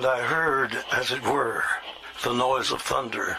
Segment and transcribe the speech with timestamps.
[0.00, 1.62] And I heard, as it were,
[2.24, 3.36] the noise of thunder.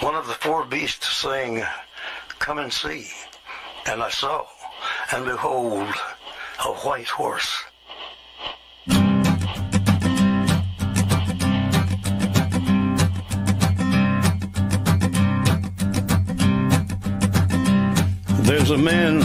[0.00, 1.64] One of the four beasts saying,
[2.38, 3.08] Come and see.
[3.86, 4.44] And I saw,
[5.12, 5.88] and behold,
[6.62, 7.64] a white horse.
[18.44, 19.20] There's a man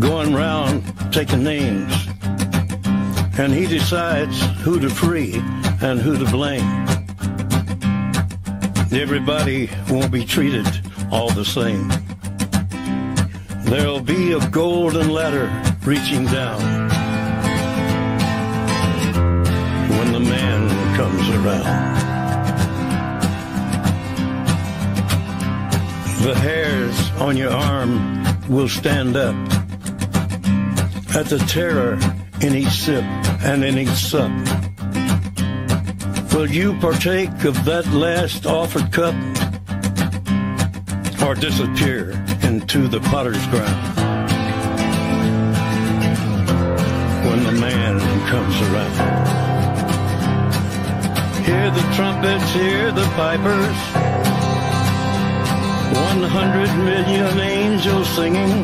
[0.00, 2.08] going round taking names,
[3.38, 5.40] and he decides who to free
[5.80, 6.86] and who to blame.
[8.90, 10.66] Everybody won't be treated
[11.10, 11.88] all the same.
[13.64, 15.48] There'll be a golden ladder
[15.84, 16.60] reaching down
[19.90, 21.88] when the man comes around.
[26.24, 29.36] The hairs on your arm will stand up
[31.14, 31.98] at the terror
[32.40, 33.04] in each sip
[33.42, 34.67] and in each sup.
[36.38, 39.12] Will you partake of that last offered cup
[41.20, 42.12] or disappear
[42.44, 43.74] into the potter's ground
[47.26, 47.98] when the man
[48.30, 48.94] comes around?
[51.44, 53.78] Hear the trumpets, hear the pipers.
[56.06, 58.62] One hundred million angels singing.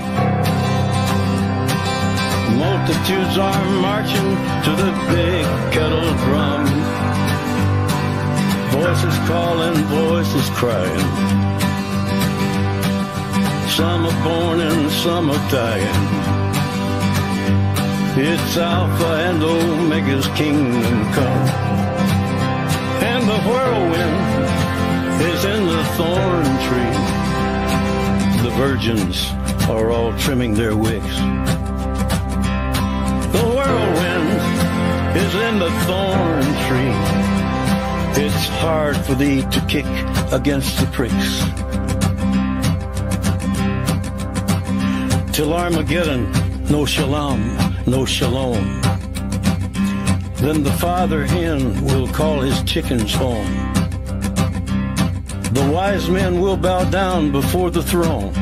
[2.57, 4.31] Multitudes are marching
[4.63, 6.84] to the big kettle drum.
[8.75, 11.09] Voices calling, voices crying.
[13.71, 16.05] Some are born and some are dying.
[18.17, 21.49] It's Alpha and Omega's kingdom come.
[23.11, 24.21] And the whirlwind
[25.31, 26.95] is in the thorn tree
[28.43, 29.25] The virgins
[29.69, 31.17] are all trimming their wicks.
[33.37, 34.31] The whirlwind
[35.17, 37.04] is in the thorn tree.
[38.47, 39.87] It's hard for thee to kick
[40.31, 41.31] against the pricks.
[45.35, 46.31] Till Armageddon,
[46.69, 47.41] no shalom,
[47.87, 48.83] no shalom.
[50.45, 53.51] Then the father hen will call his chickens home.
[55.55, 58.35] The wise men will bow down before the throne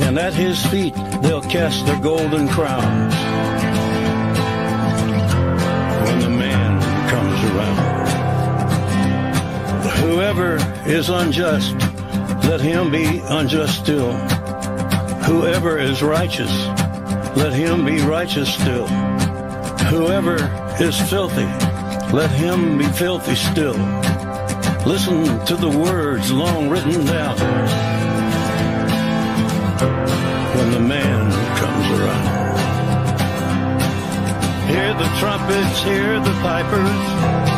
[0.00, 3.17] and at his feet they'll cast their golden crowns
[10.18, 11.78] Whoever is unjust,
[12.42, 14.12] let him be unjust still.
[15.22, 16.50] Whoever is righteous,
[17.36, 18.88] let him be righteous still.
[19.86, 20.34] Whoever
[20.80, 21.46] is filthy,
[22.12, 23.78] let him be filthy still.
[24.84, 27.38] Listen to the words long written down
[30.56, 32.58] when the man comes around.
[34.68, 37.57] Hear the trumpets, hear the pipers.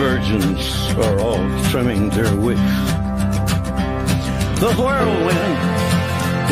[0.00, 2.74] Virgins are all trimming their wicks.
[4.58, 5.58] The whirlwind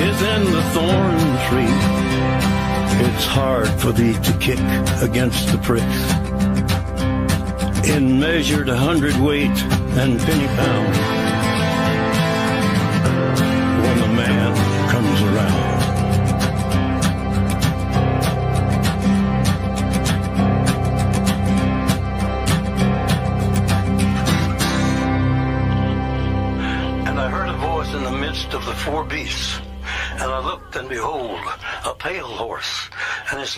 [0.06, 1.78] is in the thorn tree.
[3.06, 4.58] It's hard for thee to kick
[5.00, 6.00] against the pricks.
[7.88, 9.58] In measured hundredweight
[9.96, 11.17] and penny pound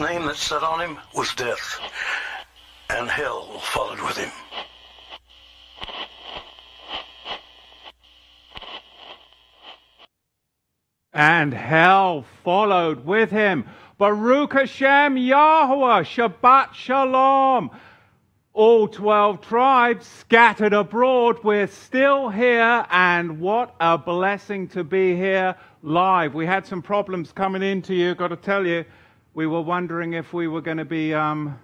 [0.00, 1.78] name that sat on him was Death,
[2.88, 4.30] and hell followed with him.
[11.12, 13.66] And hell followed with him.
[13.98, 17.70] Baruch Hashem Yahweh, Shabbat Shalom
[18.52, 21.38] all 12 tribes scattered abroad.
[21.44, 26.34] We're still here, and what a blessing to be here live.
[26.34, 28.84] We had some problems coming into you, got to tell you.
[29.32, 31.56] We were wondering if we were going to be um,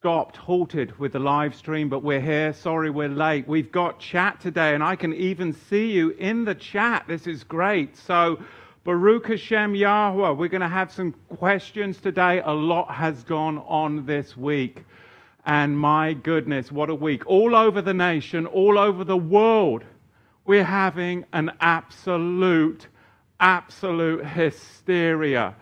[0.00, 2.52] stopped, halted with the live stream, but we're here.
[2.52, 3.48] Sorry we're late.
[3.48, 7.04] We've got chat today, and I can even see you in the chat.
[7.08, 7.96] This is great.
[7.96, 8.38] So
[8.84, 10.32] Baruch Hashem Yahweh.
[10.32, 12.42] We're going to have some questions today.
[12.44, 14.84] A lot has gone on this week.
[15.46, 17.26] And my goodness, what a week.
[17.26, 19.84] All over the nation, all over the world,
[20.44, 22.88] we're having an absolute,
[23.40, 25.54] absolute hysteria.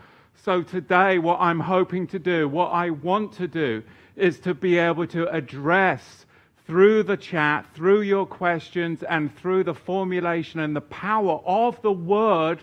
[0.44, 3.82] So, today, what I'm hoping to do, what I want to do,
[4.14, 6.26] is to be able to address
[6.64, 11.90] through the chat, through your questions, and through the formulation and the power of the
[11.90, 12.62] word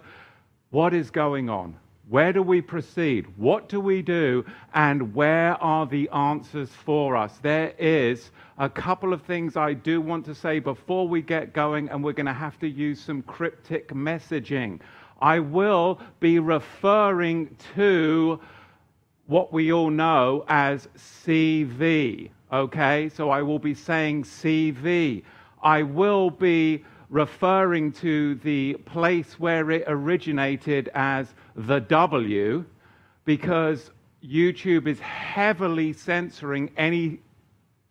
[0.69, 1.75] what is going on.
[2.07, 3.25] Where do we proceed?
[3.35, 4.45] What do we do?
[4.73, 7.37] And where are the answers for us?
[7.41, 11.89] There is a couple of things I do want to say before we get going,
[11.89, 14.79] and we're going to have to use some cryptic messaging.
[15.21, 18.39] I will be referring to
[19.27, 22.29] what we all know as CV.
[22.51, 25.23] Okay, so I will be saying CV.
[25.63, 32.65] I will be referring to the place where it originated as the W
[33.25, 33.91] because
[34.23, 37.19] YouTube is heavily censoring any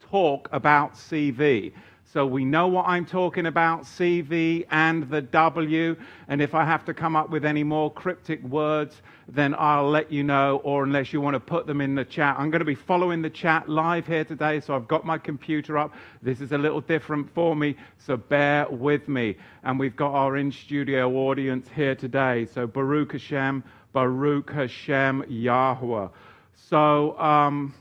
[0.01, 1.73] talk about CV.
[2.15, 5.97] So we know what I'm talking about CV and the W.
[6.29, 10.13] And if I have to come up with any more cryptic words, then I'll let
[10.13, 12.37] you know, or unless you want to put them in the chat.
[12.39, 15.77] I'm going to be following the chat live here today, so I've got my computer
[15.77, 15.93] up.
[16.23, 19.37] This is a little different for me, so bear with me.
[19.65, 22.47] And we've got our in studio audience here today.
[22.47, 26.07] So Baruch Hashem, Baruch Hashem Yahweh.
[26.55, 27.75] So um,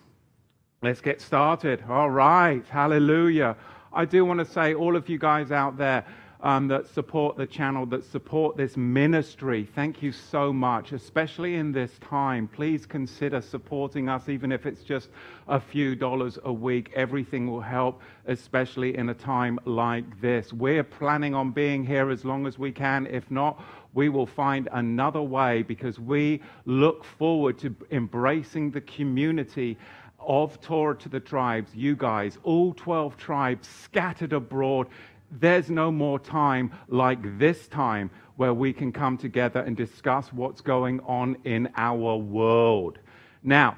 [0.82, 1.84] let's get started.
[1.88, 3.56] All right, hallelujah.
[3.94, 6.04] I do want to say, all of you guys out there
[6.42, 11.72] um, that support the channel, that support this ministry, thank you so much, especially in
[11.72, 12.48] this time.
[12.48, 15.10] Please consider supporting us, even if it's just
[15.48, 16.92] a few dollars a week.
[16.96, 20.52] Everything will help, especially in a time like this.
[20.52, 23.06] We're planning on being here as long as we can.
[23.08, 23.64] If not,
[23.94, 29.78] we will find another way because we look forward to embracing the community
[30.28, 34.88] of Torah to the tribes, you guys, all 12 tribes scattered abroad.
[35.32, 40.62] There's no more time like this time where we can come together and discuss what's
[40.62, 43.00] going on in our world.
[43.44, 43.78] Now,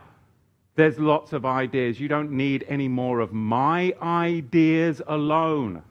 [0.76, 2.00] there's lots of ideas.
[2.00, 5.82] You don't need any more of my ideas alone.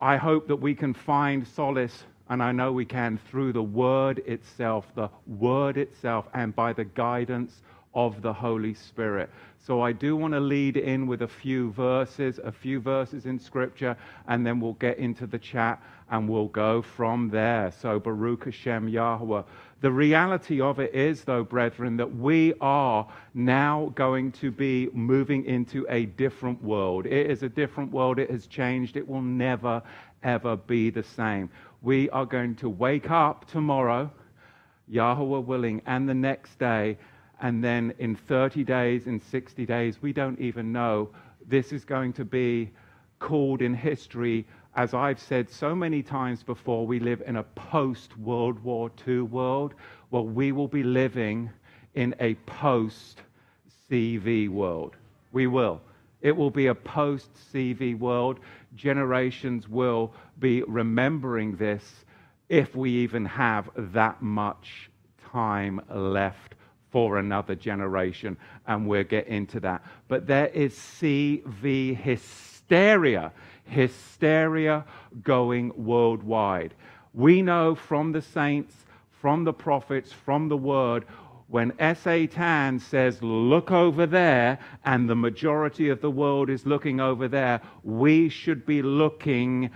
[0.00, 4.20] I hope that we can find solace, and I know we can, through the Word
[4.20, 7.62] itself, the Word itself, and by the guidance
[7.94, 9.30] of the Holy Spirit.
[9.58, 13.38] So I do want to lead in with a few verses, a few verses in
[13.38, 13.96] Scripture,
[14.26, 17.70] and then we'll get into the chat and we'll go from there.
[17.70, 19.42] So Baruch Hashem Yahweh.
[19.80, 25.44] The reality of it is, though, brethren, that we are now going to be moving
[25.44, 27.06] into a different world.
[27.06, 28.18] It is a different world.
[28.18, 28.96] It has changed.
[28.96, 29.82] It will never,
[30.22, 31.50] ever be the same.
[31.82, 34.10] We are going to wake up tomorrow,
[34.88, 36.96] Yahweh willing, and the next day
[37.40, 41.10] and then in 30 days, in 60 days, we don't even know.
[41.46, 42.70] This is going to be
[43.18, 44.46] called in history,
[44.78, 49.22] as I've said so many times before, we live in a post World War II
[49.22, 49.74] world.
[50.10, 51.50] Well, we will be living
[51.94, 53.22] in a post
[53.90, 54.94] CV world.
[55.32, 55.80] We will.
[56.20, 58.38] It will be a post CV world.
[58.76, 62.04] Generations will be remembering this
[62.48, 64.90] if we even have that much
[65.32, 66.54] time left
[66.90, 69.82] for another generation, and we'll get into that.
[70.08, 73.32] But there is CV hysteria,
[73.64, 74.84] hysteria
[75.22, 76.74] going worldwide.
[77.14, 78.74] We know from the saints,
[79.20, 81.04] from the prophets, from the word,
[81.48, 87.26] when Satan says, Look over there, and the majority of the world is looking over
[87.26, 89.70] there, we should be looking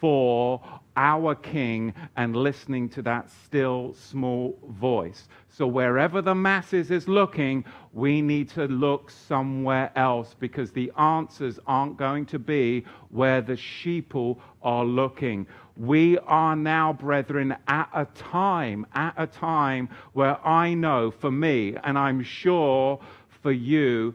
[0.00, 0.62] for
[0.96, 5.28] our King and listening to that still small voice.
[5.48, 11.58] So, wherever the masses is looking, we need to look somewhere else because the answers
[11.66, 15.46] aren't going to be where the sheeple are looking.
[15.76, 21.76] We are now, brethren, at a time, at a time where I know for me,
[21.84, 22.98] and I'm sure
[23.42, 24.14] for you,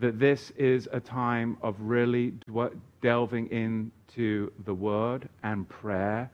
[0.00, 2.32] that this is a time of really
[3.02, 3.46] delving
[4.12, 6.30] into the word and prayer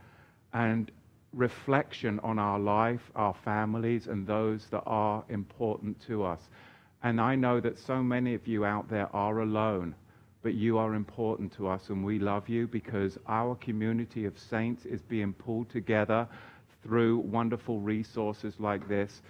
[0.53, 0.91] and
[1.33, 6.41] reflection on our life, our families, and those that are important to us.
[7.03, 9.95] And I know that so many of you out there are alone,
[10.43, 14.85] but you are important to us, and we love you because our community of saints
[14.85, 16.27] is being pulled together
[16.83, 19.21] through wonderful resources like this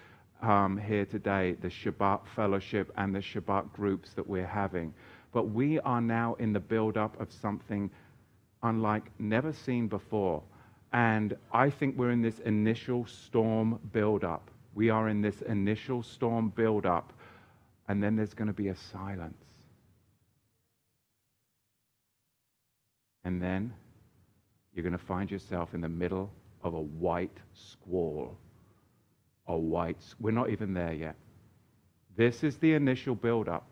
[0.40, 4.94] um, here today the Shabbat fellowship and the Shabbat groups that we're having.
[5.32, 7.90] But we are now in the build up of something
[8.62, 10.42] unlike never seen before
[10.92, 14.50] And I think we're in this initial storm build-up.
[14.74, 17.12] We are in this initial storm build-up,
[17.88, 19.44] and then there's going to be a silence.
[23.24, 23.74] And then
[24.72, 26.30] you're going to find yourself in the middle
[26.62, 28.36] of a white squall.
[29.46, 31.16] A white, we're not even there yet.
[32.16, 33.66] This is the initial build-up.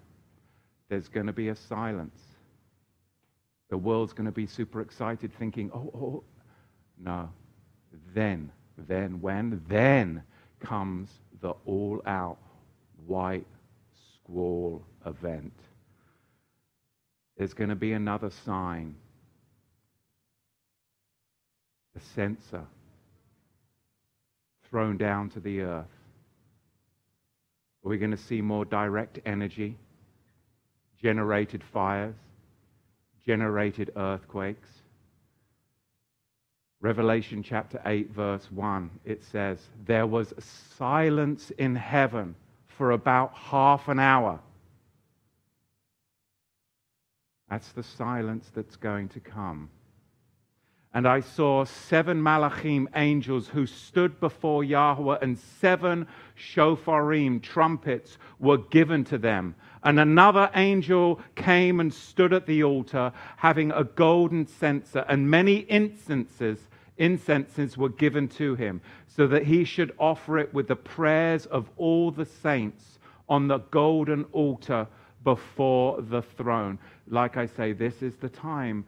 [0.89, 2.21] There's going to be a silence.
[3.69, 6.25] The world's going to be super excited, thinking, oh, oh, oh,
[6.99, 7.29] no.
[8.15, 9.63] Then, then, when?
[9.69, 10.23] Then
[10.61, 12.39] comes the all out
[13.07, 13.47] white
[14.15, 15.53] squall event.
[17.37, 18.95] There's going to be another sign
[21.97, 22.65] a censer
[24.69, 25.87] thrown down to the earth.
[27.85, 29.77] Are We're going to see more direct energy,
[31.01, 32.17] generated fires,
[33.27, 34.69] generated earthquakes.
[36.81, 40.33] Revelation chapter 8, verse 1, it says, There was
[40.77, 42.35] silence in heaven
[42.67, 44.39] for about half an hour.
[47.51, 49.71] That's the silence that's going to come.
[50.97, 58.57] And I saw seven malachim angels who stood before Yahweh, and seven shofarim, trumpets were
[58.57, 59.57] given to them.
[59.83, 65.67] And another angel came and stood at the altar, having a golden censer, and many
[65.69, 66.61] incenses,
[66.97, 71.69] incenses were given to him, so that he should offer it with the prayers of
[71.77, 72.99] all the saints
[73.29, 74.87] on the golden altar
[75.25, 76.79] before the throne.
[77.07, 78.87] Like I say, this is the time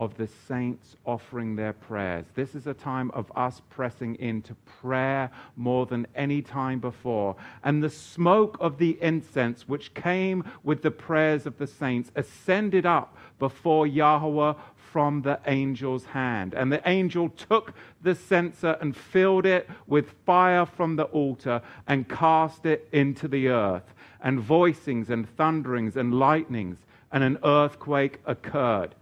[0.00, 2.24] of the saints offering their prayers.
[2.34, 7.34] This is a time of us pressing into prayer more than any time before.
[7.64, 12.86] And the smoke of the incense, which came with the prayers of the saints, ascended
[12.86, 16.54] up before Yahweh from the angel's hand.
[16.54, 22.08] And the angel took the censer and filled it with fire from the altar and
[22.08, 23.94] cast it into the earth.
[24.20, 26.78] And voicings and thunderings and lightnings
[27.10, 28.94] and an earthquake occurred.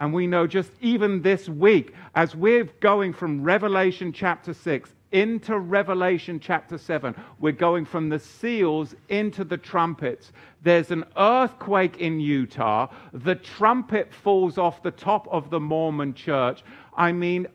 [0.00, 5.58] And we know just even this week, as we're going from Revelation chapter 6 into
[5.58, 10.32] Revelation chapter 7, we're going from the seals into the trumpets.
[10.62, 12.88] There's an earthquake in Utah.
[13.12, 16.64] The trumpet falls off the top of the Mormon church.
[16.96, 17.46] I mean,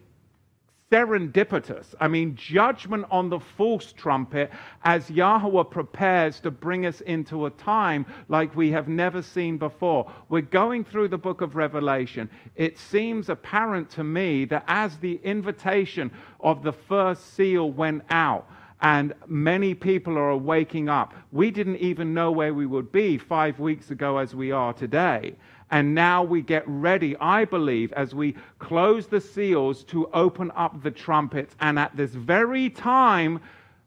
[0.92, 1.96] serendipitous.
[2.00, 4.52] I mean, judgment on the false trumpet
[4.84, 10.12] as Yahweh prepares to bring us into a time like we have never seen before.
[10.30, 12.30] We're going through the book of Revelation.
[12.56, 18.48] It seems apparent to me that as the invitation of the first seal went out,
[18.82, 21.14] and many people are waking up.
[21.32, 25.36] We didn't even know where we would be five weeks ago as we are today.
[25.72, 30.84] And now we get ready, I believe, as we close the seals to open up
[30.84, 31.56] the trumpets.
[31.60, 33.40] And at this very time,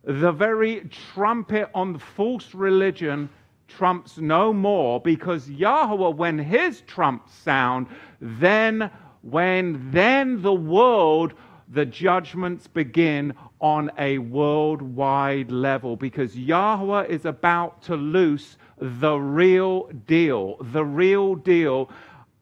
[0.05, 3.29] the very trumpet on the false religion
[3.69, 7.87] trumps no more because Yahweh, when his trumps sound,
[8.21, 8.91] then,
[9.23, 11.35] when then the world,
[11.69, 19.89] the judgments begin on a worldwide level because Yahweh is about to loose the real
[20.07, 20.57] deal.
[20.61, 21.91] The real deal.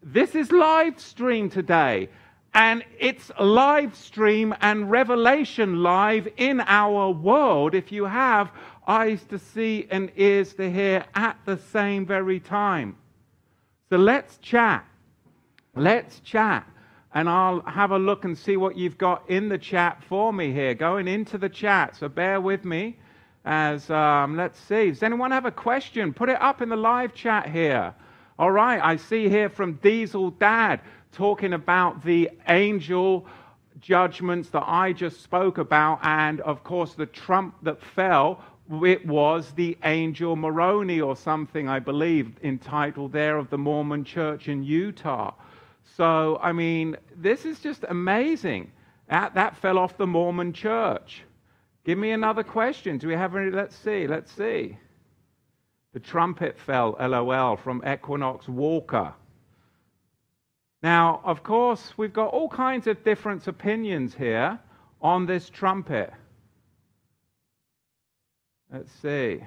[0.03, 2.09] This is live stream today.
[2.55, 8.51] And it's live stream and revelation live in our world if you have
[8.87, 12.97] eyes to see and ears to hear at the same very time.
[13.91, 14.87] So let's chat.
[15.75, 16.67] Let's chat.
[17.13, 20.53] And I'll have a look and see what you've got in the chat for me
[20.53, 21.97] here, going into the chat.
[21.97, 22.97] So bear with me
[23.47, 24.91] as um, let's see.
[24.91, 26.13] Does anyone have a question?
[26.13, 27.95] Put it up in the live chat here.
[28.39, 30.81] All right, I see here from Diesel Dad
[31.13, 33.25] talking about the angel
[33.81, 38.43] judgments that I just spoke about, and of course, the trump that fell.
[38.83, 44.49] It was the angel Moroni or something, I believe, entitled there of the Mormon church
[44.49, 45.35] in Utah.
[45.97, 48.73] So, I mean, this is just amazing.
[49.09, 51.23] That, that fell off the Mormon church.
[51.87, 52.99] Give me another question.
[52.99, 53.53] Do we have any?
[53.53, 54.09] Let's see.
[54.09, 54.77] Let's see.
[55.95, 59.15] The trumpet fell, lol, from Equinox Walker.
[60.83, 64.59] Now, of course, we've got all kinds of different opinions here
[65.01, 66.13] on this trumpet.
[68.73, 69.45] Let's see.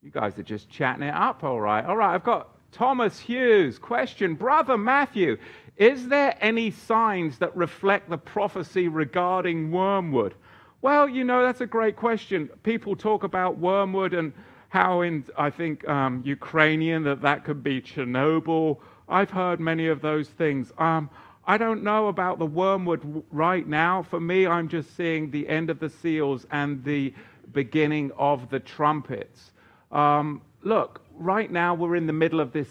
[0.00, 1.84] You guys are just chatting it up, all right.
[1.84, 3.78] All right, I've got Thomas Hughes.
[3.78, 5.36] Question Brother Matthew,
[5.76, 10.34] is there any signs that reflect the prophecy regarding wormwood?
[10.80, 12.50] Well, you know, that's a great question.
[12.62, 14.32] People talk about wormwood and
[14.70, 18.78] how in, I think, um, Ukrainian, that that could be Chernobyl.
[19.08, 20.72] I've heard many of those things.
[20.78, 21.10] Um,
[21.46, 24.02] I don't know about the wormwood right now.
[24.02, 27.12] For me, I'm just seeing the end of the seals and the
[27.52, 29.52] beginning of the trumpets.
[29.90, 32.68] Um, look, right now we're in the middle of this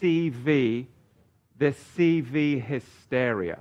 [0.00, 0.86] CV,
[1.58, 3.60] this CV hysteria.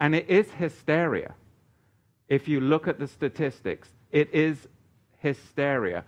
[0.00, 1.34] And it is hysteria.
[2.28, 4.68] If you look at the statistics, it is
[5.18, 6.04] hysteria.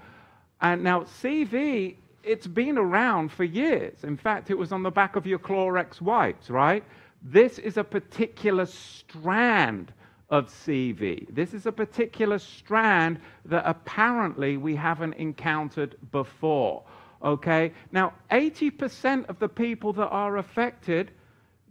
[0.60, 4.02] And now, CV, it's been around for years.
[4.02, 6.84] In fact, it was on the back of your Clorox wipes, right?
[7.22, 9.92] This is a particular strand
[10.30, 11.26] of CV.
[11.34, 16.84] This is a particular strand that apparently we haven't encountered before.
[17.22, 17.72] Okay?
[17.92, 21.10] Now, 80% of the people that are affected,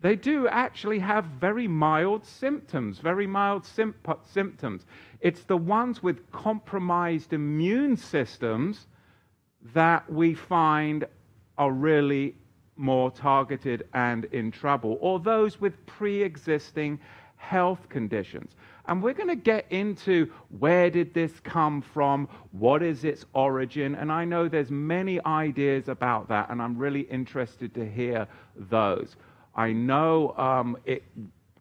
[0.01, 4.85] they do actually have very mild symptoms, very mild symptoms.
[5.21, 8.87] It's the ones with compromised immune systems
[9.73, 11.05] that we find
[11.57, 12.35] are really
[12.75, 16.99] more targeted and in trouble, or those with pre existing
[17.37, 18.55] health conditions.
[18.87, 22.29] And we're going to get into where did this come from?
[22.51, 23.95] What is its origin?
[23.95, 29.15] And I know there's many ideas about that, and I'm really interested to hear those.
[29.55, 31.03] I know um, it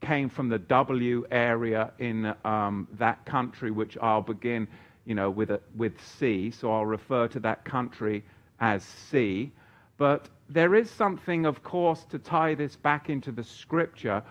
[0.01, 4.69] came from the W area in um, that country, which I'll begin,
[5.05, 6.51] you know, with, a, with C.
[6.51, 8.23] So I'll refer to that country
[8.61, 9.51] as C.
[9.97, 14.23] But there is something, of course, to tie this back into the scripture.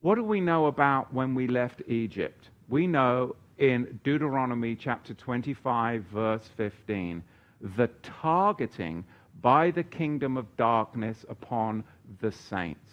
[0.00, 2.50] What do we know about when we left Egypt?
[2.68, 7.20] We know in Deuteronomy chapter 25, verse 15,
[7.76, 7.88] the
[8.22, 9.04] targeting
[9.42, 11.82] by the kingdom of darkness upon
[12.20, 12.92] the saints.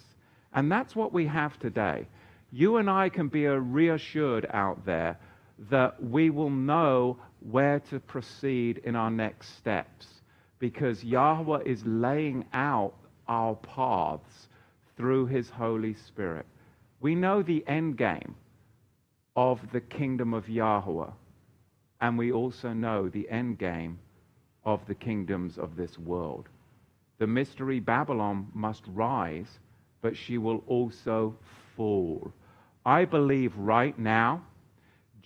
[0.52, 2.08] And that's what we have today.
[2.50, 5.16] You and I can be reassured out there
[5.70, 10.08] that we will know where to proceed in our next steps
[10.58, 12.94] because Yahweh is laying out
[13.28, 14.48] our paths
[14.96, 16.46] through his Holy Spirit.
[17.06, 18.34] We know the end game
[19.36, 21.12] of the kingdom of Yahweh,
[22.00, 24.00] and we also know the end game
[24.64, 26.48] of the kingdoms of this world.
[27.18, 29.60] The mystery Babylon must rise,
[30.02, 31.36] but she will also
[31.76, 32.32] fall.
[32.84, 34.42] I believe right now,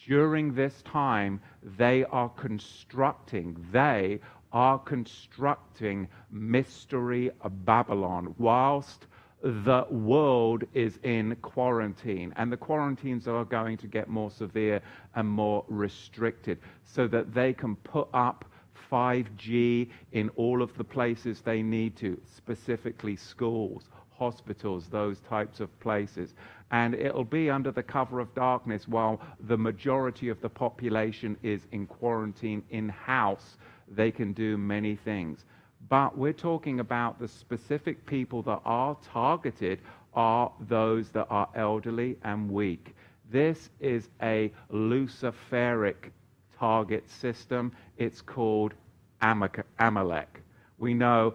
[0.06, 4.20] during this time, they are constructing, they
[4.52, 7.30] are constructing mystery
[7.64, 9.06] Babylon whilst
[9.42, 12.32] the world is in quarantine.
[12.36, 14.80] And the quarantines are going to get more severe
[15.14, 18.44] and more restricted so that they can put up
[18.90, 25.80] 5G in all of the places they need to, specifically schools, hospitals, those types of
[25.80, 26.34] places.
[26.72, 31.66] And it'll be under the cover of darkness while the majority of the population is
[31.72, 33.56] in quarantine in house
[33.90, 35.44] they can do many things.
[35.90, 39.80] But we're talking about the specific people that are targeted
[40.14, 42.94] are those that are elderly and weak.
[43.28, 46.12] This is a Luciferic
[46.56, 47.72] target system.
[47.98, 48.74] It's called
[49.20, 50.42] Amalek.
[50.78, 51.34] We know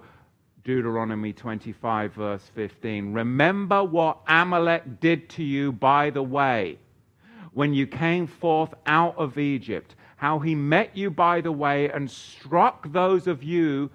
[0.63, 3.11] Deuteronomy 25, verse 15.
[3.11, 6.79] Remember what Amalek did to you by the way
[7.53, 12.09] when you came forth out of Egypt how he met you by the way and
[12.09, 13.89] struck those of you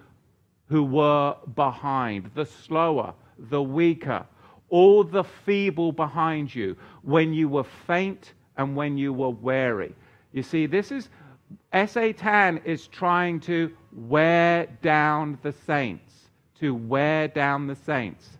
[0.70, 3.12] who were behind, the slower,
[3.50, 4.24] the weaker,
[4.68, 9.92] all the feeble behind you, when you were faint and when you were weary.
[10.33, 11.09] You see, this is,
[11.87, 16.14] Satan is trying to wear down the saints,
[16.61, 18.38] to wear down the saints.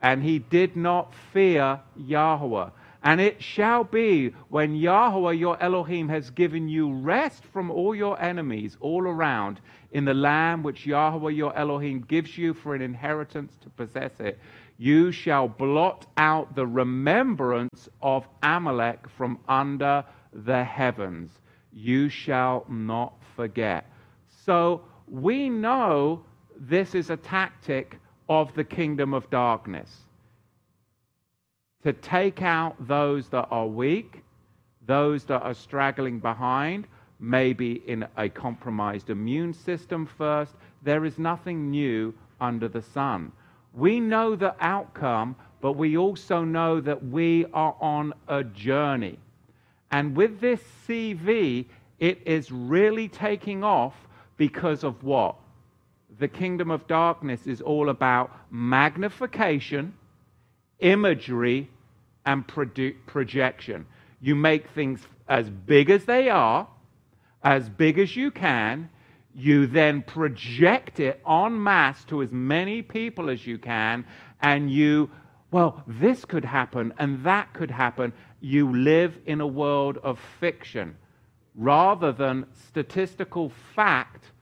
[0.00, 2.68] And he did not fear Yahweh.
[3.02, 8.20] And it shall be when Yahweh your Elohim has given you rest from all your
[8.20, 9.60] enemies all around
[9.94, 14.38] in the land which Yahweh your Elohim gives you for an inheritance to possess it,
[14.76, 21.30] you shall blot out the remembrance of Amalek from under the heavens.
[21.72, 23.88] You shall not forget.
[24.44, 26.24] So we know
[26.58, 30.00] this is a tactic of the kingdom of darkness
[31.84, 34.24] to take out those that are weak,
[34.86, 36.88] those that are straggling behind,
[37.20, 40.52] maybe in a compromised immune system first.
[40.82, 43.32] There is nothing new under the sun.
[43.72, 49.18] We know the outcome, but we also know that we are on a journey.
[49.90, 51.66] And with this CV,
[51.98, 53.94] it is really taking off
[54.36, 55.36] because of what?
[56.18, 59.94] The kingdom of darkness is all about magnification,
[60.80, 61.68] imagery,
[62.26, 63.86] and projection.
[64.20, 66.66] You make things as big as they are,
[67.44, 68.88] as big as you can.
[69.36, 74.04] You then project it en masse to as many people as you can,
[74.40, 75.10] and you
[75.50, 78.12] well, this could happen and that could happen.
[78.40, 80.96] You live in a world of fiction
[81.54, 84.32] rather than statistical fact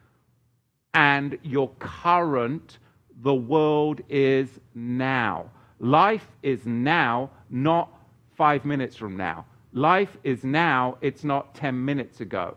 [0.94, 2.78] and your current,
[3.22, 5.50] the world is now.
[5.80, 7.90] Life is now, not
[8.34, 9.44] five minutes from now.
[9.74, 12.56] Life is now, it's not 10 minutes ago.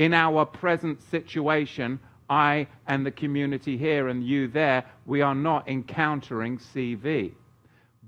[0.00, 5.68] In our present situation, I and the community here and you there, we are not
[5.68, 7.34] encountering CV.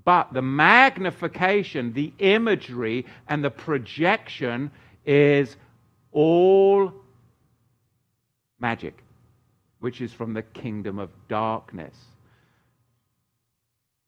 [0.02, 4.70] But the magnification, the imagery, and the projection
[5.04, 5.54] is
[6.12, 6.94] all
[8.58, 9.04] magic,
[9.80, 11.94] which is from the kingdom of darkness.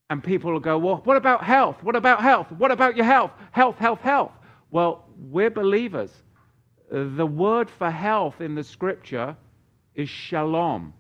[0.09, 1.83] And people will go, Well, what about health?
[1.83, 2.51] What about health?
[2.51, 3.33] What about your health?
[3.51, 4.33] Health, health, health.
[4.71, 6.11] Well, we're believers.
[6.91, 9.37] The word for health in the scripture
[9.95, 10.93] is shalom.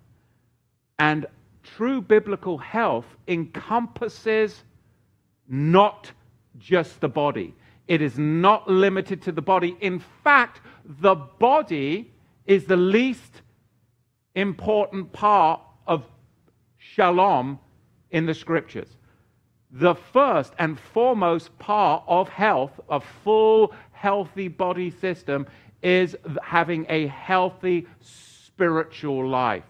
[0.99, 1.27] And
[1.62, 4.64] true biblical health encompasses
[5.49, 6.11] not
[6.59, 7.55] just the body.
[7.87, 9.77] It is not limited to the body.
[9.81, 10.61] In fact,
[11.01, 12.12] the body
[12.47, 13.42] is the least
[14.35, 16.05] important part of
[16.79, 17.59] shalom
[18.11, 18.97] in the scriptures.
[19.70, 25.47] The first and foremost part of health, a full, healthy body system,
[25.85, 29.62] is having a healthy spiritual life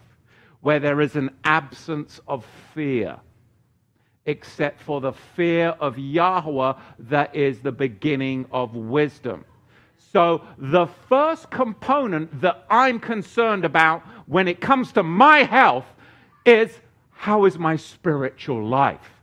[0.61, 3.19] where there is an absence of fear
[4.25, 9.45] except for the fear of Yahweh that is the beginning of wisdom.
[10.11, 15.85] So, the first component that I'm concerned about when it comes to my health
[16.45, 16.79] is
[17.11, 19.21] how is my spiritual life?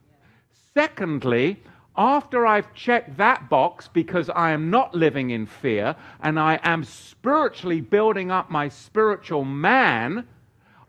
[0.74, 1.62] Secondly,
[1.96, 6.84] after I've checked that box because I am not living in fear and I am
[6.84, 10.26] spiritually building up my spiritual man,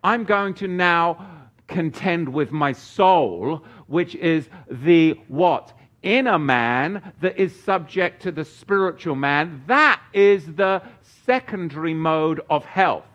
[0.03, 5.73] I'm going to now contend with my soul, which is the what?
[6.03, 9.63] Inner man that is subject to the spiritual man.
[9.67, 10.81] That is the
[11.25, 13.05] secondary mode of health.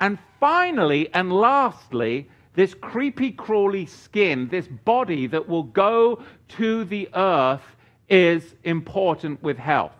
[0.00, 7.08] And finally and lastly, this creepy, crawly skin, this body that will go to the
[7.14, 7.62] earth,
[8.08, 9.92] is important with health.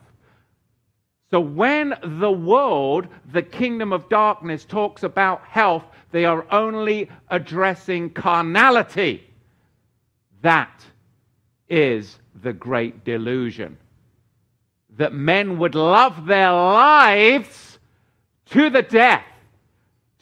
[1.31, 8.11] So when the world, the kingdom of darkness, talks about health, they are only addressing
[8.11, 9.23] carnality.
[10.43, 10.85] That
[11.69, 13.77] is the great delusion.
[14.97, 17.79] That men would love their lives
[18.47, 19.23] to the death.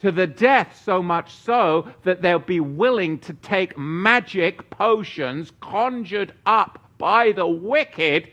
[0.01, 6.33] To the death, so much so that they'll be willing to take magic potions conjured
[6.45, 8.29] up by the wicked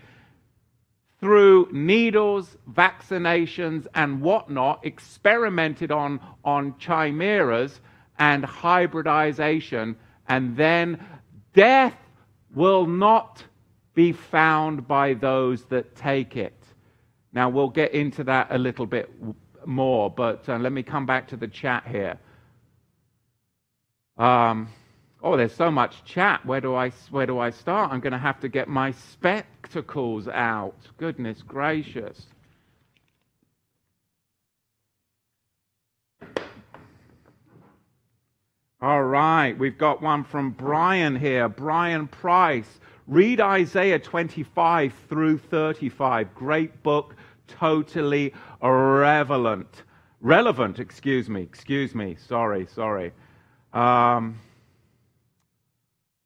[1.20, 7.80] through needles, vaccinations, and whatnot, experimented on, on chimeras
[8.18, 9.96] and hybridization,
[10.28, 11.02] and then
[11.54, 11.96] death
[12.54, 13.42] will not
[13.94, 16.62] be found by those that take it.
[17.32, 19.10] Now, we'll get into that a little bit
[19.66, 22.18] more, but uh, let me come back to the chat here.
[24.16, 24.68] Um,
[25.24, 26.44] Oh, there's so much chat.
[26.44, 27.90] Where do I, where do I start?
[27.90, 30.76] I'm going to have to get my spectacles out.
[30.98, 32.26] Goodness gracious.
[38.82, 41.48] All right, we've got one from Brian here.
[41.48, 42.68] Brian Price.
[43.08, 46.34] Read Isaiah 25 through 35.
[46.34, 49.82] Great book, totally relevant.
[50.20, 52.16] Relevant, excuse me, excuse me.
[52.28, 53.12] Sorry, sorry.
[53.72, 54.38] Um,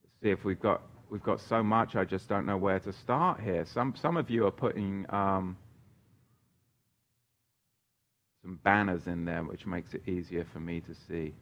[0.05, 1.97] let's see if we've got we've got so much.
[1.97, 3.65] I just don't know where to start here.
[3.65, 5.57] Some some of you are putting um,
[8.43, 11.35] some banners in there, which makes it easier for me to see.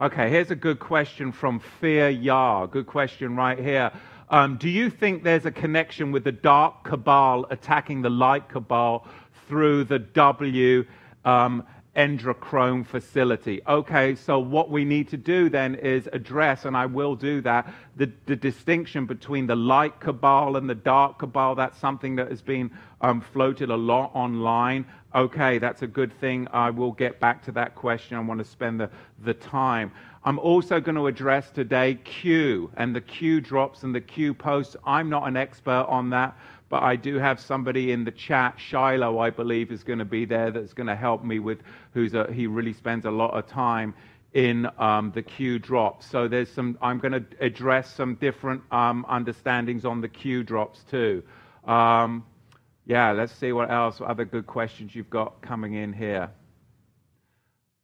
[0.00, 2.66] Okay, here's a good question from Fear Yah.
[2.66, 3.90] Good question right here.
[4.30, 9.06] Um, do you think there's a connection with the dark cabal attacking the light cabal
[9.48, 10.84] through the W
[11.24, 11.64] um,
[11.98, 13.60] Adrenochrome facility.
[13.66, 17.74] Okay, so what we need to do then is address, and I will do that,
[17.96, 21.56] the, the distinction between the light cabal and the dark cabal.
[21.56, 24.86] That's something that has been um, floated a lot online.
[25.12, 26.46] Okay, that's a good thing.
[26.52, 28.16] I will get back to that question.
[28.16, 28.90] I want to spend the,
[29.24, 29.90] the time.
[30.24, 34.76] I'm also going to address today Q and the Q drops and the Q posts.
[34.84, 36.36] I'm not an expert on that
[36.68, 40.24] but I do have somebody in the chat, Shiloh, I believe, is going to be
[40.24, 41.60] there that's going to help me with,
[41.94, 43.94] who's a, he really spends a lot of time
[44.34, 46.06] in um, the Q drops.
[46.06, 50.84] So there's some, I'm going to address some different um, understandings on the Q drops
[50.90, 51.22] too.
[51.66, 52.24] Um,
[52.84, 56.30] yeah, let's see what else, other good questions you've got coming in here.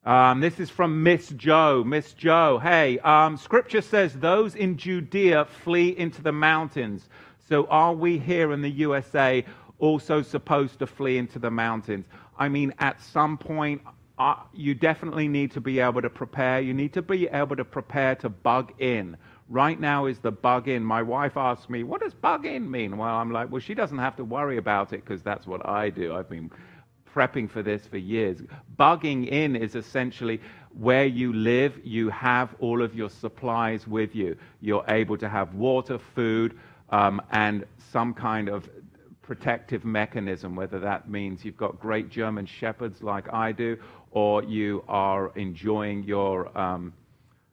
[0.04, 1.82] Um, this is from Miss Joe.
[1.82, 7.08] Miss Joe, hey, um, scripture says those in Judea flee into the mountains.
[7.48, 9.44] So are we here in the USA
[9.78, 12.04] also supposed to flee into the mountains?
[12.38, 13.80] I mean, at some point,
[14.18, 16.60] uh, you definitely need to be able to prepare.
[16.60, 19.16] You need to be able to prepare to bug in.
[19.48, 20.84] Right now is the bug in.
[20.84, 22.98] My wife asks me, what does bug in mean?
[22.98, 25.88] Well, I'm like, well, she doesn't have to worry about it because that's what I
[25.88, 26.14] do.
[26.14, 26.50] I've been
[27.14, 28.38] prepping for this for years.
[28.78, 30.40] Bugging in is essentially
[30.76, 34.36] where you live, you have all of your supplies with you.
[34.60, 36.58] You're able to have water, food,
[36.90, 38.68] um, and some kind of
[39.22, 43.78] protective mechanism, whether that means you've got great German shepherds like I do,
[44.10, 46.92] or you are enjoying your um,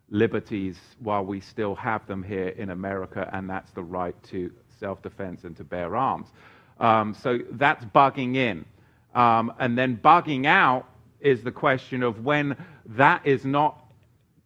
[0.09, 5.01] liberties while we still have them here in America, and that's the right to self
[5.01, 6.27] defense and to bear arms.
[6.79, 8.65] Um, so that's bugging in.
[9.13, 10.87] Um, and then bugging out
[11.19, 13.85] is the question of when that is not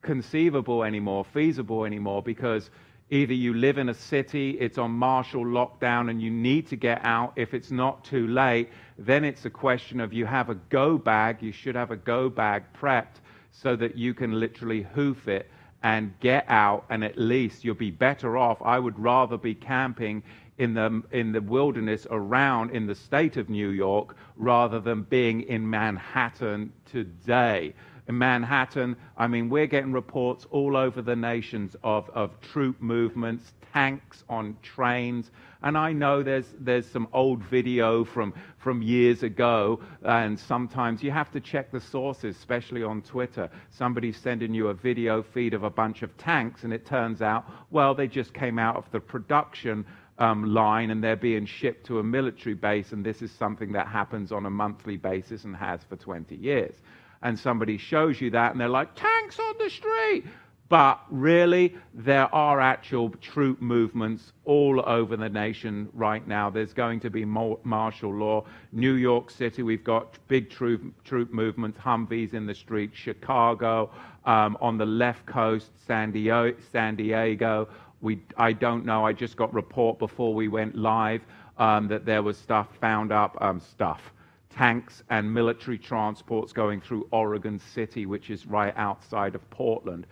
[0.02, 2.70] conceivable anymore, feasible anymore, because
[3.10, 7.00] either you live in a city, it's on martial lockdown, and you need to get
[7.04, 7.34] out.
[7.36, 11.42] If it's not too late, then it's a question of you have a go bag.
[11.42, 15.50] You should have a go bag prepped so that you can literally hoof it
[15.84, 18.60] and get out, and at least you'll be better off.
[18.64, 20.24] I would rather be camping
[20.58, 25.42] in the, in the wilderness around in the state of New York rather than being
[25.42, 27.74] in Manhattan today.
[28.08, 33.54] In Manhattan, I mean, we're getting reports all over the nations of, of troop movements,
[33.74, 35.32] tanks on trains.
[35.64, 41.10] And I know there's, there's some old video from, from years ago, and sometimes you
[41.10, 43.50] have to check the sources, especially on Twitter.
[43.72, 47.50] Somebody's sending you a video feed of a bunch of tanks, and it turns out,
[47.72, 49.84] well, they just came out of the production
[50.18, 53.88] um, line and they're being shipped to a military base, and this is something that
[53.88, 56.76] happens on a monthly basis and has for 20 years.
[57.22, 60.26] And somebody shows you that, and they're like, tanks on the street.
[60.68, 66.50] But really, there are actual troop movements all over the nation right now.
[66.50, 68.46] There's going to be martial law.
[68.72, 72.92] New York City, we've got big troop, troop movements, Humvees in the street.
[72.94, 73.92] Chicago,
[74.26, 77.68] um, on the left coast, San Diego, San Diego
[78.06, 79.04] we, I don't know.
[79.04, 81.22] I just got report before we went live
[81.58, 84.14] um, that there was stuff found up, um, stuff,
[84.52, 90.06] tanks and military transports going through Oregon City, which is right outside of Portland.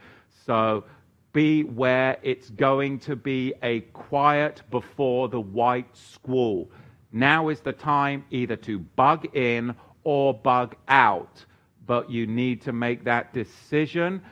[0.45, 0.85] So
[1.33, 6.71] beware, it's going to be a quiet before the white squall.
[7.11, 11.45] Now is the time either to bug in or bug out,
[11.85, 14.23] but you need to make that decision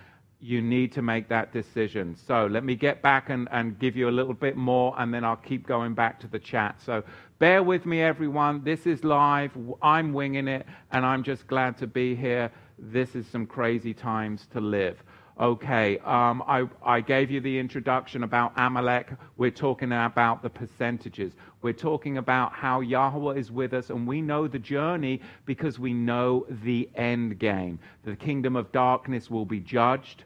[0.42, 2.16] you need to make that decision.
[2.16, 5.24] So let me get back and, and give you a little bit more, and then
[5.24, 6.82] I'll keep going back to the chat.
[6.84, 7.04] So
[7.38, 8.64] bear with me, everyone.
[8.64, 9.52] This is live.
[9.84, 12.52] I'm winging it, and I'm just glad to be here.
[12.80, 15.04] This is some crazy times to live.
[15.40, 19.12] Okay, um, I, I gave you the introduction about Amalek.
[19.38, 21.34] We're talking about the percentages.
[21.62, 25.94] We're talking about how Yahweh is with us, and we know the journey because we
[25.94, 27.80] know the end game.
[28.04, 30.26] The kingdom of darkness will be judged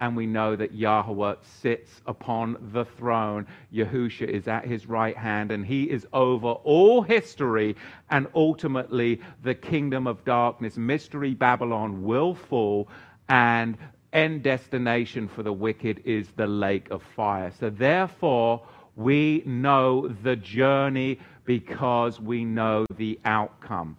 [0.00, 3.46] and we know that Yahweh sits upon the throne.
[3.72, 7.76] Yahusha is at his right hand, and he is over all history
[8.10, 10.76] and ultimately the kingdom of darkness.
[10.76, 12.88] Mystery Babylon will fall,
[13.28, 13.76] and
[14.12, 17.50] end destination for the wicked is the lake of fire.
[17.58, 18.62] So, therefore,
[18.94, 23.96] we know the journey because we know the outcome.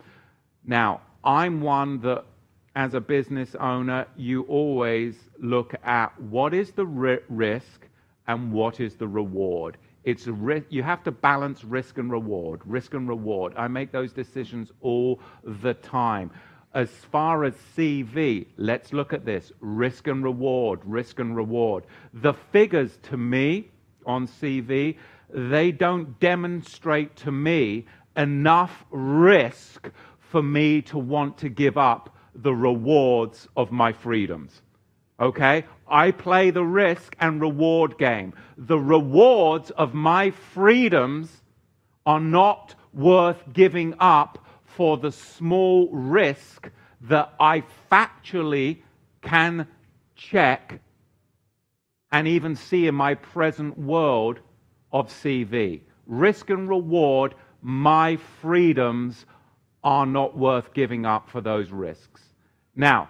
[0.65, 2.25] Now, I'm one that
[2.79, 7.85] as a business owner, you always look at what is the risk
[8.25, 9.75] and what is the reward.
[10.05, 12.61] It's ri- you have to balance risk and reward.
[12.63, 13.51] Risk and reward.
[13.57, 16.31] I make those decisions all the time.
[16.73, 21.83] As far as CV, let's look at this risk and reward, risk and reward.
[22.13, 23.71] The figures to me
[24.05, 24.95] on CV,
[25.29, 32.53] they don't demonstrate to me enough risk for me to want to give up the
[32.53, 34.61] rewards of my freedoms.
[35.19, 35.65] Okay?
[35.87, 38.33] I play the risk and reward game.
[38.57, 41.41] The rewards of my freedoms
[42.05, 46.69] are not worth giving up for the small risk
[47.01, 48.81] that I factually
[49.21, 49.67] can
[50.15, 50.79] check
[52.11, 54.39] and even see in my present world
[54.91, 55.81] of CV.
[56.07, 59.25] Risk and reward, my freedoms
[59.83, 62.21] are not worth giving up for those risks.
[62.79, 63.09] Now,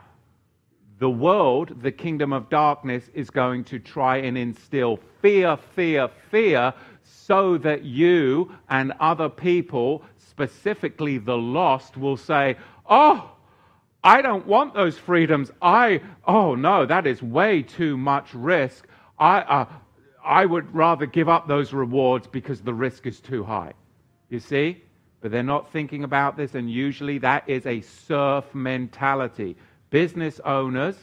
[0.97, 6.73] the world, the kingdom of darkness, is going to try and instill fear, fear, fear,
[7.03, 12.57] so that you and other people, specifically the lost, will say,
[12.89, 13.29] Oh,
[14.03, 15.51] I don't want those freedoms.
[15.61, 18.87] I, oh no, that is way too much risk.
[19.19, 19.65] I, uh,
[20.25, 23.73] I would rather give up those rewards because the risk is too high.
[24.29, 24.81] You see?
[25.21, 29.57] But they're not thinking about this, and usually that is a serf mentality.
[29.89, 30.95] Business owners,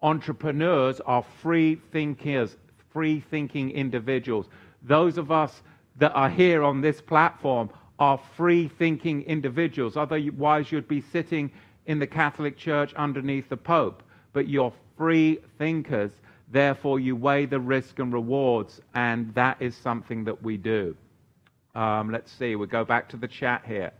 [0.00, 2.56] entrepreneurs are free thinkers,
[2.92, 4.46] free thinking individuals.
[4.82, 5.62] Those of us
[5.96, 9.96] that are here on this platform are free thinking individuals.
[9.96, 11.50] Otherwise, you'd be sitting
[11.86, 14.02] in the Catholic Church underneath the Pope.
[14.32, 16.12] But you're free thinkers,
[16.50, 20.96] therefore, you weigh the risk and rewards, and that is something that we do.
[21.74, 23.92] Um, let's see, we'll go back to the chat here.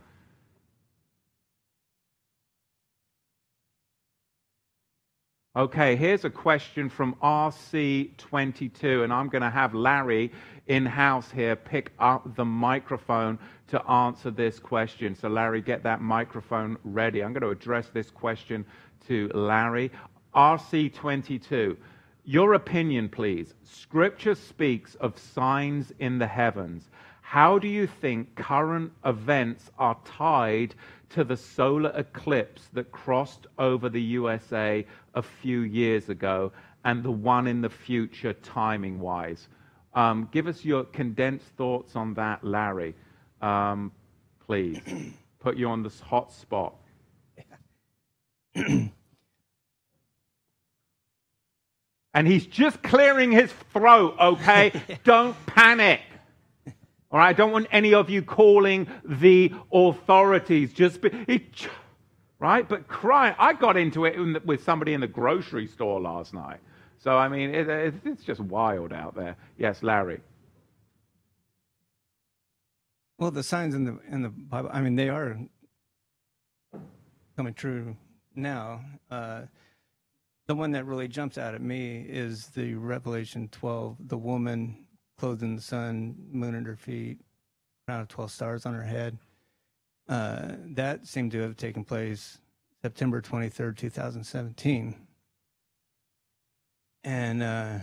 [5.55, 10.33] Okay, here's a question from RC22, and I'm going to have Larry
[10.67, 15.15] in house here pick up the microphone to answer this question.
[15.15, 17.23] So, Larry, get that microphone ready.
[17.23, 18.65] I'm going to address this question
[19.09, 19.91] to Larry.
[20.35, 21.77] RC22,
[22.25, 23.53] your opinion, please.
[23.63, 26.89] Scripture speaks of signs in the heavens.
[27.33, 30.75] How do you think current events are tied
[31.09, 36.53] to the solar eclipse that crossed over the USA a few years ago
[36.85, 39.49] and the one in the future, timing wise.
[39.95, 42.95] Um, give us your condensed thoughts on that, Larry,
[43.41, 43.93] um,
[44.45, 44.79] please.
[45.41, 46.75] Put you on this hot spot.
[48.55, 48.93] and
[52.27, 54.71] he's just clearing his throat, okay?
[55.05, 56.03] Don't panic.
[57.13, 60.73] All right, I don't want any of you calling the authorities.
[60.73, 61.69] Just be, it,
[62.39, 62.67] right?
[62.67, 63.37] But cry.
[63.39, 66.61] I got into it the, with somebody in the grocery store last night.
[66.97, 69.37] So I mean, it, it, it's just wild out there.
[69.59, 70.21] Yes, Larry.
[73.19, 75.39] Well, the signs in the in the Bible, I mean, they are
[77.37, 77.95] coming true
[78.35, 78.81] now.
[79.11, 79.43] Uh,
[80.47, 84.87] the one that really jumps out at me is the Revelation 12, the woman
[85.19, 87.19] clothed in the sun, moon at her feet,
[87.87, 89.19] crown of 12 stars on her head.
[90.09, 92.39] Uh, that seemed to have taken place
[92.83, 94.97] September 23rd, 2017.
[97.05, 97.79] And uh,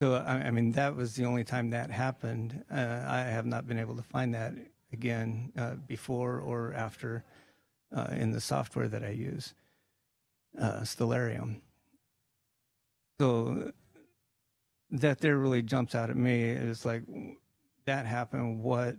[0.00, 2.64] so, I, I, mean, that was the only time that happened.
[2.70, 4.54] Uh, I have not been able to find that
[4.92, 7.24] again uh, before or after
[7.94, 9.54] uh, in the software that I use,
[10.60, 11.60] uh, Stellarium.
[13.18, 13.72] So
[14.92, 17.02] that there really jumps out at me is like
[17.86, 18.62] that happened.
[18.62, 18.96] What,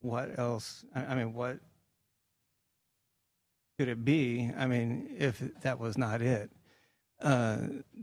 [0.00, 0.84] what else?
[0.94, 1.58] I, mean, what
[3.78, 4.50] could it be?
[4.56, 6.50] I mean, if that was not it.
[7.20, 7.58] Uh,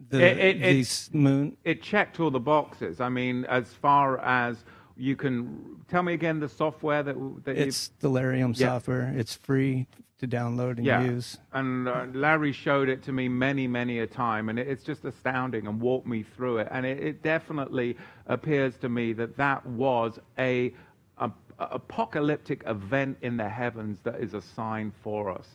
[0.10, 1.56] the it, it, it, moon.
[1.64, 3.00] It checked all the boxes.
[3.00, 4.64] I mean, as far as
[4.98, 8.68] you can tell me again the software that, that it's Stellarium yeah.
[8.68, 9.14] software.
[9.16, 9.88] It's free
[10.20, 11.04] to download and yeah.
[11.04, 11.38] use.
[11.52, 15.04] And uh, Larry showed it to me many, many a time, and it, it's just
[15.04, 16.68] astounding and walked me through it.
[16.72, 20.74] And it, it definitely appears to me that that was a,
[21.18, 21.30] a,
[21.60, 25.48] a, apocalyptic event in the heavens that is a sign for us.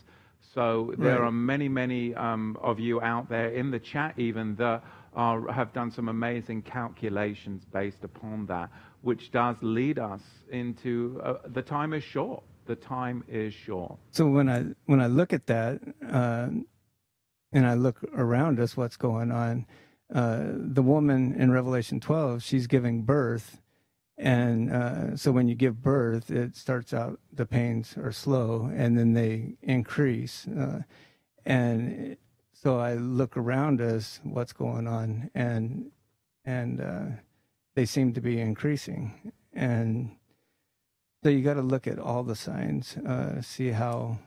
[0.55, 1.27] So there right.
[1.27, 4.83] are many, many um, of you out there in the chat even that
[5.15, 8.71] are, have done some amazing calculations based upon that,
[9.03, 13.99] which does lead us into uh, the time is short the time is short.
[14.13, 16.49] So when I when I look at that, uh,
[17.53, 19.67] and I look around us, what's going on?
[20.15, 23.61] Uh, the woman in Revelation 12, she's giving birth,
[24.17, 28.97] and uh, so when you give birth, it starts out the pains are slow, and
[28.97, 30.83] then they increase, uh,
[31.45, 32.17] and
[32.53, 35.91] so I look around us, what's going on, and
[36.45, 37.07] and uh,
[37.75, 40.11] they seem to be increasing, and
[41.23, 44.19] so you got to look at all the signs, uh, see how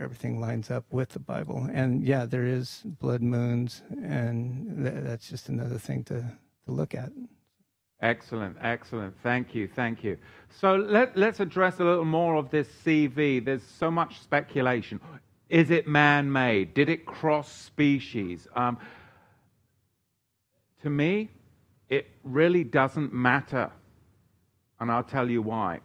[0.00, 1.68] everything lines up with the Bible.
[1.72, 6.20] And yeah, there is blood moons, and th- that's just another thing to,
[6.64, 7.12] to look at.
[8.00, 9.14] Excellent, excellent.
[9.22, 10.18] Thank you, thank you.
[10.50, 13.44] So let, let's address a little more of this CV.
[13.44, 15.00] There's so much speculation.
[15.48, 16.74] Is it man made?
[16.74, 18.48] Did it cross species?
[18.56, 18.78] Um,
[20.82, 21.30] to me,
[21.88, 23.70] it really doesn't matter.
[24.80, 25.80] And I'll tell you why.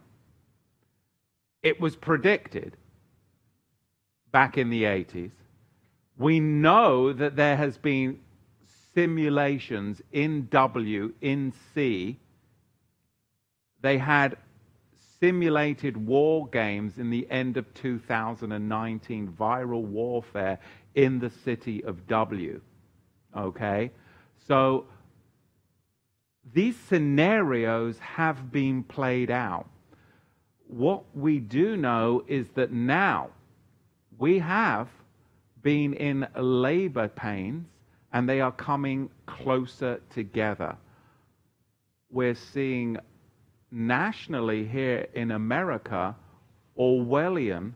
[1.61, 2.77] It was predicted
[4.31, 5.31] back in the 80s.
[6.17, 8.19] We know that there has been
[8.93, 12.19] simulations in W, in C.
[13.81, 14.37] They had
[15.19, 20.59] simulated war games in the end of 2019, viral warfare
[20.95, 22.61] in the city of W.
[23.37, 23.91] Okay?
[24.47, 24.85] So
[26.53, 29.67] these scenarios have been played out
[30.69, 33.29] what we do know is that now
[34.19, 34.87] we have
[35.63, 37.65] been in labor pains
[38.13, 40.75] and they are coming closer together.
[42.11, 42.97] We're seeing
[43.71, 46.15] nationally here in America
[46.77, 47.73] Orwellian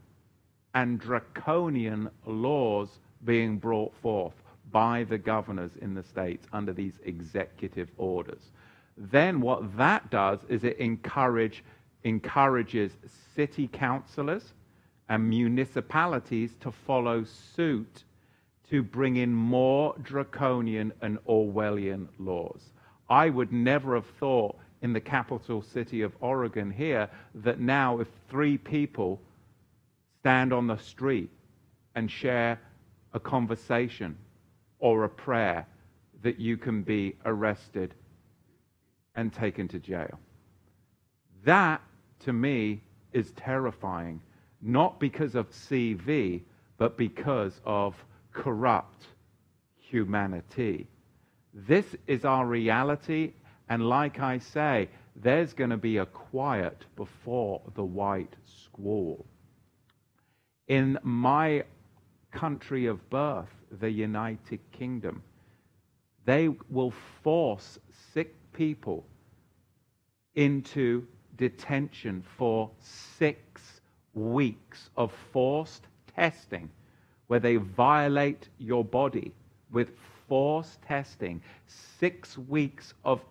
[0.75, 4.33] and draconian laws being brought forth
[4.71, 8.51] by the governors in the states under these executive orders.
[8.97, 11.63] Then what that does is it encourage,
[12.03, 12.91] encourages
[13.35, 14.53] city councillors
[15.09, 18.03] and municipalities to follow suit
[18.69, 22.71] to bring in more draconian and Orwellian laws.
[23.09, 28.07] I would never have thought in the capital city of Oregon here that now if
[28.29, 29.21] three people
[30.19, 31.29] stand on the street
[31.95, 32.59] and share
[33.13, 34.17] a conversation
[34.79, 35.67] or a prayer
[36.21, 37.93] that you can be arrested
[39.15, 40.19] and taken to jail.
[41.45, 41.81] That,
[42.21, 44.21] to me, is terrifying,
[44.61, 46.41] not because of CV,
[46.77, 47.95] but because of
[48.31, 49.07] corrupt
[49.77, 50.87] humanity.
[51.53, 53.33] This is our reality,
[53.69, 59.25] and like I say, there's going to be a quiet before the white squall.
[60.67, 61.63] In my
[62.31, 65.21] country of birth, the United Kingdom,
[66.25, 67.77] they will force
[68.13, 69.05] sick people
[70.35, 71.05] into
[71.37, 73.81] detention for six
[74.13, 76.69] weeks of forced testing
[77.27, 79.33] where they violate your body
[79.71, 79.89] with
[80.27, 81.41] forced testing,
[81.99, 83.21] six weeks of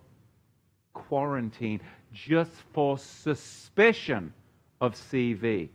[0.93, 1.79] quarantine
[2.11, 4.33] just for suspicion
[4.81, 5.69] of CV.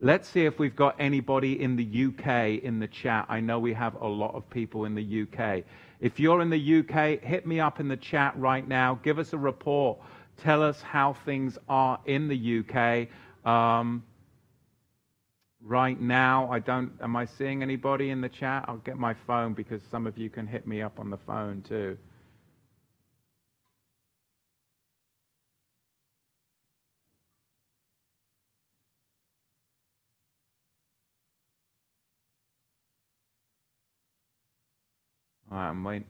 [0.00, 3.26] Let's see if we've got anybody in the UK in the chat.
[3.28, 5.64] I know we have a lot of people in the UK.
[6.00, 8.98] If you're in the UK, hit me up in the chat right now.
[9.02, 9.98] Give us a report.
[10.36, 13.08] Tell us how things are in the UK.
[13.48, 14.02] Um,
[15.62, 16.92] right now, I don't.
[17.00, 18.64] Am I seeing anybody in the chat?
[18.68, 21.62] I'll get my phone because some of you can hit me up on the phone
[21.62, 21.96] too.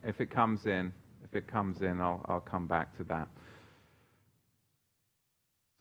[0.05, 0.92] If it comes in,
[1.24, 3.28] if it comes in, I'll, I'll come back to that.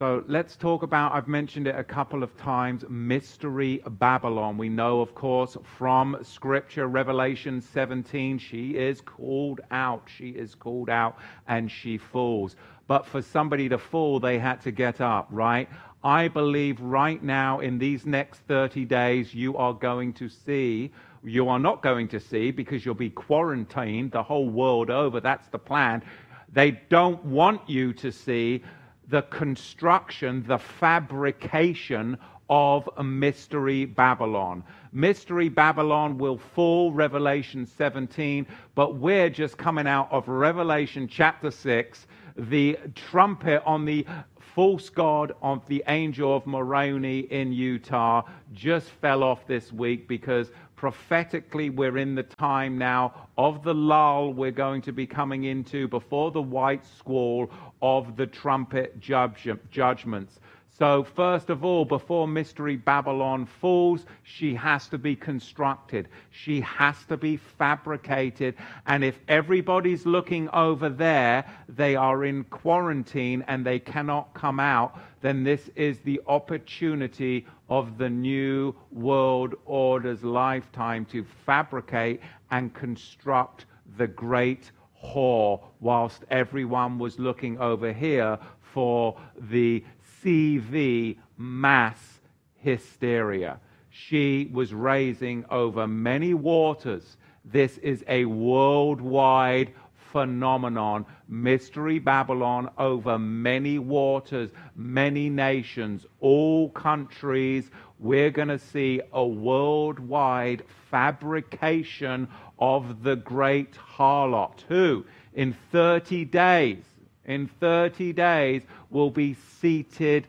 [0.03, 4.57] So let's talk about, I've mentioned it a couple of times, Mystery Babylon.
[4.57, 10.09] We know, of course, from Scripture, Revelation 17, she is called out.
[10.13, 12.57] She is called out and she falls.
[12.87, 15.69] But for somebody to fall, they had to get up, right?
[16.03, 20.91] I believe right now, in these next 30 days, you are going to see
[21.23, 25.19] you are not going to see because you'll be quarantined the whole world over.
[25.19, 26.03] That's the plan.
[26.51, 28.63] They don't want you to see
[29.07, 32.17] the construction, the fabrication
[32.49, 34.63] of mystery Babylon.
[34.91, 38.45] Mystery Babylon will fall, Revelation 17,
[38.75, 42.05] but we're just coming out of Revelation chapter 6,
[42.37, 44.05] the trumpet on the
[44.53, 48.21] false god of the angel of Moroni in Utah
[48.53, 50.51] just fell off this week because
[50.83, 55.87] prophetically, we're in the time now of the lull we're going to be coming into
[55.87, 57.49] before the white squall
[57.81, 60.41] of the trumpet judgments.
[60.75, 66.07] So, first of all, before Mystery Babylon falls, she has to be constructed.
[66.31, 68.55] She has to be fabricated.
[68.87, 74.99] And if everybody's looking over there, they are in quarantine and they cannot come out,
[75.21, 82.19] then this is the opportunity of the new world order's lifetime to fabricate
[82.49, 83.65] and construct
[83.97, 84.71] the great
[85.05, 88.39] whore, whilst everyone was looking over here
[88.73, 89.15] for
[89.51, 89.83] the
[90.23, 92.19] CV mass
[92.55, 93.59] hysteria.
[93.89, 97.17] She was raising over many waters.
[97.45, 99.73] This is a worldwide
[100.11, 101.05] phenomenon.
[101.27, 107.69] Mystery Babylon over many waters, many nations, all countries.
[107.99, 116.83] We're going to see a worldwide fabrication of the great harlot, who in 30 days
[117.25, 120.27] in 30 days will be seated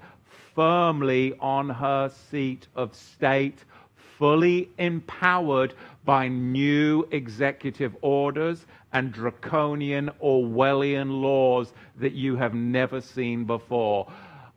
[0.54, 3.64] firmly on her seat of state,
[4.18, 5.74] fully empowered
[6.04, 14.10] by new executive orders and draconian Orwellian laws that you have never seen before.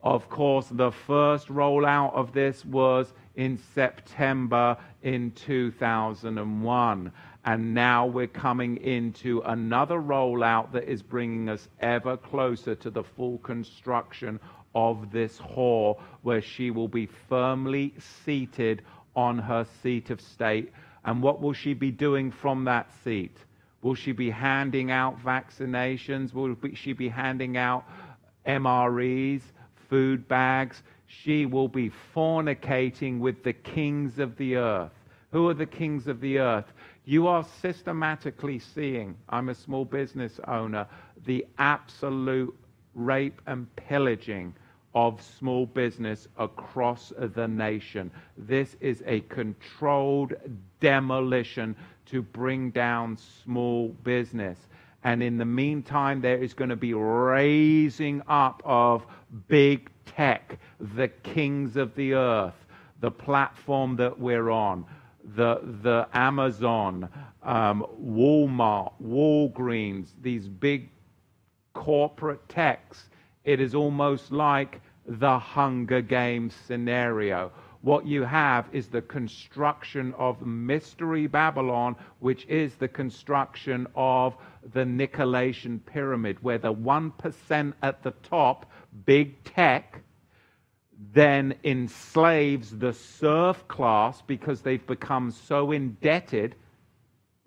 [0.03, 7.11] Of course, the first rollout of this was in September in 2001.
[7.47, 13.03] And now we're coming into another rollout that is bringing us ever closer to the
[13.03, 14.41] full construction
[14.75, 17.93] of this whore, where she will be firmly
[18.25, 18.81] seated
[19.15, 20.73] on her seat of state.
[21.05, 23.37] And what will she be doing from that seat?
[23.81, 26.33] Will she be handing out vaccinations?
[26.33, 27.85] Will she be handing out
[28.45, 29.41] MREs,
[29.89, 30.83] food bags?
[31.05, 34.91] She will be fornicating with the kings of the earth.
[35.31, 36.65] Who are the kings of the earth?
[37.07, 40.85] You are systematically seeing, I'm a small business owner,
[41.25, 42.53] the absolute
[42.95, 44.53] rape and pillaging
[44.93, 48.11] of small business across the nation.
[48.37, 50.33] This is a controlled
[50.81, 51.77] demolition
[52.07, 54.59] to bring down small business.
[55.05, 59.05] And in the meantime, there is going to be raising up of
[59.47, 62.65] big tech, the kings of the earth,
[62.99, 64.85] the platform that we're on,
[65.36, 67.09] the, the Amazon,
[67.43, 70.89] um, Walmart, Walgreens, these big
[71.73, 73.09] corporate techs.
[73.43, 77.51] It is almost like the Hunger Games scenario
[77.88, 84.36] what you have is the construction of Mystery Babylon, which is the construction of
[84.73, 88.65] the Nicolaitan pyramid, where the 1% at the top,
[89.05, 90.01] big tech,
[91.13, 96.55] then enslaves the serf class because they've become so indebted.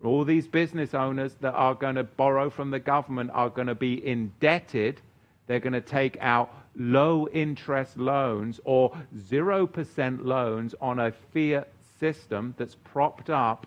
[0.04, 3.74] All these business owners that are going to borrow from the government are going to
[3.74, 5.00] be indebted.
[5.46, 11.68] They're going to take out low interest loans or 0% loans on a fiat
[12.00, 13.66] system that's propped up,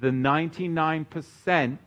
[0.00, 1.78] the 99%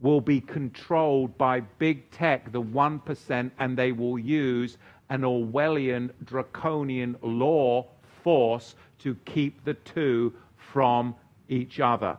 [0.00, 4.78] will be controlled by big tech, the 1%, and they will use
[5.08, 7.86] an Orwellian draconian law
[8.22, 11.14] force to keep the two from
[11.48, 12.16] each other.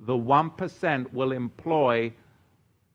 [0.00, 2.12] The 1% will employ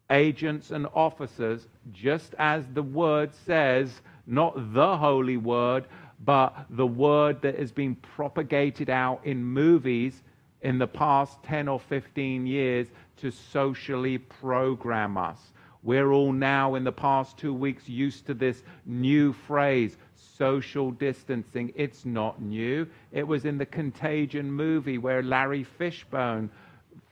[0.10, 5.86] agents and officers, just as the word says not the holy word,
[6.24, 10.24] but the word that has been propagated out in movies
[10.62, 12.88] in the past 10 or 15 years
[13.18, 15.52] to socially program us.
[15.86, 21.72] We're all now, in the past two weeks, used to this new phrase, social distancing.
[21.76, 22.88] It's not new.
[23.12, 26.50] It was in the Contagion movie where Larry Fishburne,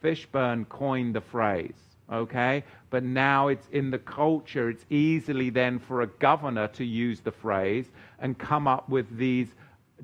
[0.04, 2.64] Fishburne coined the phrase okay?
[2.90, 7.32] But now it's in the culture, it's easily then for a governor to use the
[7.32, 9.48] phrase and come up with these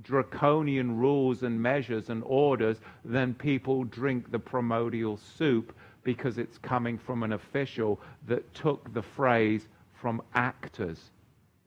[0.02, 5.76] draconian rules and measures and orders, then people drink the primordial soup
[6.14, 9.68] because it's coming from an official that took the phrase
[10.02, 11.12] from actors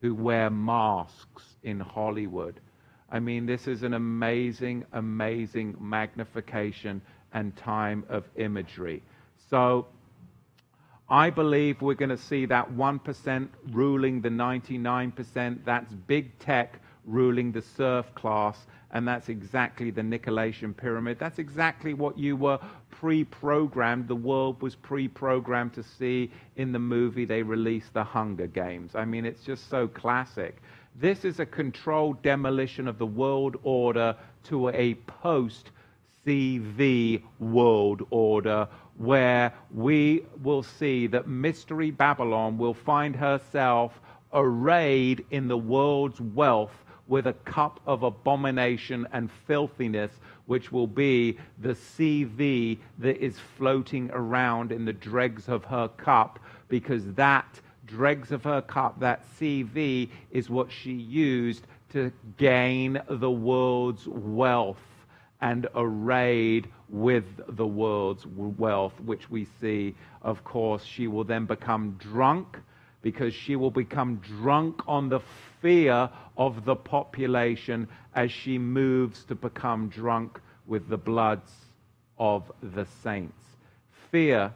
[0.00, 2.58] who wear masks in Hollywood.
[3.08, 7.00] I mean, this is an amazing, amazing magnification
[7.32, 9.00] and time of imagery.
[9.48, 9.86] So,
[11.08, 15.58] I believe we're going to see that 1% ruling the 99%.
[15.64, 18.66] That's big tech ruling the serf class.
[18.90, 21.18] And that's exactly the Nicolaitan pyramid.
[21.20, 22.58] That's exactly what you were
[23.02, 28.04] pre programmed, the world was pre programmed to see in the movie they released, The
[28.04, 28.94] Hunger Games.
[28.94, 30.62] I mean, it's just so classic.
[30.94, 35.72] This is a controlled demolition of the world order to a post
[36.24, 44.00] CV world order where we will see that Mystery Babylon will find herself
[44.32, 50.12] arrayed in the world's wealth with a cup of abomination and filthiness,
[50.46, 56.38] which will be the CV that is floating around in the dregs of her cup,
[56.68, 63.30] because that dregs of her cup, that CV, is what she used to gain the
[63.30, 64.78] world's wealth
[65.40, 71.96] and arrayed with the world's wealth, which we see, of course, she will then become
[71.98, 72.58] drunk
[73.02, 75.20] because she will become drunk on the
[75.62, 81.52] fear of the population as she moves to become drunk with the bloods
[82.18, 83.40] of the saints.
[84.10, 84.52] Fear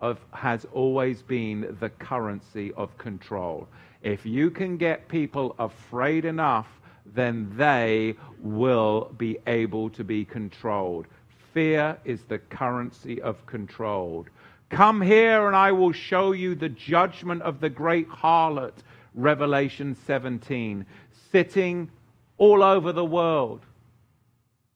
[0.00, 3.68] of, has always been the currency of control.
[4.02, 6.66] If you can get people afraid enough
[7.14, 11.06] then they will be able to be controlled.
[11.52, 14.26] Fear is the currency of control.
[14.68, 18.74] Come here and I will show you the judgment of the great harlot,
[19.16, 20.86] Revelation 17,
[21.32, 21.90] sitting
[22.38, 23.62] all over the world.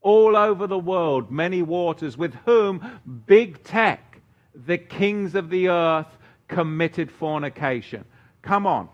[0.00, 4.20] All over the world, many waters, with whom big tech,
[4.66, 6.06] the kings of the earth,
[6.48, 8.04] committed fornication.
[8.42, 8.88] Come on.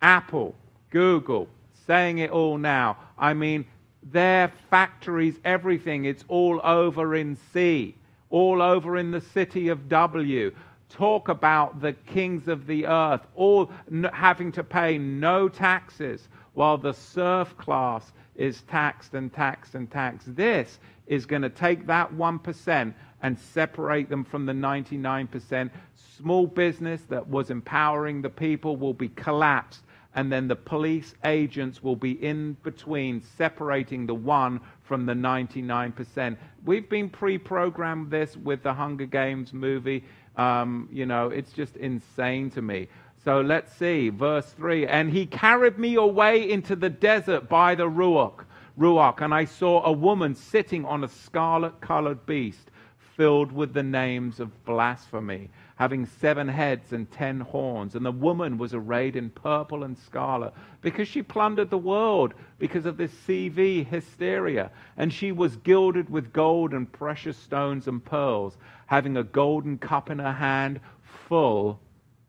[0.00, 0.54] Apple,
[0.90, 1.48] Google,
[1.86, 2.96] saying it all now.
[3.18, 3.66] I mean,
[4.02, 7.96] their factories, everything, it's all over in C,
[8.30, 10.54] all over in the city of W.
[10.88, 13.70] Talk about the kings of the earth, all
[14.12, 20.34] having to pay no taxes, while the serf class is taxed and taxed and taxed.
[20.36, 25.70] This is going to take that 1% and separate them from the 99%.
[26.16, 29.82] Small business that was empowering the people will be collapsed,
[30.14, 36.36] and then the police agents will be in between, separating the one from the 99%.
[36.64, 40.04] We've been pre programmed this with the Hunger Games movie.
[40.36, 42.88] Um, you know, it's just insane to me.
[43.24, 47.88] So let's see, verse 3 And he carried me away into the desert by the
[47.88, 48.44] Ruach,
[48.78, 52.70] Ruach, and I saw a woman sitting on a scarlet colored beast
[53.16, 57.94] filled with the names of blasphemy, having seven heads and ten horns.
[57.94, 62.86] And the woman was arrayed in purple and scarlet because she plundered the world because
[62.86, 64.70] of this CV hysteria.
[64.96, 68.56] And she was gilded with gold and precious stones and pearls,
[68.86, 70.80] having a golden cup in her hand
[71.28, 71.78] full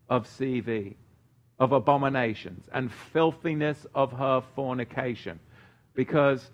[0.10, 0.96] of CV,
[1.58, 5.40] of abominations, and filthiness of her fornication.
[5.94, 6.52] Because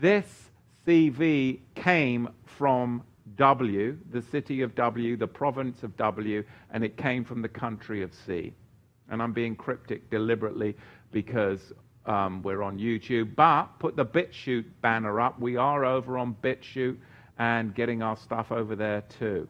[0.00, 0.50] this
[0.86, 3.02] CV came from
[3.38, 8.02] W, the city of W, the province of W, and it came from the country
[8.02, 8.52] of C.
[9.10, 10.76] And I'm being cryptic deliberately
[11.12, 11.72] because
[12.06, 13.34] um, we're on YouTube.
[13.34, 15.40] But put the BitChute banner up.
[15.40, 16.98] We are over on BitChute
[17.38, 19.48] and getting our stuff over there too.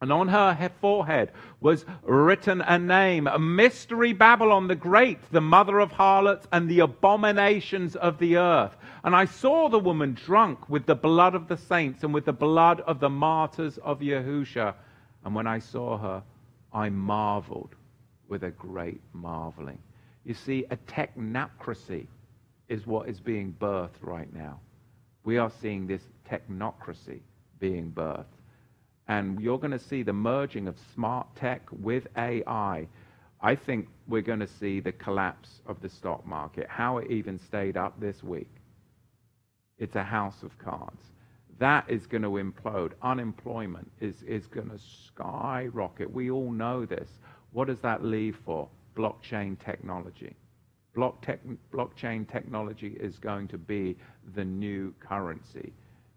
[0.00, 1.30] And on her forehead
[1.60, 6.80] was written a name, a mystery Babylon the Great, the mother of harlots and the
[6.80, 8.76] abominations of the earth.
[9.04, 12.32] And I saw the woman drunk with the blood of the saints and with the
[12.32, 14.74] blood of the martyrs of Yahusha.
[15.24, 16.22] And when I saw her,
[16.72, 17.74] I marveled
[18.28, 19.78] with a great marveling.
[20.24, 22.06] You see, a technocracy
[22.68, 24.60] is what is being birthed right now.
[25.24, 27.20] We are seeing this technocracy
[27.58, 28.39] being birthed.
[29.10, 32.86] And you're going to see the merging of smart tech with AI.
[33.40, 37.36] I think we're going to see the collapse of the stock market, how it even
[37.36, 38.46] stayed up this week.
[39.78, 41.02] It's a house of cards.
[41.58, 42.92] That is going to implode.
[43.02, 46.12] Unemployment is, is going to skyrocket.
[46.12, 47.08] We all know this.
[47.50, 48.68] What does that leave for?
[48.96, 50.36] Blockchain technology.
[50.94, 51.40] Block tech,
[51.74, 53.96] blockchain technology is going to be
[54.36, 55.72] the new currency.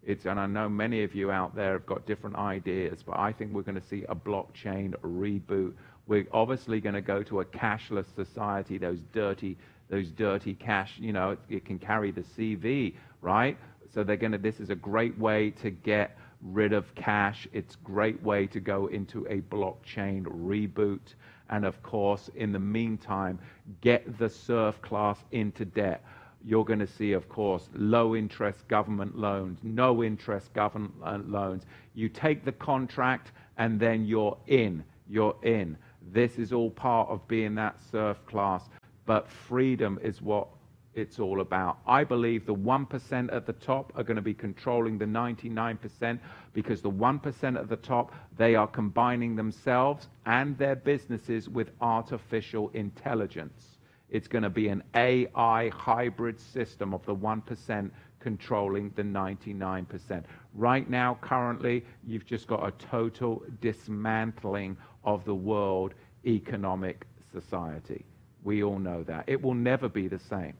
[0.06, 3.32] It's, and I know many of you out there have got different ideas, but I
[3.32, 5.72] think we're going to see a blockchain reboot.
[6.06, 8.76] We're obviously going to go to a cashless society.
[8.78, 9.56] Those dirty,
[9.88, 12.94] those dirty cash, you know, it, it can carry the CV
[13.24, 13.56] right?
[13.92, 17.48] So they're going to, this is a great way to get rid of cash.
[17.52, 21.14] It's a great way to go into a blockchain reboot.
[21.48, 23.38] And of course, in the meantime,
[23.80, 26.04] get the serf class into debt.
[26.46, 31.64] You're going to see, of course, low interest government loans, no interest government loans.
[31.94, 34.84] You take the contract and then you're in.
[35.08, 35.78] You're in.
[36.12, 38.68] This is all part of being that serf class.
[39.06, 40.48] But freedom is what
[40.94, 41.78] it's all about.
[41.86, 46.18] I believe the 1% at the top are going to be controlling the 99%
[46.52, 52.70] because the 1% at the top, they are combining themselves and their businesses with artificial
[52.74, 53.73] intelligence.
[54.14, 57.90] It's going to be an AI hybrid system of the 1%
[58.20, 60.22] controlling the 99%.
[60.54, 65.94] Right now, currently, you've just got a total dismantling of the world
[66.24, 68.04] economic society.
[68.44, 69.24] We all know that.
[69.26, 70.54] It will never be the same.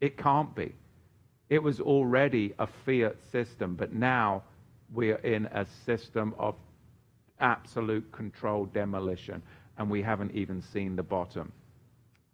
[0.00, 0.74] It can't be.
[1.50, 4.44] It was already a fiat system, but now
[4.94, 6.54] we are in a system of
[7.38, 9.42] absolute controlled demolition,
[9.76, 11.52] and we haven't even seen the bottom.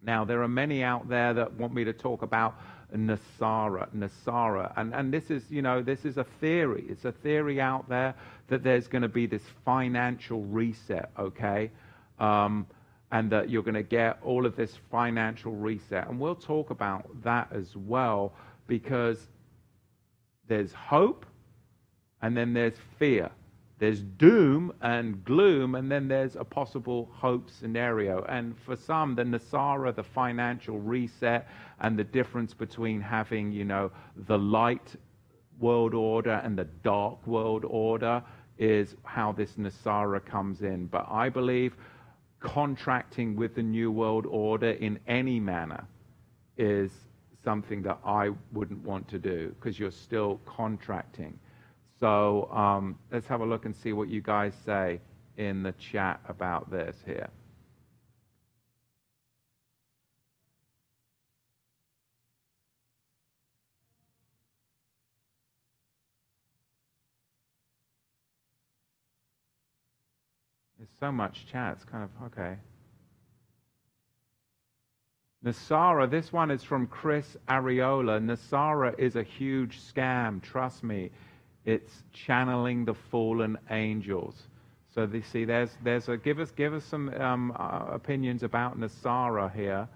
[0.05, 2.55] Now, there are many out there that want me to talk about
[2.95, 4.73] NESARA, NESARA.
[4.77, 6.85] and, and this is, you know, this is a theory.
[6.87, 8.13] It's a theory out there
[8.47, 11.71] that there's going to be this financial reset, okay?
[12.19, 12.67] Um,
[13.11, 16.07] and that you're going to get all of this financial reset.
[16.07, 18.33] And we'll talk about that as well
[18.67, 19.27] because
[20.47, 21.25] there's hope
[22.21, 23.29] and then there's fear.
[23.77, 28.23] There's doom and gloom, and then there's a possible hope scenario.
[28.29, 31.49] And for some, the NESARA, the financial reset,
[31.81, 33.91] and the difference between having, you know,
[34.27, 34.95] the light
[35.59, 38.23] world order and the dark world order
[38.57, 40.85] is how this NESARA comes in.
[40.87, 41.75] But I believe
[42.39, 45.85] contracting with the New World Order in any manner
[46.57, 46.91] is
[47.43, 51.37] something that I wouldn't want to do because you're still contracting.
[51.99, 54.99] So um, let's have a look and see what you guys say
[55.37, 57.29] in the chat about this here.
[70.77, 71.73] There's so much chat.
[71.73, 72.57] It's kind of okay.
[75.45, 78.19] NESARA, this one is from Chris Ariola.
[78.19, 81.11] NESARA is a huge scam, trust me.
[81.65, 84.35] It's channeling the fallen angels.
[84.93, 88.79] So they see there's there's a give us give us some um, uh, opinions about
[88.79, 89.87] NESARA here.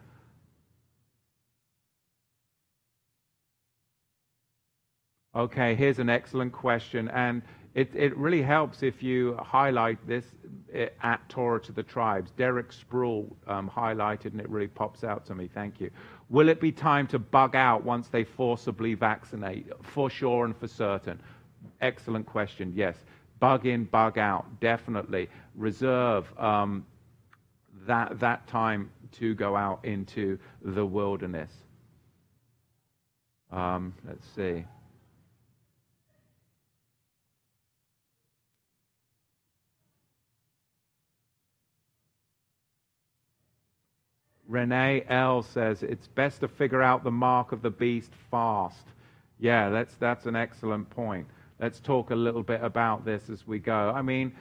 [5.36, 7.43] Okay, here's an excellent question, and
[7.76, 10.26] it, it really helps if you highlight this
[10.74, 12.32] eh, at Torah to the tribes.
[12.32, 15.47] Derek Sproul um, highlighted, and it really pops out to me.
[15.47, 15.91] Thank you.
[16.30, 19.67] Will it be time to bug out once they forcibly vaccinate?
[19.84, 21.22] For sure and for certain.
[21.82, 22.73] Excellent question.
[22.75, 22.95] Yes.
[23.39, 24.59] Bug in, bug out.
[24.59, 25.30] Definitely.
[25.55, 26.86] Reserve um,
[27.88, 31.51] that, that time to go out into the wilderness.
[33.51, 34.65] Um, let's see.
[44.47, 48.84] Renee L says it's best to figure out the mark of the beast fast.
[49.39, 51.27] Yeah, that's, that's an excellent point.
[51.60, 53.91] Let's talk a little bit about this as we go.
[53.93, 54.34] I mean,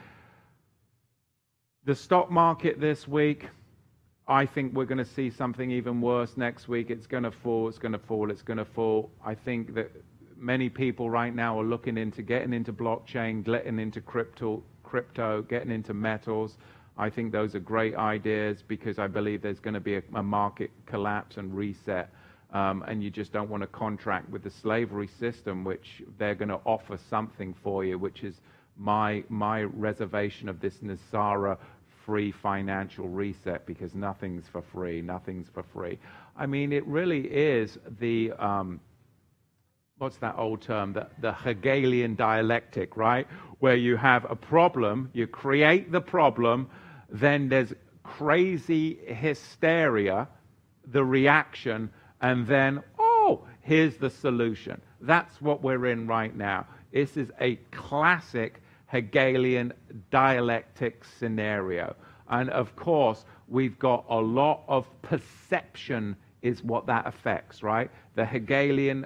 [1.83, 3.47] the stock market this week,
[4.25, 6.89] I think we're going to see something even worse next week.
[6.89, 9.11] It's going to fall, it's going to fall, it's going to fall.
[9.25, 9.91] I think that
[10.37, 15.71] many people right now are looking into getting into blockchain, getting into crypto, crypto, getting
[15.71, 16.57] into metals.
[16.97, 20.23] I think those are great ideas because I believe there's going to be a, a
[20.23, 22.11] market collapse and reset.
[22.51, 26.49] Um, and you just don't want to contract with the slavery system, which they're going
[26.49, 28.41] to offer something for you, which is
[28.75, 31.57] my, my reservation of this NESARA
[32.05, 35.99] free financial reset because nothing's for free, nothing's for free.
[36.35, 38.79] I mean, it really is the, um,
[39.99, 43.27] what's that old term, the, the Hegelian dialectic, right?
[43.59, 46.67] Where you have a problem, you create the problem,
[47.11, 47.73] then there's
[48.03, 50.27] crazy hysteria,
[50.87, 51.91] the reaction,
[52.21, 54.81] and then, oh, here's the solution.
[55.01, 56.65] That's what we're in right now.
[56.91, 59.73] This is a classic Hegelian
[60.09, 61.95] dialectic scenario.
[62.29, 67.89] And of course, we've got a lot of perception, is what that affects, right?
[68.15, 69.05] The Hegelian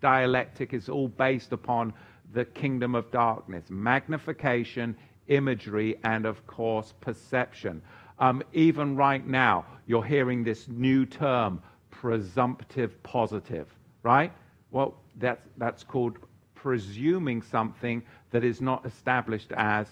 [0.00, 1.92] dialectic is all based upon
[2.32, 4.96] the kingdom of darkness, magnification,
[5.28, 7.80] imagery, and of course, perception.
[8.18, 11.62] Um, even right now, you're hearing this new term,
[12.04, 13.66] presumptive positive,
[14.02, 14.30] right?
[14.70, 16.18] Well, that's, that's called
[16.54, 19.86] presuming something that is not established as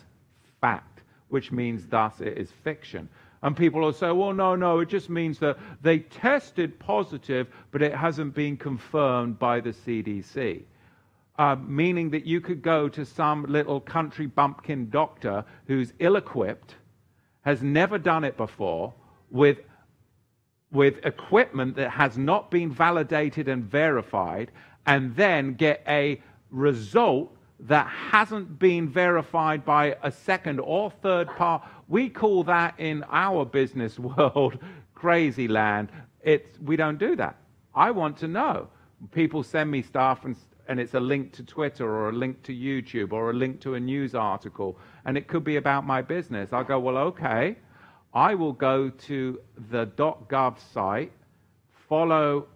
[0.61, 1.01] fact,
[1.31, 3.09] which means thus it is fiction.
[3.41, 7.81] And people will say, well, no, no, it just means that they tested positive, but
[7.81, 10.65] it hasn't been confirmed by the CDC
[11.39, 16.75] uh, meaning that you could go to some little country bumpkin doctor who's ill equipped,
[17.41, 18.93] has never done it before,
[19.31, 19.59] with,
[20.73, 24.51] with equipment that has not been validated and verified,
[24.87, 26.21] and then get a
[26.51, 31.63] result that hasn't been verified by a second or third part.
[31.89, 34.59] We call that in our business world
[34.95, 35.91] crazy land.
[36.23, 37.37] It's, we don't do that.
[37.75, 38.69] I want to know.
[39.13, 40.37] People send me stuff and
[40.69, 43.75] and it's a link to Twitter or a link to YouTube or a link to
[43.75, 46.53] a news article, and it could be about my business.
[46.53, 47.57] I'll go, well, okay,
[48.15, 49.41] I will go to
[49.71, 51.13] the .gov site,
[51.89, 52.47] follow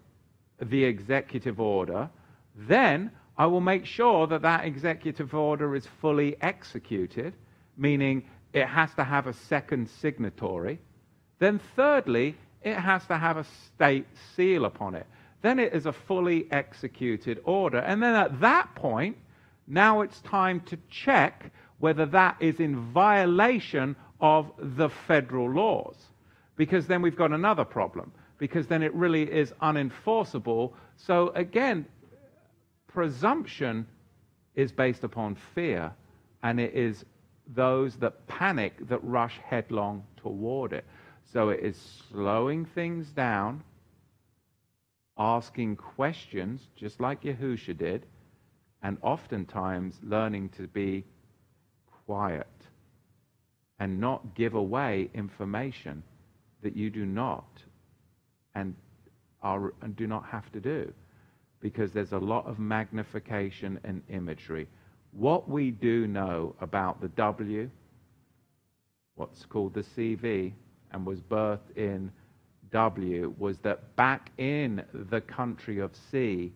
[0.61, 2.11] the executive order,
[2.55, 7.35] then I will make sure that that executive order is fully executed,
[7.77, 10.79] meaning it has to have a second signatory.
[11.39, 15.07] Then, thirdly, it has to have a state seal upon it
[15.47, 17.79] then it is a fully executed order.
[17.79, 19.17] And then at that point,
[19.69, 25.97] now it's time to check whether that is in violation of the federal laws.
[26.57, 30.73] Because then we've got another problem, because then it really is unenforceable.
[30.97, 31.87] So again,
[32.87, 33.87] presumption
[34.55, 35.93] is based upon fear,
[36.43, 37.05] and it is
[37.55, 40.85] those that panic that rush headlong toward it.
[41.33, 41.77] So it is
[42.11, 43.63] slowing things down
[45.19, 48.07] asking questions, just like Yahusha did,
[48.83, 51.05] and oftentimes learning to be
[52.05, 52.47] quiet
[53.79, 56.03] and not give away information
[56.63, 57.47] that you do not
[58.55, 58.75] and,
[59.43, 60.93] are, and do not have to do
[61.61, 64.67] because there's a lot of magnification and imagery.
[65.13, 67.71] What we do know about the W,
[69.15, 70.53] what's called the CV,
[70.93, 72.11] and was birthed in
[72.73, 76.53] W was that back in the country of C,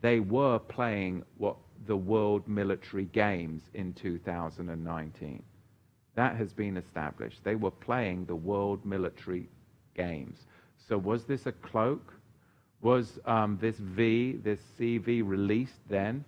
[0.00, 1.56] they were playing what
[1.86, 5.42] the World Military Games in 2019.
[6.14, 7.42] That has been established.
[7.44, 9.48] They were playing the World Military
[9.94, 10.46] Games.
[10.88, 12.14] So, was this a cloak?
[12.82, 16.24] Was um, this V, this CV, released then?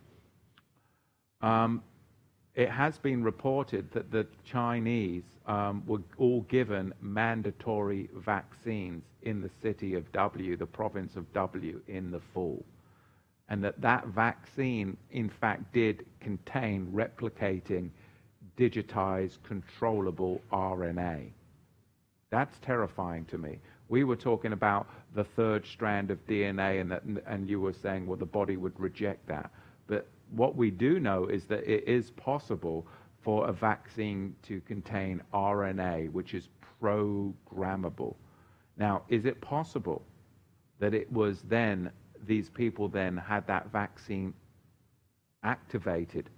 [1.41, 1.83] Um,
[2.55, 9.51] it has been reported that the Chinese um, were all given mandatory vaccines in the
[9.63, 12.63] city of W, the province of W, in the fall.
[13.49, 17.91] And that that vaccine, in fact, did contain replicating,
[18.59, 21.31] digitized, controllable RNA.
[22.31, 23.59] That's terrifying to me.
[23.89, 28.07] We were talking about the third strand of DNA, and, that, and you were saying,
[28.07, 29.51] well, the body would reject that.
[29.87, 32.87] But what we do know is that it is possible
[33.21, 36.49] for a vaccine to contain RNA, which is
[36.83, 38.17] programmable.
[38.77, 40.03] Now, is it possible
[40.79, 41.91] that it was then,
[42.27, 44.33] these people then had that vaccine
[45.45, 46.31] activated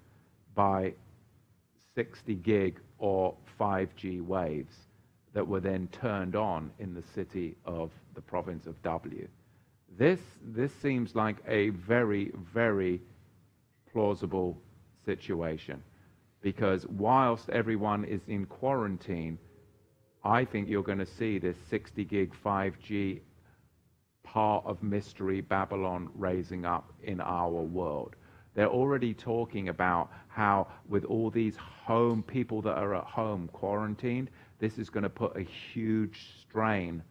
[0.54, 0.92] by
[1.94, 4.74] 60 gig or 5G waves
[5.32, 9.28] that were then turned on in the city of the province of W?
[9.96, 13.00] This, this seems like a very, very
[13.92, 14.60] plausible
[15.04, 15.82] situation
[16.40, 19.38] because whilst everyone is in quarantine,
[20.24, 23.20] I think you're going to see this 60 gig 5G
[24.22, 28.16] part of mystery Babylon raising up in our world.
[28.54, 34.30] They're already talking about how, with all these home people that are at home quarantined,
[34.58, 37.02] this is going to put a huge strain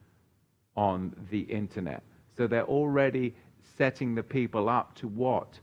[0.76, 2.04] on the internet.
[2.36, 3.36] So they're already
[3.78, 5.60] setting the people up to what?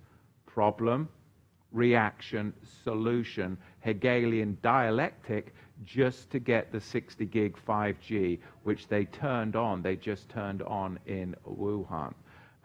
[0.52, 1.08] problem,
[1.72, 2.52] reaction,
[2.84, 5.54] solution, Hegelian dialectic
[5.84, 10.98] just to get the 60 gig 5G, which they turned on, they just turned on
[11.06, 12.12] in Wuhan.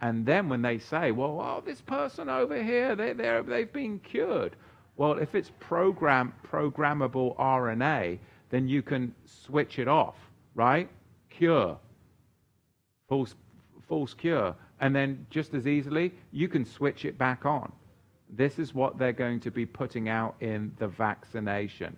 [0.02, 4.56] And then when they say, well, oh, this person over here, they, they've been cured.
[4.98, 8.20] Well, if it's program, programmable RNA,
[8.50, 10.16] then you can switch it off,
[10.54, 10.90] right?
[11.30, 11.78] Cure.
[13.10, 13.36] False,
[13.88, 17.72] false cure and then just as easily, you can switch it back on.
[18.30, 21.96] This is what they're going to be putting out in the vaccination.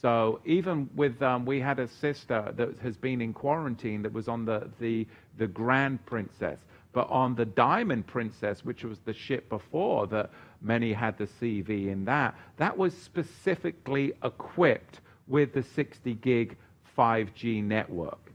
[0.00, 4.28] So even with, um, we had a sister that has been in quarantine that was
[4.28, 5.06] on the, the,
[5.38, 6.58] the Grand Princess.
[6.92, 10.30] But on the Diamond Princess, which was the ship before that
[10.62, 16.56] many had the CV in that, that was specifically equipped with the 60 gig
[16.96, 18.32] 5G network.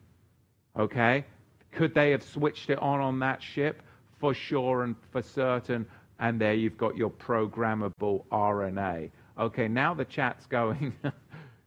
[0.78, 1.26] Okay?
[1.72, 3.82] Could they have switched it on on that ship?
[4.20, 5.86] For sure and for certain.
[6.20, 9.10] And there you've got your programmable RNA.
[9.38, 10.94] Okay, now the chat's going.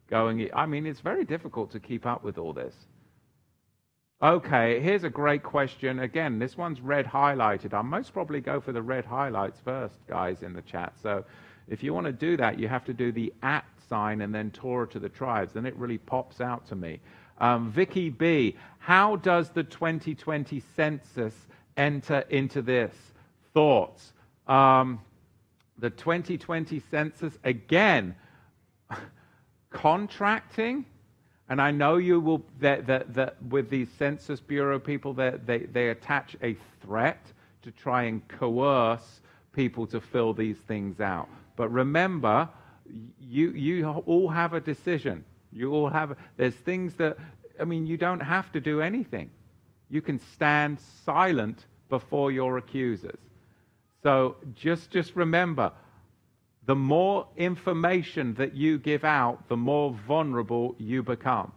[0.09, 0.49] going.
[0.55, 2.73] I mean, it's very difficult to keep up with all this.
[4.19, 5.99] Okay, here's a great question.
[5.99, 7.75] Again, this one's red highlighted.
[7.75, 10.93] I'll most probably go for the red highlights first, guys, in the chat.
[11.03, 11.23] So
[11.67, 14.49] if you want to do that, you have to do the at sign and then
[14.49, 15.53] Torah to the tribes.
[15.53, 16.99] Then it really pops out to me.
[17.37, 21.35] Um, Vicky B, how does the 2020 census
[21.77, 22.95] enter into this?
[23.53, 24.13] Thoughts?
[24.47, 24.99] Um,
[25.77, 28.15] the 2020 census, again,
[29.69, 30.85] contracting.
[31.49, 35.89] And I know you will, that, that, that with these Census Bureau people, they, they
[35.89, 37.25] attach a threat
[37.61, 39.21] to try and coerce
[39.53, 41.29] people to fill these things out.
[41.55, 42.49] But remember,
[43.19, 45.23] you, you all have a decision.
[45.51, 47.17] You all have, there's things that,
[47.59, 49.29] I mean, you don't have to do anything.
[49.89, 53.19] You can stand silent before your accusers.
[54.03, 55.71] So just, just remember,
[56.67, 61.53] the more information that you give out, the more vulnerable you become.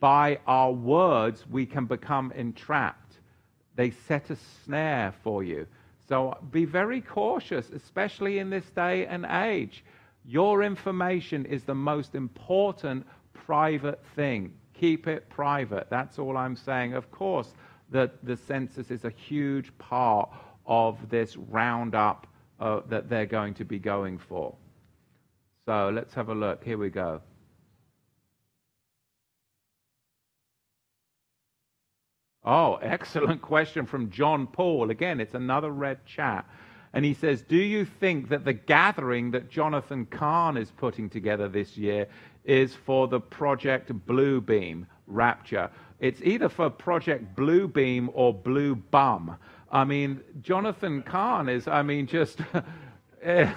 [0.00, 3.18] By our words, we can become entrapped.
[3.76, 5.66] They set a snare for you.
[6.08, 9.84] So be very cautious, especially in this day and age.
[10.24, 14.54] Your information is the most important private thing.
[14.72, 15.88] Keep it private.
[15.90, 16.94] That's all I'm saying.
[16.94, 17.52] Of course,
[17.90, 20.30] the, the census is a huge part
[20.64, 22.26] of this roundup
[22.60, 24.54] uh, that they're going to be going for.
[25.66, 26.64] So let's have a look.
[26.64, 27.20] Here we go.
[32.44, 34.90] Oh, excellent question from John Paul.
[34.90, 36.44] Again, it's another red chat.
[36.92, 41.48] And he says, Do you think that the gathering that Jonathan Cahn is putting together
[41.48, 42.08] this year
[42.44, 45.70] is for the Project Bluebeam Rapture?
[46.00, 49.36] It's either for Project Bluebeam or Blue Bum.
[49.72, 52.40] I mean, Jonathan Cahn is, I mean, just.
[53.22, 53.50] eh,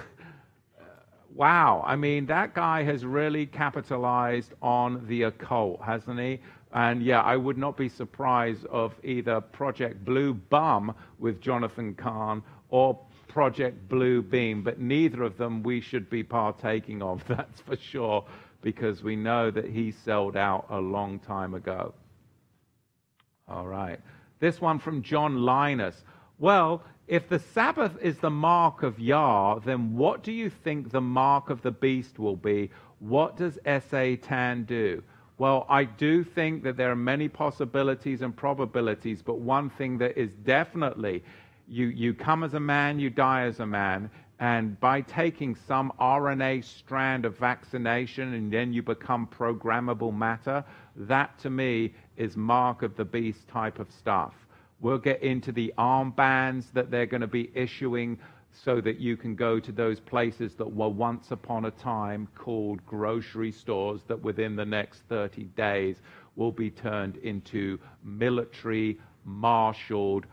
[1.34, 1.84] wow.
[1.86, 6.40] I mean, that guy has really capitalized on the occult, hasn't he?
[6.72, 12.42] And yeah, I would not be surprised of either Project Blue Bum with Jonathan Cahn
[12.70, 12.98] or
[13.28, 18.24] Project Blue Beam, but neither of them we should be partaking of, that's for sure,
[18.62, 21.92] because we know that he sold out a long time ago.
[23.46, 24.00] All right.
[24.38, 26.04] This one from John Linus.
[26.38, 31.00] Well, if the Sabbath is the mark of Yah, then what do you think the
[31.00, 32.70] mark of the beast will be?
[32.98, 33.58] What does
[33.88, 35.02] Satan do?
[35.38, 40.18] Well, I do think that there are many possibilities and probabilities, but one thing that
[40.18, 41.22] is definitely
[41.68, 44.10] you, you come as a man, you die as a man.
[44.38, 50.62] And by taking some RNA strand of vaccination and then you become programmable matter,
[50.94, 54.34] that to me is mark of the beast type of stuff.
[54.80, 58.18] We'll get into the armbands that they're going to be issuing
[58.52, 62.84] so that you can go to those places that were once upon a time called
[62.86, 65.96] grocery stores that within the next 30 days
[66.36, 70.26] will be turned into military marshaled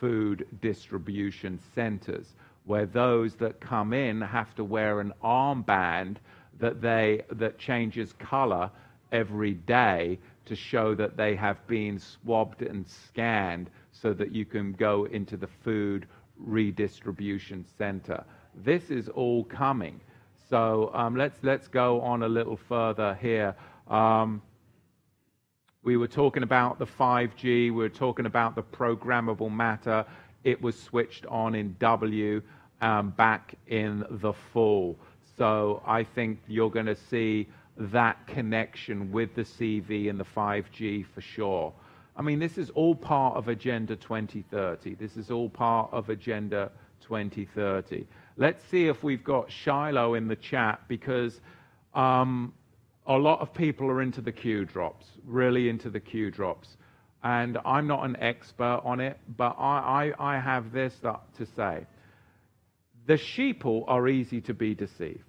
[0.00, 2.34] food distribution centers
[2.64, 6.16] where those that come in have to wear an armband
[6.58, 8.70] that they that changes color
[9.12, 14.72] every day to show that they have been swabbed and scanned so that you can
[14.72, 16.06] go into the food
[16.36, 18.24] redistribution center.
[18.54, 20.00] This is all coming.
[20.48, 23.54] So um, let's let's go on a little further here.
[23.88, 24.42] Um,
[25.82, 27.42] we were talking about the 5G.
[27.44, 30.06] We were talking about the programmable matter.
[30.44, 32.42] It was switched on in W
[32.80, 34.98] um, back in the fall.
[35.36, 41.06] So I think you're going to see that connection with the CV and the 5G
[41.06, 41.72] for sure.
[42.16, 44.94] I mean, this is all part of Agenda 2030.
[44.94, 46.70] This is all part of Agenda
[47.00, 48.06] 2030.
[48.36, 51.40] Let's see if we've got Shiloh in the chat because
[51.94, 52.52] um,
[53.06, 56.76] a lot of people are into the Q drops, really into the Q drops.
[57.24, 61.86] And I'm not an expert on it, but I, I, I have this to say.
[63.06, 65.24] The sheeple are easy to be deceived.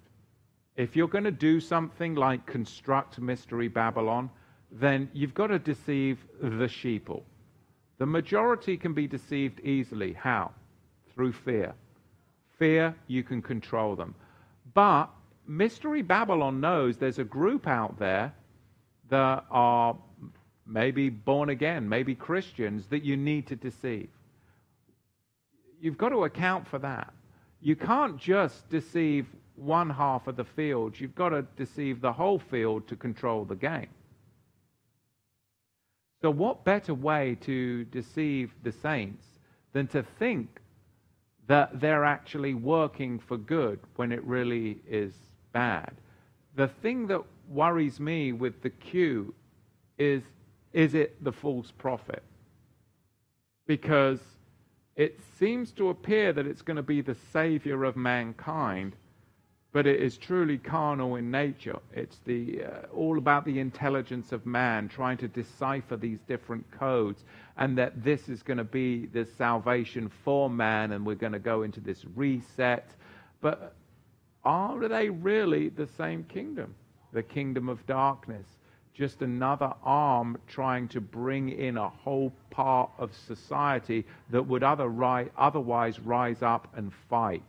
[0.76, 4.28] If you're going to do something like construct Mystery Babylon,
[4.70, 7.22] then you've got to deceive the sheeple.
[7.98, 10.12] The majority can be deceived easily.
[10.12, 10.52] How?
[11.14, 11.72] Through fear.
[12.58, 14.14] Fear, you can control them.
[14.74, 15.06] But
[15.46, 18.34] Mystery Babylon knows there's a group out there
[19.08, 19.96] that are
[20.66, 24.08] maybe born again, maybe Christians, that you need to deceive.
[25.80, 27.12] You've got to account for that.
[27.60, 32.38] You can't just deceive one half of the field, you've got to deceive the whole
[32.38, 33.88] field to control the game.
[36.22, 39.24] So, what better way to deceive the saints
[39.72, 40.60] than to think
[41.46, 45.14] that they're actually working for good when it really is
[45.52, 45.92] bad?
[46.54, 49.34] The thing that worries me with the Q
[49.98, 50.22] is
[50.76, 52.22] is it the false prophet?
[53.66, 54.20] Because
[54.94, 58.94] it seems to appear that it's going to be the savior of mankind
[59.76, 61.78] but it is truly carnal in nature.
[61.92, 67.24] It's the, uh, all about the intelligence of man, trying to decipher these different codes,
[67.58, 71.38] and that this is going to be the salvation for man, and we're going to
[71.38, 72.88] go into this reset.
[73.42, 73.74] But
[74.44, 76.74] are they really the same kingdom?
[77.12, 78.46] The kingdom of darkness.
[78.96, 84.88] Just another arm trying to bring in a whole part of society that would other
[84.88, 87.44] ri- otherwise rise up and fight.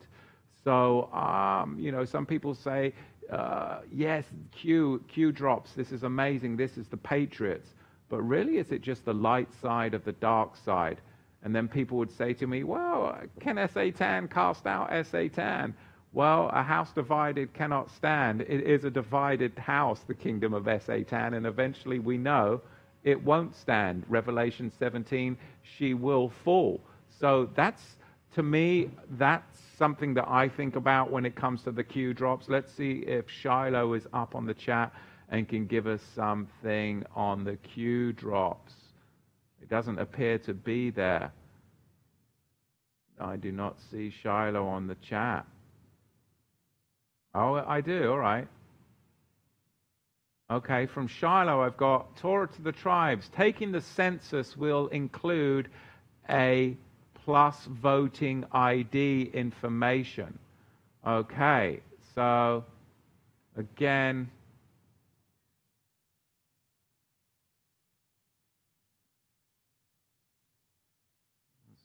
[0.65, 2.91] So, um, you know, some people say,
[3.31, 5.71] uh, yes, Q, Q drops.
[5.71, 6.57] This is amazing.
[6.57, 7.69] This is the Patriots.
[8.09, 10.99] But really, is it just the light side of the dark side?
[11.43, 15.75] And then people would say to me, well, can Satan cast out Satan?
[16.13, 18.41] Well, a house divided cannot stand.
[18.41, 22.61] It is a divided house, the kingdom of Satan, and eventually we know
[23.03, 24.03] it won't stand.
[24.07, 26.81] Revelation 17, she will fall.
[27.19, 27.83] So that's,
[28.35, 32.49] to me, that's something that I think about when it comes to the Q drops.
[32.49, 34.91] Let's see if Shiloh is up on the chat
[35.29, 38.73] and can give us something on the Q drops.
[39.61, 41.31] It doesn't appear to be there.
[43.19, 45.45] I do not see Shiloh on the chat.
[47.39, 48.09] Oh, I do.
[48.09, 48.47] All right.
[50.49, 53.29] Okay, from Shiloh, I've got Torah to the tribes.
[53.35, 55.69] Taking the census will include
[56.27, 56.75] a
[57.13, 60.39] plus voting ID information.
[61.05, 61.81] Okay,
[62.15, 62.65] so
[63.55, 64.31] again,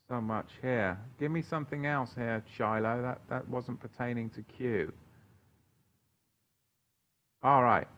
[0.09, 0.99] so much here.
[1.21, 3.03] Give me something else here, Shiloh.
[3.03, 4.91] That, that wasn't pertaining to Q.
[7.43, 7.88] All right.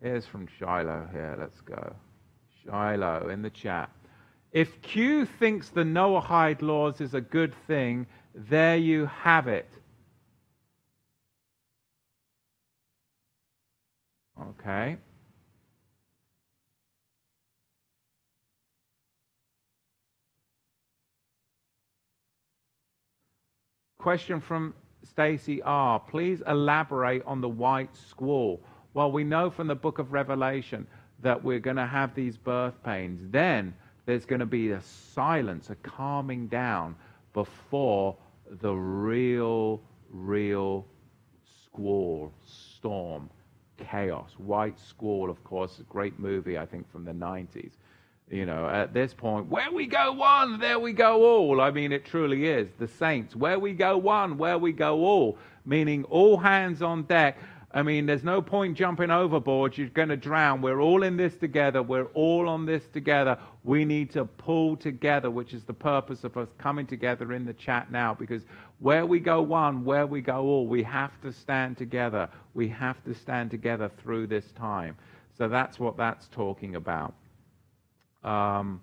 [0.00, 1.36] Here's from Shiloh here.
[1.38, 1.94] Let's go.
[2.64, 3.90] Shiloh in the chat.
[4.52, 9.68] If Q thinks the Noahide laws is a good thing, there you have it.
[14.40, 14.96] Okay.
[23.98, 24.74] Question from
[25.04, 26.00] Stacy R.
[26.00, 28.62] Please elaborate on the white squall.
[28.94, 30.86] Well, we know from the book of Revelation
[31.22, 33.20] that we're going to have these birth pains.
[33.30, 33.74] Then
[34.06, 36.96] there's going to be a silence, a calming down
[37.32, 38.16] before
[38.60, 39.80] the real,
[40.10, 40.86] real
[41.64, 43.30] squall, storm,
[43.78, 44.32] chaos.
[44.38, 47.72] White Squall, of course, a great movie, I think, from the 90s.
[48.30, 51.60] You know, at this point, where we go one, there we go all.
[51.60, 52.68] I mean, it truly is.
[52.78, 57.38] The saints, where we go one, where we go all, meaning all hands on deck.
[57.72, 59.76] I mean, there's no point jumping overboard.
[59.76, 60.62] You're going to drown.
[60.62, 61.82] We're all in this together.
[61.82, 63.36] We're all on this together.
[63.64, 67.54] We need to pull together, which is the purpose of us coming together in the
[67.54, 68.14] chat now.
[68.14, 68.42] Because
[68.78, 72.28] where we go one, where we go all, we have to stand together.
[72.54, 74.96] We have to stand together through this time.
[75.36, 77.14] So that's what that's talking about.
[78.22, 78.80] Um,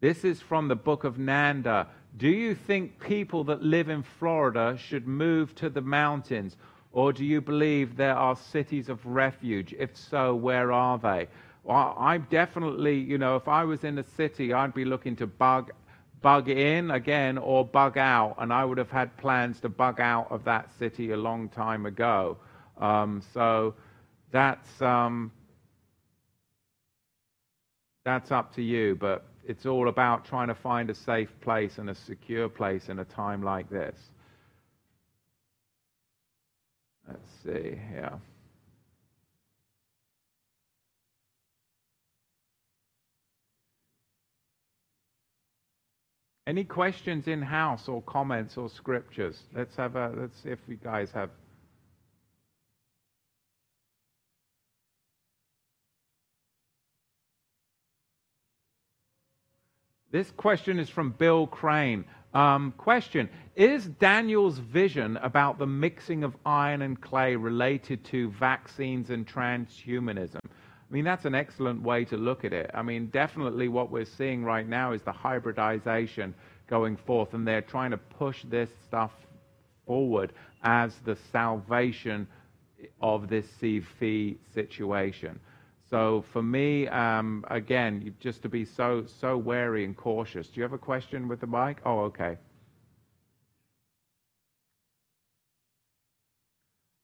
[0.00, 1.88] this is from the book of Nanda.
[2.16, 6.56] Do you think people that live in Florida should move to the mountains?
[6.92, 9.74] Or do you believe there are cities of refuge?
[9.78, 11.28] If so, where are they?
[11.62, 15.26] Well, I'm definitely, you know, if I was in a city, I'd be looking to
[15.26, 15.72] bug,
[16.22, 20.28] bug in again or bug out, and I would have had plans to bug out
[20.30, 22.38] of that city a long time ago.
[22.78, 23.74] Um, so
[24.30, 25.32] that's um,
[28.06, 31.90] that's up to you, but it's all about trying to find a safe place and
[31.90, 33.98] a secure place in a time like this.
[37.08, 38.12] Let's see here.
[46.46, 49.36] Any questions in house or comments or scriptures?
[49.52, 51.30] Let's have a let's see if you guys have
[60.12, 62.04] This question is from Bill Crane.
[62.32, 69.10] Um, question Is Daniel's vision about the mixing of iron and clay related to vaccines
[69.10, 70.38] and transhumanism?
[70.44, 72.70] I mean, that's an excellent way to look at it.
[72.72, 76.34] I mean, definitely what we're seeing right now is the hybridization
[76.68, 79.10] going forth, and they're trying to push this stuff
[79.86, 80.32] forward
[80.62, 82.28] as the salvation
[83.00, 85.40] of this CV situation.
[85.88, 90.48] So for me, um, again, just to be so so wary and cautious.
[90.48, 91.78] Do you have a question with the mic?
[91.84, 92.36] Oh, okay.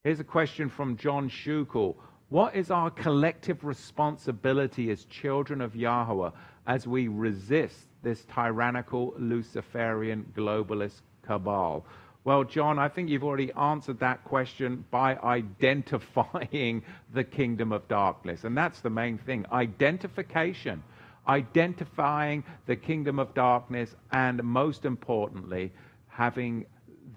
[0.04, 1.94] Here's a question from John Shukel.
[2.28, 6.30] What is our collective responsibility as children of Yahweh
[6.66, 11.86] as we resist this tyrannical Luciferian globalist cabal?
[12.24, 18.44] Well, John, I think you've already answered that question by identifying the kingdom of darkness.
[18.44, 20.84] And that's the main thing identification,
[21.26, 25.72] identifying the kingdom of darkness, and most importantly,
[26.06, 26.64] having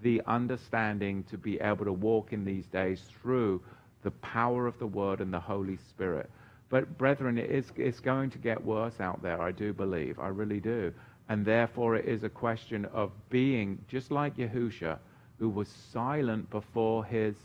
[0.01, 3.62] the understanding to be able to walk in these days through
[4.01, 6.30] the power of the word and the Holy Spirit.
[6.70, 10.18] But, brethren, it is, it's going to get worse out there, I do believe.
[10.20, 10.91] I really do.
[11.28, 15.00] And therefore, it is a question of being just like Yahusha,
[15.40, 17.36] who was silent before his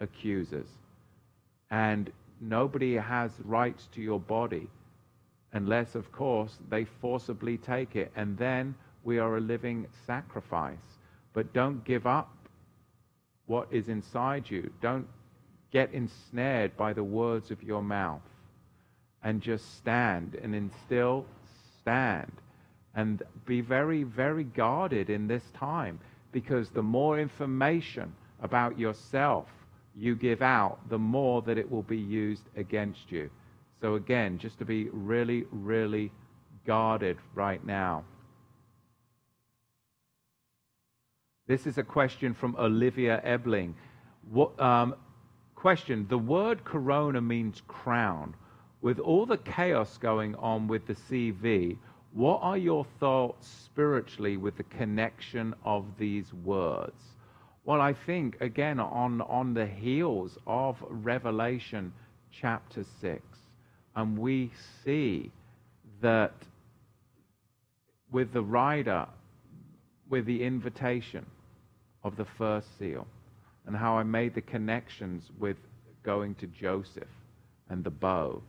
[0.00, 0.68] accusers.
[1.70, 2.10] And
[2.40, 4.68] nobody has rights to your body
[5.52, 8.10] unless, of course, they forcibly take it.
[8.16, 10.98] And then we are a living sacrifice.
[11.32, 12.30] But don't give up
[13.46, 14.70] what is inside you.
[14.80, 15.06] Don't
[15.70, 18.22] get ensnared by the words of your mouth.
[19.22, 21.26] And just stand and instill,
[21.80, 22.32] stand
[22.96, 26.00] and be very, very guarded in this time
[26.32, 28.12] because the more information
[28.42, 29.46] about yourself
[29.94, 33.30] you give out, the more that it will be used against you.
[33.80, 36.10] So, again, just to be really, really
[36.66, 38.04] guarded right now.
[41.46, 43.74] This is a question from Olivia Ebling.
[44.30, 44.96] What, um,
[45.54, 48.34] question The word corona means crown.
[48.80, 51.78] With all the chaos going on with the CV,
[52.16, 56.98] what are your thoughts spiritually with the connection of these words?
[57.66, 61.92] Well, I think, again, on, on the heels of Revelation
[62.32, 63.20] chapter 6,
[63.96, 64.50] and we
[64.82, 65.30] see
[66.00, 66.32] that
[68.10, 69.06] with the rider,
[70.08, 71.26] with the invitation
[72.02, 73.06] of the first seal,
[73.66, 75.58] and how I made the connections with
[76.02, 77.04] going to Joseph
[77.68, 78.40] and the bow,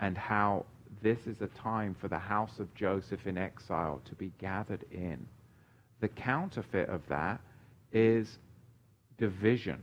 [0.00, 0.64] and how
[1.02, 5.26] this is a time for the house of Joseph in exile to be gathered in.
[6.00, 7.40] The counterfeit of that
[7.92, 8.38] is
[9.18, 9.82] division.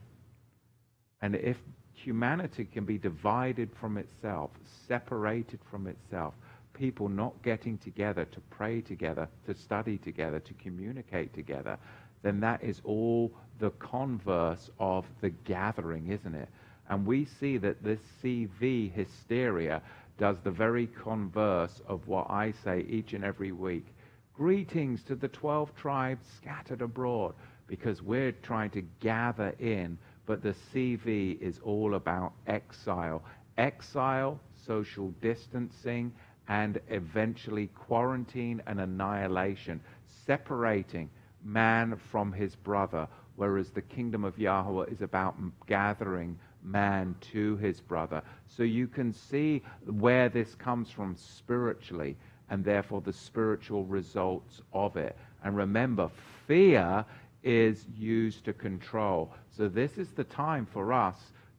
[1.22, 1.58] And if
[1.94, 4.52] humanity can be divided from itself,
[4.88, 6.34] separated from itself,
[6.74, 11.78] people not getting together to pray together, to study together, to communicate together,
[12.24, 16.50] then that is all the converse of the gathering, isn't it?
[16.90, 19.82] And we see that this CV hysteria
[20.18, 23.86] does the very converse of what I say each and every week.
[24.34, 27.34] Greetings to the 12 tribes scattered abroad,
[27.68, 33.24] because we're trying to gather in, but the CV is all about exile.
[33.58, 36.14] Exile, social distancing,
[36.48, 39.82] and eventually quarantine and annihilation,
[40.26, 41.10] separating
[41.44, 45.36] man from his brother, whereas the kingdom of Yahweh is about
[45.68, 46.38] gathering
[46.68, 48.22] man to his brother.
[48.46, 52.18] So you can see where this comes from spiritually
[52.50, 55.16] and therefore the spiritual results of it.
[55.44, 56.10] And remember,
[56.48, 57.06] fear
[57.44, 59.32] is used to control.
[59.56, 61.18] So this is the time for us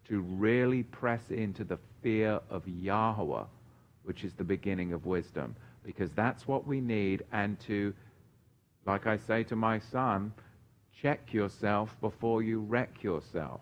[0.09, 3.45] to really press into the fear of Yahweh,
[4.05, 5.55] which is the beginning of wisdom,
[5.85, 7.25] because that's what we need.
[7.33, 7.95] And to,
[8.87, 10.33] like I say to my son,
[11.01, 13.61] check yourself before you wreck yourself.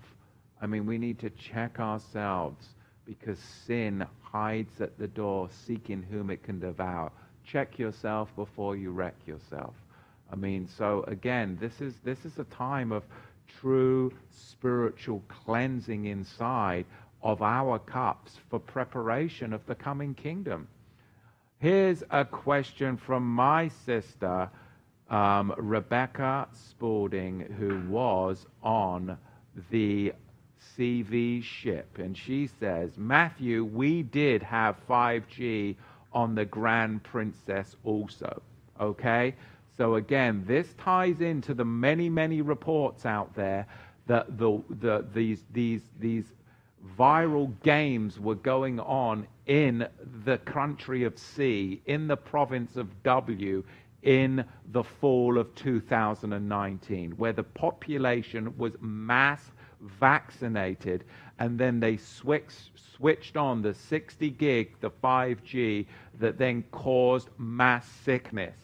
[0.60, 2.68] I mean, we need to check ourselves
[3.04, 7.12] because sin hides at the door, seeking whom it can devour.
[7.44, 9.74] Check yourself before you wreck yourself.
[10.30, 13.04] I mean, so again, this is this is a time of
[13.60, 16.84] true spiritual cleansing inside
[17.22, 20.66] of our cups for preparation of the coming kingdom.
[21.58, 24.50] Here's a question from my sister,
[25.08, 29.16] um, Rebecca Spalding, who was on
[29.70, 30.12] the
[30.76, 31.98] CV ship.
[31.98, 35.76] And she says, Matthew, we did have 5G
[36.12, 38.42] on the Grand Princess also.
[38.80, 39.34] Okay?
[39.76, 43.66] So again, this ties into the many, many reports out there
[44.06, 46.24] that the, the, these, these, these
[46.98, 49.86] viral games were going on in
[50.24, 53.62] the country of C, in the province of W,
[54.02, 59.50] in the fall of 2019, where the population was mass
[59.80, 61.04] vaccinated,
[61.38, 65.86] and then they switched, switched on the 60 gig, the 5G,
[66.18, 68.56] that then caused mass sickness.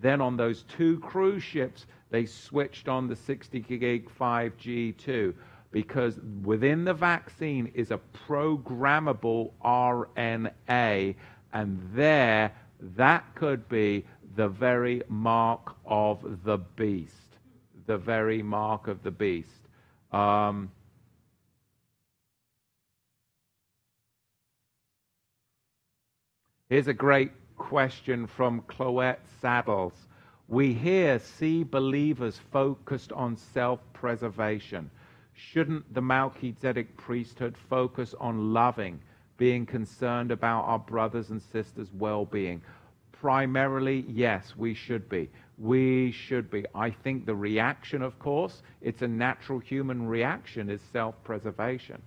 [0.00, 5.34] Then on those two cruise ships, they switched on the 60 gig 5G too,
[5.72, 11.14] because within the vaccine is a programmable RNA,
[11.52, 12.52] and there,
[12.96, 14.04] that could be
[14.36, 17.14] the very mark of the beast.
[17.86, 19.59] The very mark of the beast.
[20.12, 20.72] Um,
[26.68, 29.94] here's a great question from Cloette Saddles.
[30.48, 34.90] We here see believers focused on self preservation.
[35.32, 39.00] Shouldn't the Melchizedek priesthood focus on loving,
[39.36, 42.62] being concerned about our brothers and sisters' well being?
[43.12, 45.30] Primarily, yes, we should be
[45.60, 46.64] we should be.
[46.74, 52.00] I think the reaction, of course, it's a natural human reaction, is self preservation.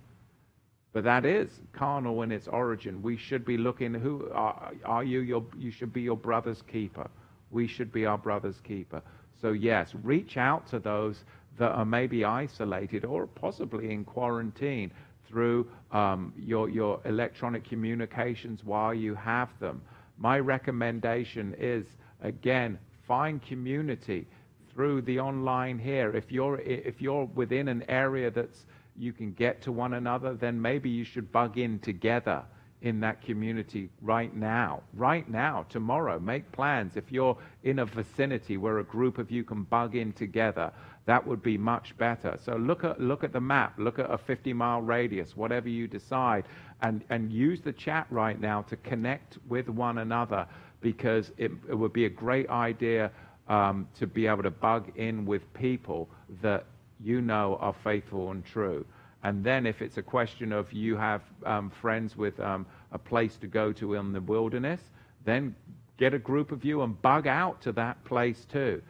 [0.92, 3.00] But that is carnal in its origin.
[3.00, 5.20] We should be looking who are, are you?
[5.20, 7.08] Your, you should be your brother's keeper.
[7.50, 9.02] We should be our brother's keeper.
[9.40, 11.22] So, yes, reach out to those
[11.58, 14.90] that are maybe isolated or possibly in quarantine
[15.28, 19.80] through um, your, your electronic communications while you have them.
[20.18, 21.86] My recommendation is,
[22.22, 24.26] again, find community
[24.72, 26.10] through the online here.
[26.14, 28.66] If you're if you're within an area that's
[28.96, 32.44] you can get to one another, then maybe you should bug in together
[32.82, 34.82] in that community right now.
[34.92, 36.96] Right now, tomorrow, make plans.
[36.96, 40.70] If you're in a vicinity where a group of you can bug in together,
[41.06, 42.38] that would be much better.
[42.42, 45.86] So look at look at the map, look at a 50 mile radius, whatever you
[45.86, 46.44] decide,
[46.82, 50.46] and, and use the chat right now to connect with one another
[50.84, 53.10] because it, it would be a great idea
[53.48, 56.10] um, to be able to bug in with people
[56.42, 56.66] that
[57.02, 58.84] you know are faithful and true.
[59.22, 63.36] And then, if it's a question of you have um, friends with um, a place
[63.36, 64.80] to go to in the wilderness,
[65.24, 65.54] then
[65.96, 68.82] get a group of you and bug out to that place too.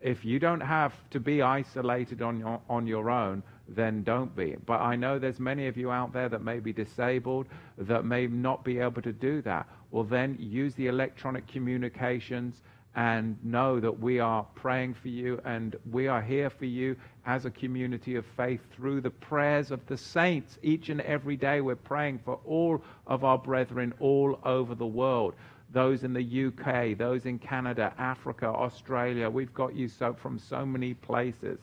[0.00, 4.56] If you don't have to be isolated on your, on your own, then don't be.
[4.64, 8.26] But I know there's many of you out there that may be disabled, that may
[8.26, 9.66] not be able to do that.
[9.94, 12.62] Well, then use the electronic communications
[12.96, 16.96] and know that we are praying for you and we are here for you
[17.26, 20.58] as a community of faith through the prayers of the saints.
[20.64, 25.34] Each and every day we're praying for all of our brethren all over the world.
[25.72, 29.30] Those in the UK, those in Canada, Africa, Australia.
[29.30, 31.60] We've got you so from so many places.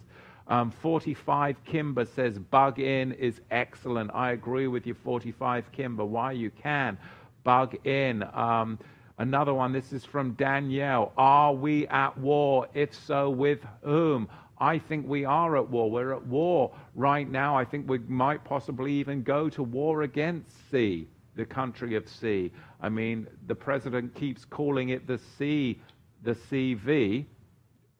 [0.47, 4.11] Um, 45 Kimber says bug in is excellent.
[4.13, 6.05] I agree with you, 45 Kimber.
[6.05, 6.97] Why you can
[7.43, 8.23] bug in.
[8.33, 8.79] Um,
[9.17, 11.13] another one, this is from Danielle.
[11.17, 12.67] Are we at war?
[12.73, 14.29] If so, with whom?
[14.59, 15.89] I think we are at war.
[15.89, 17.57] We're at war right now.
[17.57, 22.51] I think we might possibly even go to war against C, the country of C.
[22.79, 25.79] I mean, the president keeps calling it the C,
[26.21, 27.25] the CV,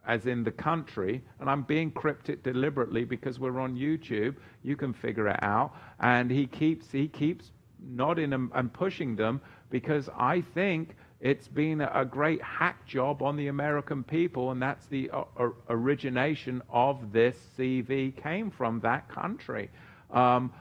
[0.05, 4.35] as in the country, and I'm being cryptic deliberately because we're on YouTube.
[4.63, 5.73] You can figure it out.
[5.99, 7.51] And he keeps he keeps
[7.81, 13.35] nodding and, and pushing them because I think it's been a great hack job on
[13.35, 19.69] the American people, and that's the uh, origination of this CV came from that country.
[20.09, 20.51] Um,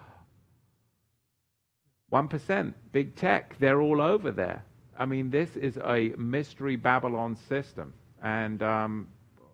[2.12, 4.64] 1%, big tech, they're all over there.
[4.98, 7.94] I mean, this is a mystery Babylon system.
[8.22, 9.08] And um,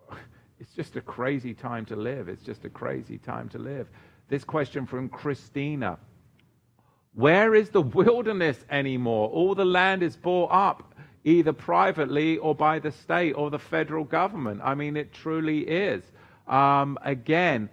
[0.59, 2.27] it's just a crazy time to live.
[2.27, 3.87] It's just a crazy time to live.
[4.27, 5.97] This question from Christina
[7.17, 9.29] Where is the wilderness anymore?
[9.29, 14.03] All the land is bought up either privately or by the state or the federal
[14.03, 14.61] government.
[14.63, 16.03] I mean, it truly is.
[16.47, 17.69] Um, again,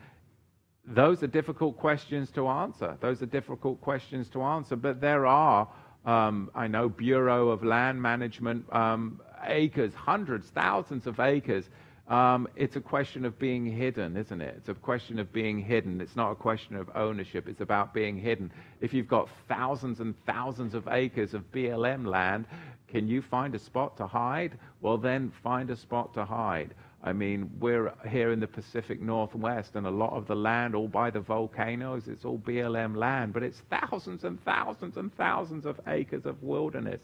[0.87, 2.97] those are difficult questions to answer.
[3.03, 5.69] Those are difficult questions to answer, but there are,
[6.07, 11.69] um, I know, Bureau of Land Management, um, acres, hundreds, thousands of acres
[12.09, 14.55] um, it's a question of being hidden, isn't it?
[14.59, 16.01] It's a question of being hidden.
[16.01, 17.49] It's not a question of ownership.
[17.49, 18.53] It's about being hidden.
[18.81, 22.45] If you've got thousands and thousands of acres of BLM land,
[22.89, 24.59] can you find a spot to hide?
[24.83, 26.75] Well, then find a spot to hide.
[27.03, 30.89] I mean, we're here in the Pacific Northwest, and a lot of the land, all
[30.89, 35.81] by the volcanoes, it's all BLM land, but it's thousands and thousands and thousands of
[35.87, 37.01] acres of wilderness.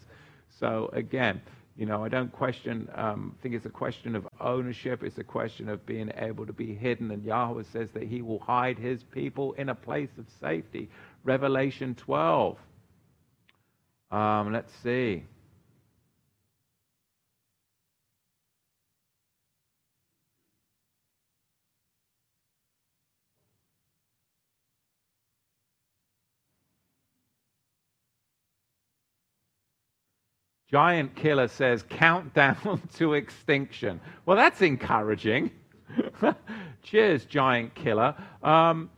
[0.59, 1.41] So, again,
[1.77, 5.03] you know, I don't question, um, think it's a question of ownership.
[5.03, 7.11] It's a question of being able to be hidden.
[7.11, 10.89] And Yahweh says that he will hide his people in a place of safety.
[11.23, 12.57] Revelation 12.
[14.11, 15.23] Um, let's see.
[30.71, 33.99] Giant Killer says, countdown to extinction.
[34.25, 35.51] Well, that's encouraging.
[36.83, 38.15] Cheers, Giant Killer.
[38.41, 38.89] Um,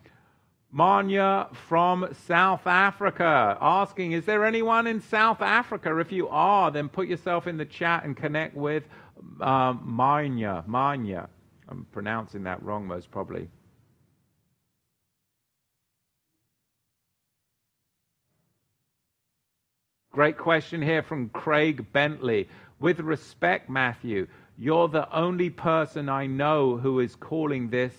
[0.71, 5.97] Manya from South Africa asking, Is there anyone in South Africa?
[5.99, 8.83] If you are, then put yourself in the chat and connect with
[9.41, 10.63] um, Manya.
[10.67, 11.29] Manya.
[11.69, 13.49] I'm pronouncing that wrong, most probably.
[20.13, 22.47] Great question here from Craig Bentley.
[22.79, 24.27] With respect, Matthew,
[24.59, 27.95] you're the only person I know who is calling this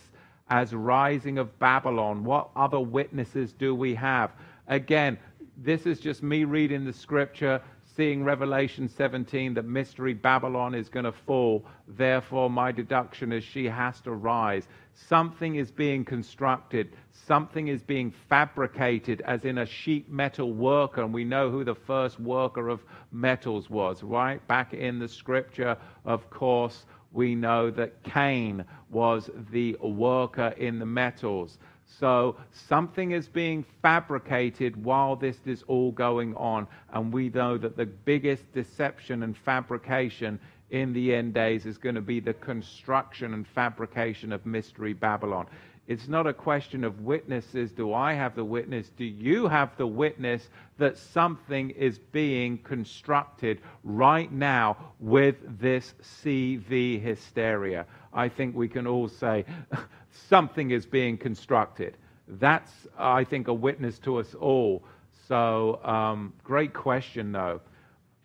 [0.48, 2.22] as rising of Babylon.
[2.22, 4.30] What other witnesses do we have?
[4.68, 5.18] Again,
[5.56, 7.60] this is just me reading the scripture,
[7.96, 11.64] seeing Revelation 17 that mystery Babylon is going to fall.
[11.86, 14.66] Therefore, my deduction is she has to rise.
[14.94, 16.90] Something is being constructed
[17.26, 21.74] something is being fabricated as in a sheet metal worker, and we know who the
[21.74, 24.46] first worker of metals was, right?
[24.46, 30.86] Back in the scripture, of course, we know that Cain was the worker in the
[30.86, 31.58] metals.
[31.98, 37.76] So something is being fabricated while this is all going on, and we know that
[37.76, 40.40] the biggest deception and fabrication
[40.70, 45.46] in the end days is going to be the construction and fabrication of Mystery Babylon.
[45.86, 47.70] It's not a question of witnesses.
[47.70, 48.88] Do I have the witness?
[48.96, 50.48] Do you have the witness
[50.78, 57.84] that something is being constructed right now with this CV hysteria?
[58.14, 59.44] I think we can all say
[60.28, 61.96] something is being constructed.
[62.26, 64.84] That's, I think, a witness to us all.
[65.28, 67.60] So, um, great question, though.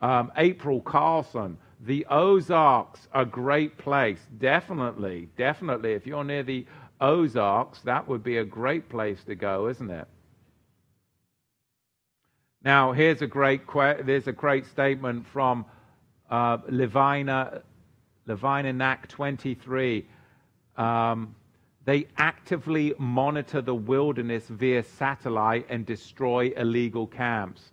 [0.02, 4.20] Um, April Carlson, the Ozarks, a great place.
[4.38, 5.94] Definitely, definitely.
[5.94, 6.66] If you're near the
[7.02, 10.07] Ozarks, that would be a great place to go, isn't it?
[12.64, 13.61] Now, here's a great
[14.06, 15.66] there's a great statement from
[16.30, 17.61] uh, Levina,
[18.30, 20.06] Levina 23.
[20.77, 21.35] Um,
[21.85, 27.72] they actively monitor the wilderness via satellite and destroy illegal camps.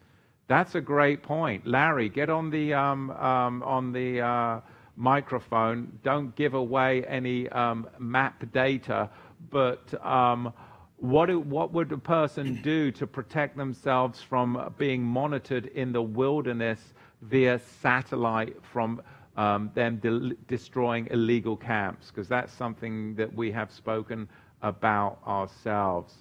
[0.49, 2.09] That's a great point, Larry.
[2.09, 4.61] Get on the um, um, on the uh,
[4.97, 5.99] microphone.
[6.03, 9.11] Don't give away any um, map data,
[9.51, 10.53] but um,
[10.99, 16.81] what, what would a person do to protect themselves from being monitored in the wilderness
[17.23, 19.03] via satellite from
[19.37, 22.09] um, them de- destroying illegal camps?
[22.09, 24.29] Because that's something that we have spoken
[24.63, 26.15] about ourselves.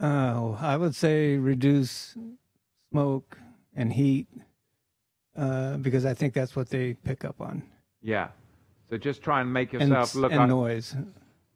[0.00, 2.16] Uh, I would say reduce
[2.90, 3.38] smoke
[3.74, 4.26] and heat
[5.36, 7.62] uh, because I think that's what they pick up on.
[8.02, 8.28] Yeah.
[8.88, 10.96] So just try and make yourself and, look and like noise.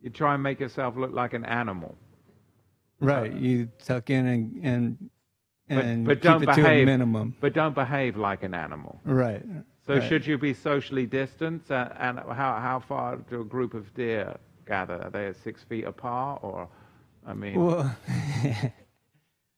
[0.01, 1.97] You try and make yourself look like an animal.
[3.01, 3.32] Right.
[3.32, 5.10] You tuck in and and
[5.68, 7.35] and but keep don't it to a minimum.
[7.40, 9.01] But don't behave like an animal.
[9.05, 9.43] Right.
[9.86, 10.09] So right.
[10.09, 11.70] should you be socially distanced?
[11.70, 14.36] Uh, and how how far do a group of deer
[14.66, 15.02] gather?
[15.02, 16.69] Are they six feet apart, or
[17.27, 17.94] I mean, Well,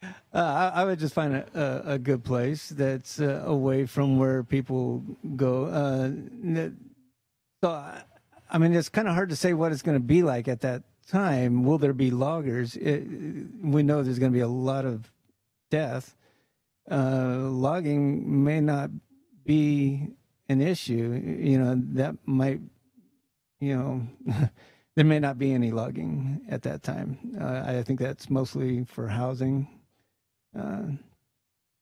[0.03, 4.19] uh, I, I would just find a, a, a good place that's uh, away from
[4.19, 5.03] where people
[5.35, 5.67] go.
[5.67, 6.11] Uh,
[7.63, 8.03] so, I,
[8.51, 10.61] I mean, it's kind of hard to say what it's going to be like at
[10.61, 11.65] that time.
[11.65, 12.77] Will there be loggers?
[12.77, 13.05] It,
[13.63, 15.11] we know there's going to be a lot of
[15.71, 16.15] death.
[16.89, 18.91] Uh, logging may not
[19.45, 20.09] be
[20.49, 21.21] an issue.
[21.39, 22.61] You know, that might,
[23.61, 24.07] you know,
[24.97, 27.19] there may not be any logging at that time.
[27.41, 29.69] Uh, I think that's mostly for housing
[30.59, 30.83] uh,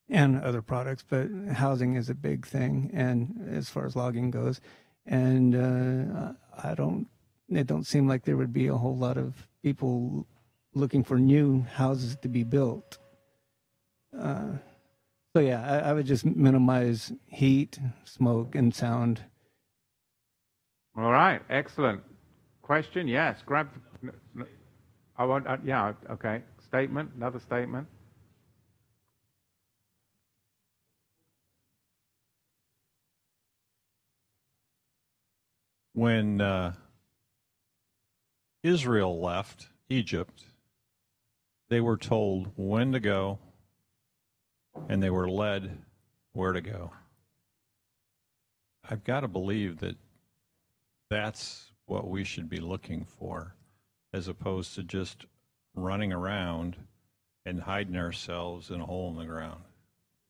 [0.09, 4.61] and other products, but housing is a big thing, and as far as logging goes,
[5.05, 6.33] and uh,
[6.63, 7.07] I don't.
[7.47, 10.25] It don't seem like there would be a whole lot of people
[10.73, 12.97] looking for new houses to be built.
[15.35, 19.21] So yeah, I, I would just minimize heat, smoke, and sound.
[20.97, 22.01] all right, excellent
[22.61, 23.05] question.
[23.05, 23.67] Yes, grab.
[25.17, 25.45] I want.
[25.45, 26.41] Uh, yeah, okay.
[26.65, 27.11] Statement.
[27.17, 27.85] Another statement.
[35.91, 36.73] when uh,
[38.63, 40.45] Israel left Egypt,
[41.69, 43.39] they were told when to go
[44.89, 45.77] and they were led
[46.33, 46.91] where to go.
[48.89, 49.95] I've got to believe that
[51.09, 53.55] that's what we should be looking for
[54.13, 55.25] as opposed to just
[55.75, 56.75] running around
[57.45, 59.61] and hiding ourselves in a hole in the ground.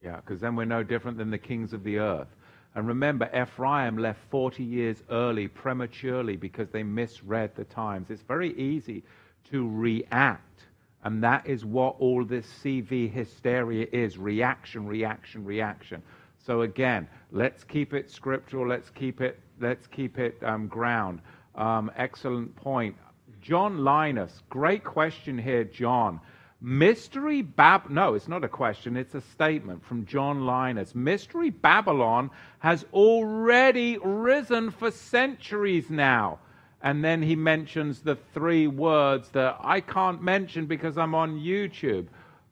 [0.03, 2.27] Yeah, because then we're no different than the kings of the earth.
[2.75, 8.09] And remember, Ephraim left 40 years early, prematurely, because they misread the times.
[8.09, 9.03] It's very easy
[9.51, 10.63] to react.
[11.05, 16.01] And that is what all this CV hysteria is reaction, reaction, reaction.
[16.43, 18.67] So again, let's keep it scriptural.
[18.67, 19.39] Let's keep it.
[19.61, 21.21] Let's keep it um, ground.
[21.53, 22.95] Um, excellent point,
[23.39, 24.41] John Linus.
[24.49, 26.19] Great question here, John.
[26.59, 27.91] Mystery Bab.
[27.91, 28.97] No, it's not a question.
[28.97, 30.95] It's a statement from John Linus.
[30.95, 36.39] Mystery Babylon has already risen for centuries now.
[36.85, 42.05] And then he mentions the three words that I can't mention because I'm on YouTube.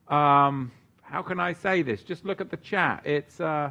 [0.08, 2.02] Um, how can I say this?
[2.02, 3.06] Just look at the chat.
[3.06, 3.40] It's.
[3.40, 3.70] Uh,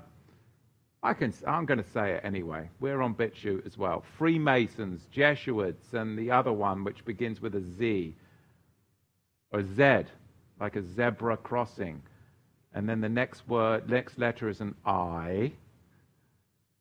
[1.05, 2.69] I can, I'm going to say it anyway.
[2.79, 4.05] We're on BitChute as well.
[4.17, 8.15] Freemasons, Jesuits, and the other one, which begins with a Z
[9.51, 10.05] or Z,
[10.61, 12.01] like a zebra crossing.
[12.73, 15.51] And then the next word, next letter is an I,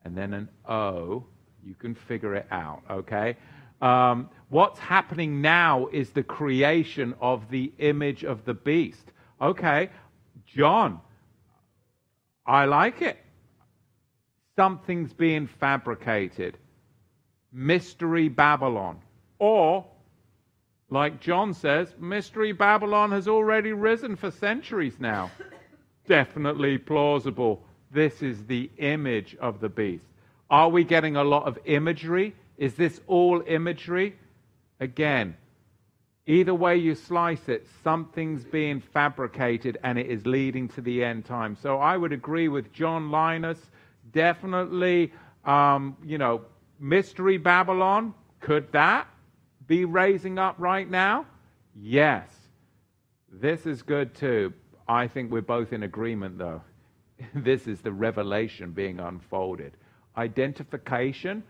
[0.04, 1.24] and then an O.
[1.66, 3.36] You can figure it out, okay?
[3.82, 9.12] Um, what's happening now is the creation of the image of the beast.
[9.40, 9.90] Okay,
[10.46, 11.00] John,
[12.46, 13.18] I like it
[14.56, 16.58] something's being fabricated.
[17.52, 19.00] Mystery Babylon.
[19.38, 19.84] Or,
[20.90, 25.30] like John says, Mystery Babylon has already risen for centuries now.
[26.08, 27.64] Definitely plausible.
[27.90, 30.04] This is the image of the beast.
[30.50, 32.34] Are we getting a lot of imagery?
[32.62, 34.14] Is this all imagery?
[34.78, 35.36] Again,
[36.28, 41.24] either way you slice it, something's being fabricated and it is leading to the end
[41.24, 41.56] time.
[41.60, 43.58] So I would agree with John Linus
[44.12, 45.12] definitely,
[45.44, 46.42] um, you know,
[46.78, 48.14] Mystery Babylon.
[48.38, 49.08] Could that
[49.66, 51.26] be raising up right now?
[51.74, 52.28] Yes.
[53.28, 54.52] This is good too.
[54.86, 56.62] I think we're both in agreement though.
[57.34, 59.72] this is the revelation being unfolded.
[60.16, 61.42] Identification,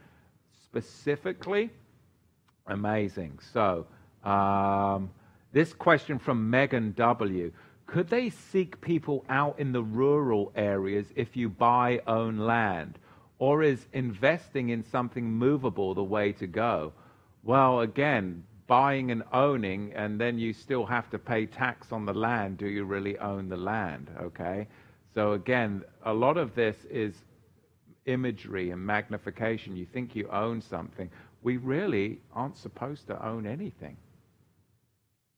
[0.73, 1.69] specifically,
[2.67, 3.39] amazing.
[3.53, 3.87] So,
[4.25, 5.11] um,
[5.53, 7.53] this question from Megan W.
[7.85, 12.99] Could they seek people out in the rural areas if you buy own land?
[13.39, 16.95] Or is investing in something movable the way to go?
[17.45, 22.15] Well, again, buying and owning, and then you still have to pay tax on the
[22.15, 22.57] land.
[22.57, 24.09] Do you really own the land?
[24.23, 24.69] Okay.
[25.13, 27.15] So, again, a lot of this is
[28.07, 29.77] imagery and magnification.
[29.77, 31.11] You think you own something.
[31.43, 33.97] We really aren't supposed to own anything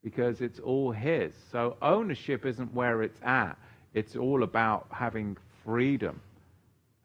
[0.02, 1.32] because it's all his.
[1.50, 3.56] So ownership isn't where it's at.
[3.94, 6.20] It's all about having freedom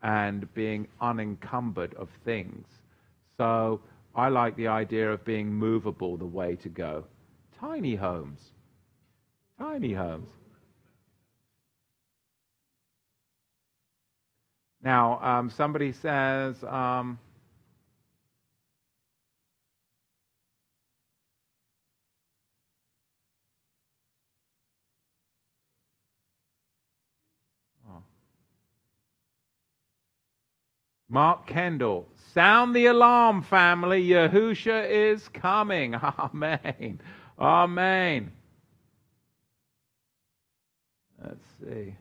[0.03, 2.68] and being unencumbered of things.
[3.38, 3.80] So
[4.15, 7.06] I like the idea of being movable, the way to go.
[7.60, 8.40] Tiny homes.
[9.57, 10.30] Tiny homes.
[14.81, 17.19] Now, um, somebody says, um.
[27.89, 28.03] Oh.
[31.10, 34.07] Mark Kendall, sound the alarm, family.
[34.07, 35.95] Yahusha is coming.
[35.95, 37.01] Amen.
[37.39, 38.31] Amen.
[41.22, 41.95] Let's see.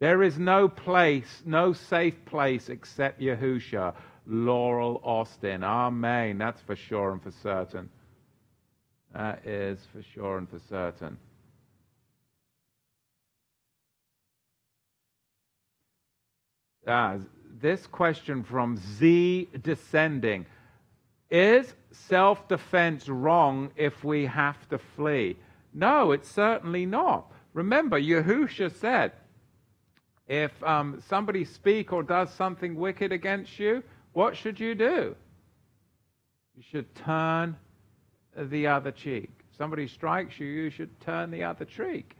[0.00, 3.94] There is no place, no safe place except Yahusha.
[4.26, 5.64] Laurel Austin.
[5.64, 6.38] Amen.
[6.38, 7.88] That's for sure and for certain.
[9.12, 11.18] That is for sure and for certain.
[16.86, 17.16] Ah,
[17.60, 20.46] this question from Z Descending
[21.30, 25.36] Is self defense wrong if we have to flee?
[25.74, 27.30] No, it's certainly not.
[27.52, 29.12] Remember, Yahusha said,
[30.30, 33.82] if um, somebody speak or does something wicked against you,
[34.12, 35.16] what should you do?
[36.56, 37.56] You should turn
[38.36, 39.30] the other cheek.
[39.50, 42.16] If somebody strikes you, you should turn the other cheek.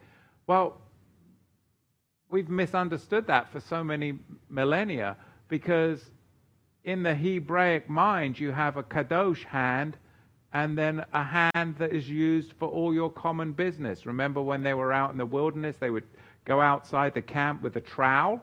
[0.49, 0.81] Well,
[2.29, 4.19] we've misunderstood that for so many
[4.49, 5.17] millennia
[5.47, 6.11] because
[6.83, 9.97] in the Hebraic mind, you have a kadosh hand
[10.53, 14.05] and then a hand that is used for all your common business.
[14.05, 16.09] Remember when they were out in the wilderness, they would
[16.51, 18.41] go outside the camp with a trowel,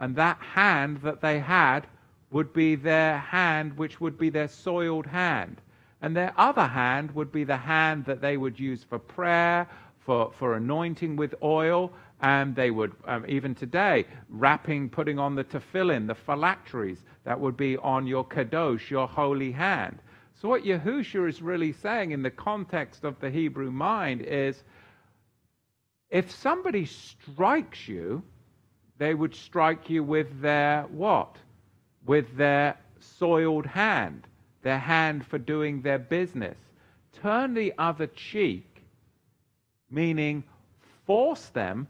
[0.00, 1.86] and that hand that they had
[2.30, 5.60] would be their hand, which would be their soiled hand.
[6.00, 9.68] And their other hand would be the hand that they would use for prayer,
[9.98, 11.92] for, for anointing with oil,
[12.22, 17.56] and they would, um, even today, wrapping, putting on the tefillin, the phylacteries, that would
[17.58, 19.98] be on your kadosh, your holy hand.
[20.40, 24.64] So, what Yahushua is really saying in the context of the Hebrew mind is
[26.10, 28.22] if somebody strikes you,
[28.98, 31.36] they would strike you with their what?
[32.06, 34.26] With their soiled hand,
[34.62, 36.56] their hand for doing their business.
[37.12, 38.82] Turn the other cheek,
[39.90, 40.44] meaning
[41.06, 41.86] force them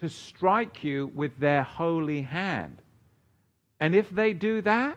[0.00, 2.78] to strike you with their holy hand.
[3.80, 4.96] And if they do that,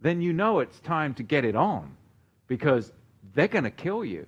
[0.00, 1.96] then you know it's time to get it on
[2.48, 2.92] because
[3.34, 4.26] they're going to kill you.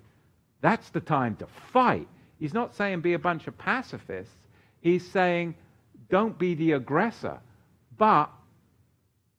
[0.60, 2.08] That's the time to fight.
[2.44, 4.36] He's not saying be a bunch of pacifists.
[4.82, 5.54] He's saying
[6.10, 7.40] don't be the aggressor.
[7.96, 8.30] But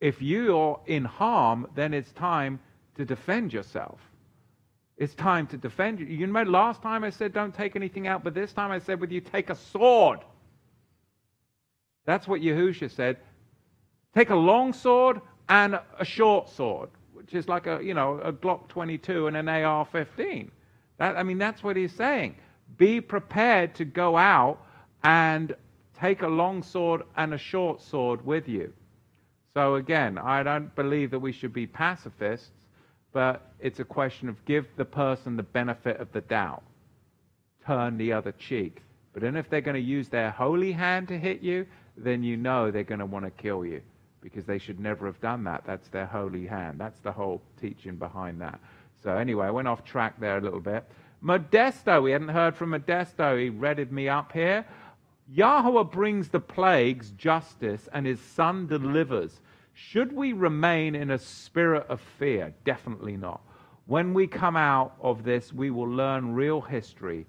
[0.02, 2.60] if you're in harm, then it's time
[2.95, 3.99] to defend yourself.
[4.98, 6.07] It's time to defend you.
[6.07, 8.99] You remember last time I said don't take anything out, but this time I said
[8.99, 10.22] with you take a sword.
[12.06, 13.18] That's what Yahusha said.
[14.15, 18.34] Take a long sword and a short sword, which is like a you know a
[18.34, 20.49] Glock 22 and an AR-15.
[20.98, 22.38] That, I mean that's what he's saying.
[22.78, 24.60] Be prepared to go out
[25.04, 25.56] and
[26.00, 28.74] take a long sword and a short sword with you.
[29.54, 32.52] So again, I don't believe that we should be pacifists
[33.16, 36.64] but it's a question of give the person the benefit of the doubt.
[37.66, 38.82] Turn the other cheek.
[39.14, 41.66] But then if they're going to use their holy hand to hit you,
[41.96, 43.82] then you know they're going to want to kill you
[44.20, 45.64] because they should never have done that.
[45.66, 46.78] That's their holy hand.
[46.78, 48.60] That's the whole teaching behind that.
[49.02, 50.84] So anyway, I went off track there a little bit.
[51.26, 53.41] Modesto, we hadn't heard from Modesto.
[53.41, 54.64] He readed me up here.
[55.27, 59.41] Yahweh brings the plagues, justice, and his son delivers.
[59.73, 62.53] Should we remain in a spirit of fear?
[62.64, 63.41] Definitely not.
[63.88, 67.26] When we come out of this, we will learn real history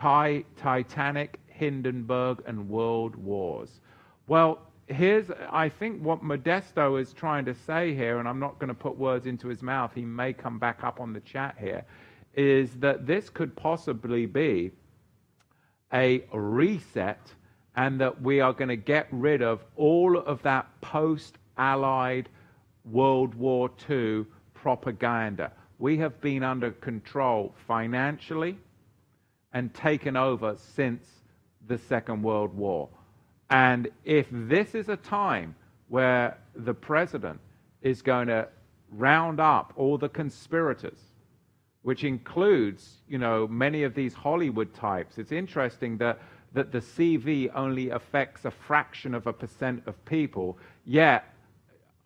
[0.00, 3.80] Titanic, Hindenburg, and world wars.
[4.28, 8.68] Well, here's, I think, what Modesto is trying to say here, and I'm not going
[8.68, 11.84] to put words into his mouth, he may come back up on the chat here,
[12.36, 14.70] is that this could possibly be
[15.92, 17.20] a reset
[17.74, 22.28] and that we are going to get rid of all of that post Allied
[22.84, 25.52] World War II propaganda.
[25.78, 28.58] We have been under control financially
[29.52, 31.06] and taken over since
[31.66, 32.88] the Second World War.
[33.50, 35.54] And if this is a time
[35.88, 37.40] where the president
[37.82, 38.48] is going to
[38.90, 40.98] round up all the conspirators,
[41.86, 46.18] which includes, you know, many of these Hollywood types, it's interesting that,
[46.52, 51.32] that the CV only affects a fraction of a percent of people, yet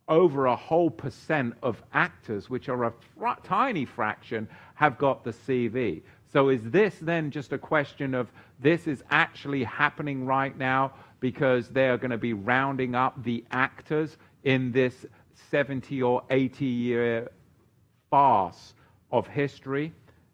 [0.06, 5.32] over a whole percent of actors, which are a fr- tiny fraction, have got the
[5.32, 6.02] CV.
[6.30, 11.70] So is this then just a question of this is actually happening right now because
[11.70, 15.06] they are going to be rounding up the actors in this
[15.50, 17.30] 70 or 80 year
[18.10, 18.74] farce
[19.12, 19.92] of history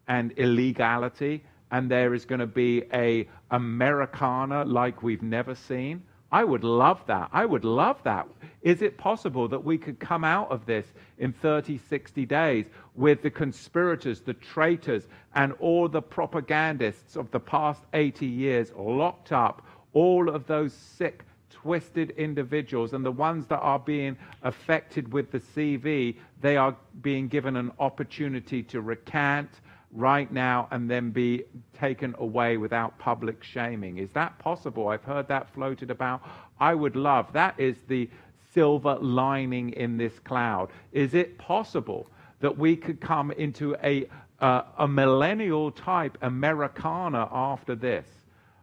[0.09, 6.43] and illegality and there is going to be a americana like we've never seen I
[6.43, 7.29] would love that.
[7.33, 8.27] I would love that.
[8.63, 10.87] Is it possible that we could come out of this
[11.19, 12.67] in 30, 60 days
[12.97, 19.31] with the conspirators, the traitors, and all the propagandists of the past 80 years locked
[19.31, 21.23] up, all of those sick,
[21.67, 27.27] twisted individuals, and the ones that are being affected with the CV, they are being
[27.27, 29.51] given an opportunity to recant
[29.91, 31.43] right now and then be
[31.77, 33.99] taken away without public shaming.
[33.99, 34.87] Is that possible?
[34.87, 36.23] I've heard that floated about.
[36.61, 38.09] I would love that is the
[38.55, 40.69] silver lining in this cloud.
[40.93, 42.07] Is it possible
[42.39, 44.07] that we could come into a
[44.39, 48.07] uh, a millennial type Americana after this?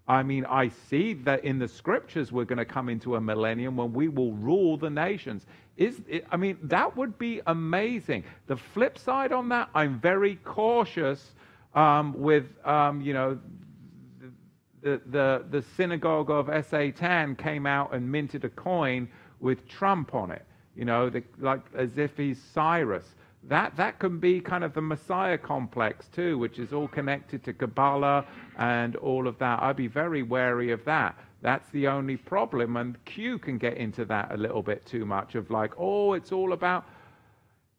[0.08, 3.78] I mean, I see that in the scriptures we're going to come into a millennium
[3.78, 5.46] when we will rule the nations.
[5.78, 8.26] Is it, I mean, that would be amazing.
[8.48, 11.32] The flip side on that, I'm very cautious
[11.74, 13.40] um, with, um, you know,
[14.82, 19.08] the, the, the synagogue of Satan came out and minted a coin
[19.40, 23.16] with Trump on it, you know, the, like as if he's Cyrus.
[23.48, 27.54] That, that can be kind of the Messiah complex too, which is all connected to
[27.54, 28.26] Kabbalah
[28.58, 29.62] and all of that.
[29.62, 31.18] I'd be very wary of that.
[31.42, 32.78] That's the only problem.
[32.78, 36.32] And Q can get into that a little bit too much of like, oh, it's
[36.32, 36.86] all about.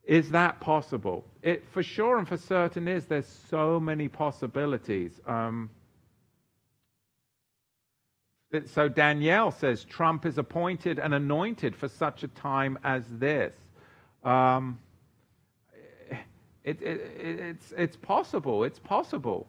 [0.04, 1.24] Is that possible?
[1.42, 3.06] It for sure and for certain is.
[3.06, 5.18] There's so many possibilities.
[5.26, 5.70] Um,
[8.66, 13.54] so Danielle says Trump is appointed and anointed for such a time as this.
[14.22, 14.78] Um,
[16.64, 18.64] it, it, it's, it's possible.
[18.64, 19.46] It's possible.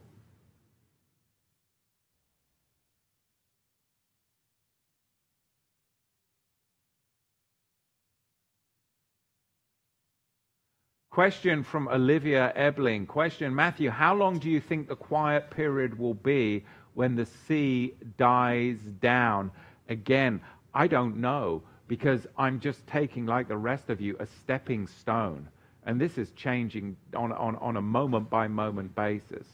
[11.10, 13.06] Question from Olivia Ebling.
[13.06, 17.94] Question Matthew, how long do you think the quiet period will be when the sea
[18.18, 19.50] dies down?
[19.88, 20.42] Again,
[20.74, 25.48] I don't know because I'm just taking, like the rest of you, a stepping stone.
[25.86, 29.46] And this is changing on, on, on a moment by moment basis.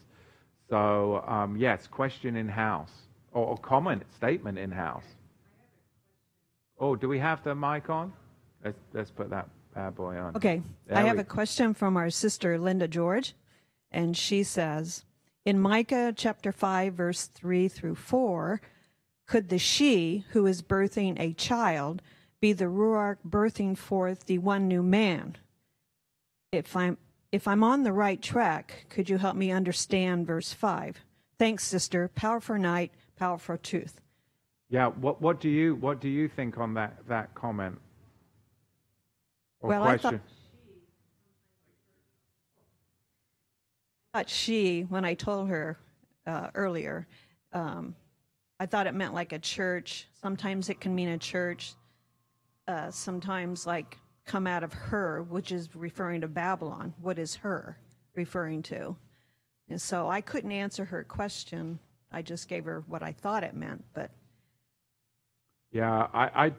[0.69, 2.91] So, um, yes, question in house
[3.33, 5.03] or, or comment, statement in house.
[6.79, 8.13] Oh, do we have the mic on?
[8.63, 10.35] Let's, let's put that bad boy on.
[10.35, 10.61] Okay.
[10.87, 13.35] There I have we- a question from our sister Linda George,
[13.91, 15.03] and she says
[15.45, 18.61] In Micah chapter 5, verse 3 through 4,
[19.27, 22.01] could the she who is birthing a child
[22.39, 25.37] be the Ruach birthing forth the one new man?
[26.51, 26.97] If I'm
[27.31, 30.99] if I'm on the right track, could you help me understand verse 5?
[31.39, 32.09] Thanks, sister.
[32.13, 34.01] Powerful night, powerful truth.
[34.69, 37.79] Yeah, what, what, do you, what do you think on that, that comment?
[39.61, 40.21] Or Well, I thought- question?
[44.13, 45.77] thought she, when I told her
[46.27, 47.07] uh, earlier,
[47.53, 47.95] um,
[48.59, 50.05] I thought it meant like a church.
[50.21, 51.75] Sometimes it can mean a church.
[52.67, 56.93] Uh, sometimes like come out of her, which is referring to Babylon.
[57.01, 57.77] What is her
[58.15, 58.95] referring to?
[59.69, 61.79] And so I couldn't answer her question.
[62.11, 63.83] I just gave her what I thought it meant.
[63.93, 64.11] But
[65.71, 66.51] Yeah, I, I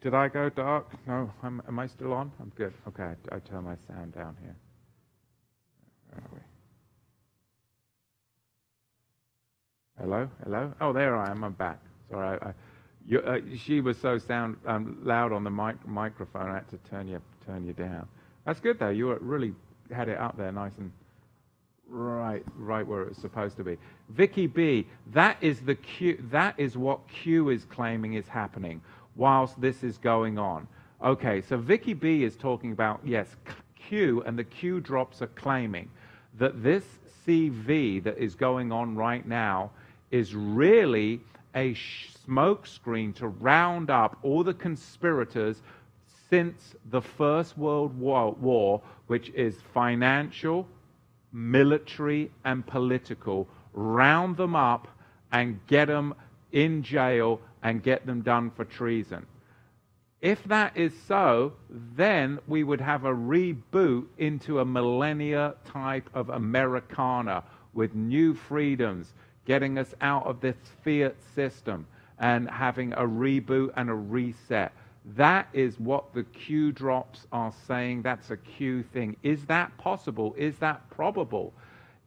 [0.00, 0.92] did I go dark?
[1.06, 2.30] No, I'm, am I still on?
[2.40, 2.72] I'm good.
[2.88, 4.56] Okay, I, I turn my sound down here.
[6.10, 6.40] Where are we?
[10.00, 10.72] Hello, hello.
[10.80, 11.42] Oh, there I am.
[11.42, 11.80] I'm back.
[12.10, 12.54] Sorry, I, I,
[13.08, 16.50] you, uh, she was so sound um, loud on the mic, microphone.
[16.50, 18.06] I had to turn you turn you down.
[18.44, 18.90] That's good though.
[18.90, 19.54] You really
[19.90, 20.92] had it up there, nice and
[21.88, 23.78] right, right where it's supposed to be.
[24.10, 26.22] Vicky B, that is the Q.
[26.30, 28.82] That is what Q is claiming is happening
[29.16, 30.68] whilst this is going on.
[31.02, 33.36] Okay, so Vicky B is talking about yes,
[33.88, 35.90] Q, and the Q drops are claiming
[36.38, 36.84] that this
[37.26, 39.70] CV that is going on right now
[40.10, 41.20] is really
[41.58, 41.74] a
[42.26, 45.60] smokescreen to round up all the conspirators
[46.30, 50.68] since the First World War, which is financial,
[51.32, 54.86] military, and political, round them up
[55.32, 56.14] and get them
[56.52, 59.26] in jail and get them done for treason.
[60.20, 61.54] If that is so,
[61.96, 69.12] then we would have a reboot into a millennia type of Americana with new freedoms,
[69.48, 71.86] getting us out of this fiat system
[72.20, 74.72] and having a reboot and a reset.
[75.16, 78.02] That is what the Q drops are saying.
[78.02, 79.16] That's a Q thing.
[79.22, 80.34] Is that possible?
[80.36, 81.54] Is that probable?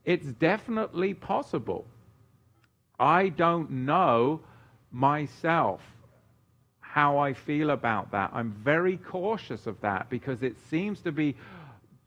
[0.06, 1.86] It's definitely possible.
[3.00, 4.42] I don't know
[4.92, 5.82] myself
[6.80, 8.30] how I feel about that.
[8.34, 11.36] I'm very cautious of that because it seems to be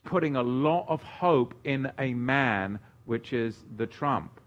[0.04, 4.38] putting a lot of hope in a man, which is the Trump.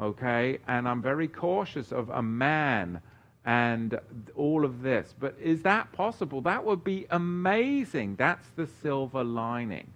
[0.00, 0.58] Okay?
[0.66, 3.00] And I'm very cautious of a man
[3.44, 3.98] and
[4.36, 5.14] all of this.
[5.18, 6.40] But is that possible?
[6.42, 8.16] That would be amazing.
[8.16, 9.92] That's the silver lining.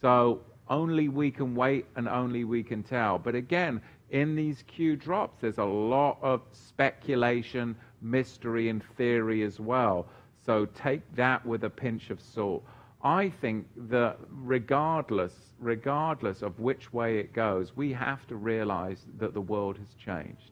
[0.00, 3.18] So only we can wait and only we can tell.
[3.18, 3.80] But again,
[4.10, 10.06] in these Q drops, there's a lot of speculation, mystery and theory as well.
[10.44, 12.64] So take that with a pinch of salt.
[13.04, 19.34] I think that regardless, regardless of which way it goes, we have to realize that
[19.34, 20.50] the world has changed.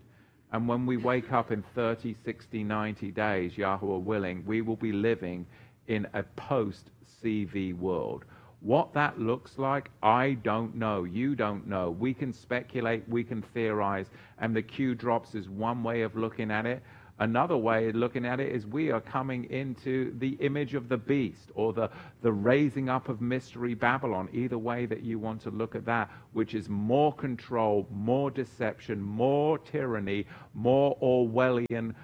[0.52, 4.92] And when we wake up in 30, 60, 90 days, Yahweh willing, we will be
[4.92, 5.46] living
[5.86, 6.90] in a post
[7.22, 8.26] CV world.
[8.60, 11.04] What that looks like, I don't know.
[11.04, 11.90] You don't know.
[11.90, 14.06] We can speculate, we can theorize,
[14.38, 16.82] and the Q drops is one way of looking at it.
[17.18, 20.96] Another way of looking at it is we are coming into the image of the
[20.96, 21.90] beast or the,
[22.22, 26.10] the raising up of mystery Babylon, either way that you want to look at that,
[26.32, 31.94] which is more control, more deception, more tyranny, more Orwellian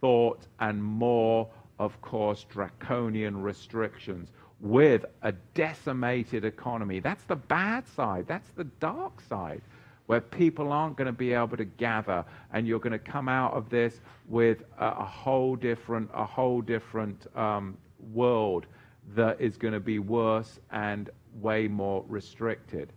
[0.00, 1.48] thought, and more,
[1.78, 4.30] of course, draconian restrictions
[4.60, 7.00] with a decimated economy.
[7.00, 9.62] That's the bad side, that's the dark side
[10.10, 13.52] where people aren't going to be able to gather, and you're going to come out
[13.52, 17.78] of this with a, a whole different, a whole different um,
[18.12, 18.66] world
[19.14, 22.92] that is going to be worse and way more restricted.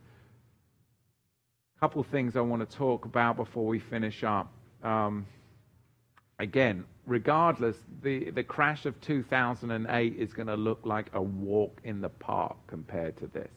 [1.78, 4.52] A couple things I want to talk about before we finish up.
[4.82, 5.28] Um,
[6.40, 12.02] again, regardless, the, the crash of 2008 is going to look like a walk in
[12.02, 13.52] the park compared to this.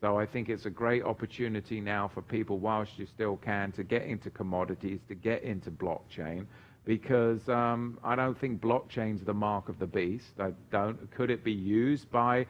[0.00, 3.82] So I think it's a great opportunity now for people, whilst you still can, to
[3.82, 6.46] get into commodities, to get into blockchain,
[6.84, 10.38] because um, I don't think blockchain's the mark of the beast.
[10.38, 11.10] I don't.
[11.10, 12.46] Could it be used by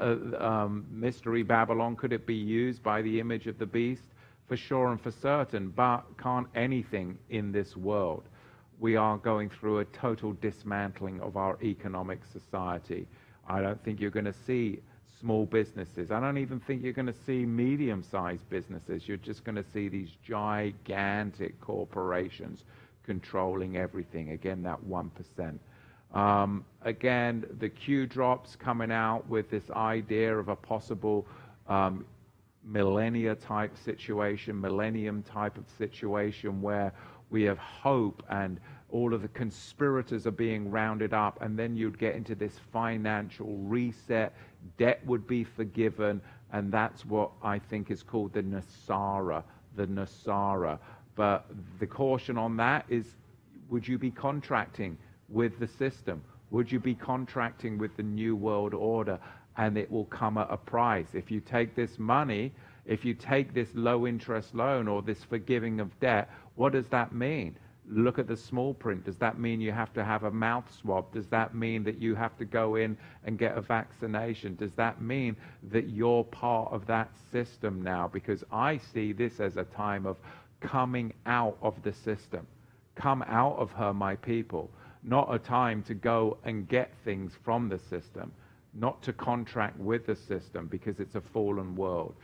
[0.00, 1.96] uh, um, Mystery Babylon?
[1.96, 4.04] Could it be used by the image of the beast?
[4.46, 5.70] For sure and for certain.
[5.70, 8.24] But can't anything in this world.
[8.78, 13.06] We are going through a total dismantling of our economic society.
[13.48, 14.80] I don't think you're going to see
[15.24, 16.10] small businesses.
[16.10, 19.08] I don't even think you're going to see medium sized businesses.
[19.08, 22.64] You're just going to see these gigantic corporations
[23.06, 24.32] controlling everything.
[24.32, 25.58] Again, that 1%.
[26.12, 31.26] Um, again, the Q drops coming out with this idea of a possible
[31.68, 32.04] um,
[32.62, 36.92] millennia type situation, millennium type of situation where
[37.30, 38.60] we have hope and
[38.90, 43.56] all of the conspirators are being rounded up, and then you'd get into this financial
[43.62, 44.34] reset
[44.78, 46.20] debt would be forgiven,
[46.52, 49.42] and that's what I think is called the NESARA,
[49.76, 50.78] the NESARA.
[51.16, 51.46] But
[51.78, 53.14] the caution on that is
[53.70, 54.96] would you be contracting
[55.28, 56.22] with the system?
[56.50, 59.18] Would you be contracting with the New World Order?
[59.56, 61.06] And it will come at a price.
[61.14, 62.52] If you take this money,
[62.86, 67.12] if you take this low interest loan or this forgiving of debt, what does that
[67.12, 67.56] mean?
[67.88, 69.04] Look at the small print.
[69.04, 71.12] Does that mean you have to have a mouth swab?
[71.12, 74.56] Does that mean that you have to go in and get a vaccination?
[74.56, 75.36] Does that mean
[75.70, 78.08] that you're part of that system now?
[78.08, 80.16] Because I see this as a time of
[80.60, 82.46] coming out of the system.
[82.94, 84.70] Come out of her, my people.
[85.02, 88.32] Not a time to go and get things from the system,
[88.72, 92.14] not to contract with the system because it's a fallen world.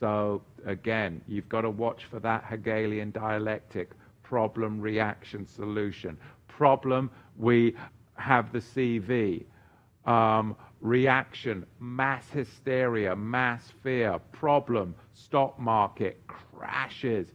[0.00, 3.90] So, again, you've got to watch for that Hegelian dialectic
[4.32, 6.16] problem, reaction, solution.
[6.48, 7.76] Problem, we
[8.14, 9.44] have the CV.
[10.06, 14.18] Um, reaction, mass hysteria, mass fear.
[14.32, 17.32] Problem, stock market crashes.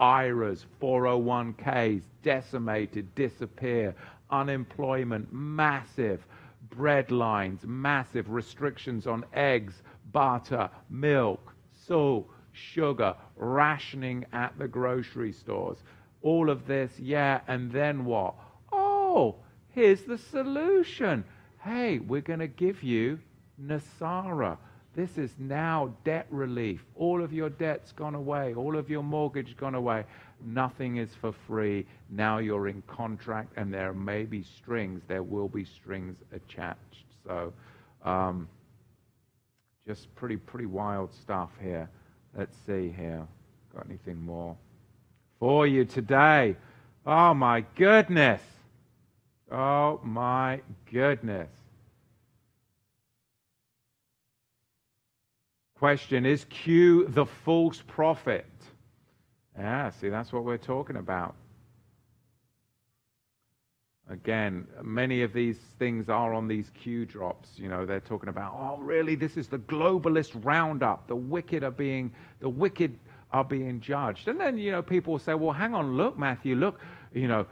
[0.00, 3.94] IRAs, 401ks decimated, disappear.
[4.30, 6.26] Unemployment massive.
[6.68, 8.28] Bread lines massive.
[8.28, 11.54] Restrictions on eggs, butter, milk,
[11.86, 15.78] salt, sugar, rationing at the grocery stores
[16.22, 18.34] all of this, yeah, and then what?
[18.72, 19.36] Oh,
[19.70, 21.24] here's the solution.
[21.62, 23.18] Hey, we're going to give you
[23.62, 24.56] NESARA.
[24.94, 26.84] This is now debt relief.
[26.96, 28.54] All of your debt's gone away.
[28.54, 30.04] All of your mortgage gone away.
[30.44, 31.86] Nothing is for free.
[32.10, 35.02] Now you're in contract, and there may be strings.
[35.06, 37.04] There will be strings attached.
[37.24, 37.52] So,
[38.04, 38.48] um,
[39.86, 41.88] just pretty, pretty wild stuff here.
[42.36, 43.26] Let's see here.
[43.74, 44.56] Got anything more?
[45.40, 46.54] For you today.
[47.04, 48.42] Oh my goodness.
[49.50, 50.60] Oh my
[50.92, 51.50] goodness.
[55.76, 58.44] Question Is Q the false prophet?
[59.58, 61.34] Yeah, see, that's what we're talking about.
[64.10, 67.50] Again, many of these things are on these Q drops.
[67.56, 71.06] You know, they're talking about, oh, really, this is the globalist roundup.
[71.06, 72.98] The wicked are being, the wicked
[73.32, 74.28] are being judged.
[74.28, 76.80] And then, you know, people will say, well, hang on, look, Matthew, look,
[77.12, 77.46] you know,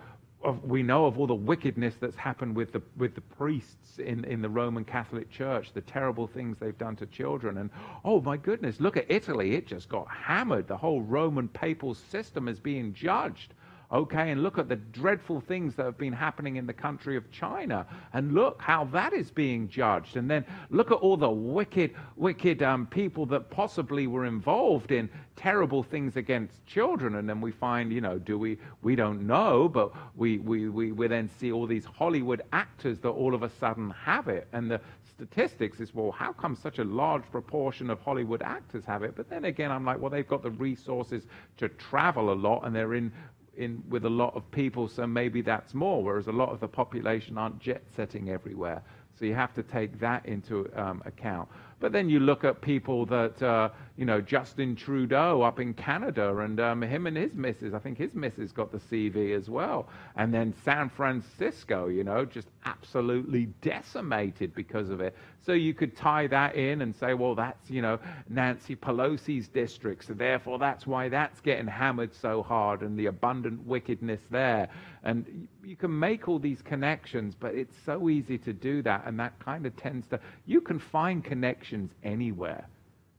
[0.62, 4.40] we know of all the wickedness that's happened with the, with the priests in, in
[4.40, 7.58] the Roman Catholic Church, the terrible things they've done to children.
[7.58, 7.70] And
[8.04, 9.56] oh my goodness, look at Italy.
[9.56, 10.68] It just got hammered.
[10.68, 13.54] The whole Roman papal system is being judged.
[13.90, 17.30] Okay, and look at the dreadful things that have been happening in the country of
[17.30, 20.18] China, and look how that is being judged.
[20.18, 25.08] And then look at all the wicked, wicked um, people that possibly were involved in
[25.36, 27.14] terrible things against children.
[27.14, 28.58] And then we find, you know, do we?
[28.82, 33.08] We don't know, but we we we, we then see all these Hollywood actors that
[33.08, 34.82] all of a sudden have it, and the
[35.18, 39.14] statistics is, well, how come such a large proportion of Hollywood actors have it?
[39.16, 41.24] But then again, I'm like, well, they've got the resources
[41.56, 43.12] to travel a lot and they're in
[43.58, 46.02] in with a lot of people, so maybe that's more.
[46.02, 48.82] Whereas a lot of the population aren't jet setting everywhere,
[49.18, 51.48] so you have to take that into um, account.
[51.80, 56.36] But then you look at people that, uh, you know, Justin Trudeau up in Canada
[56.38, 59.88] and um, him and his missus, I think his missus got the CV as well.
[60.16, 65.16] And then San Francisco, you know, just absolutely decimated because of it.
[65.46, 67.98] So you could tie that in and say, well, that's, you know,
[68.28, 70.06] Nancy Pelosi's district.
[70.06, 74.68] So therefore, that's why that's getting hammered so hard and the abundant wickedness there.
[75.04, 79.04] And you can make all these connections, but it's so easy to do that.
[79.06, 81.67] And that kind of tends to, you can find connections
[82.02, 82.66] anywhere,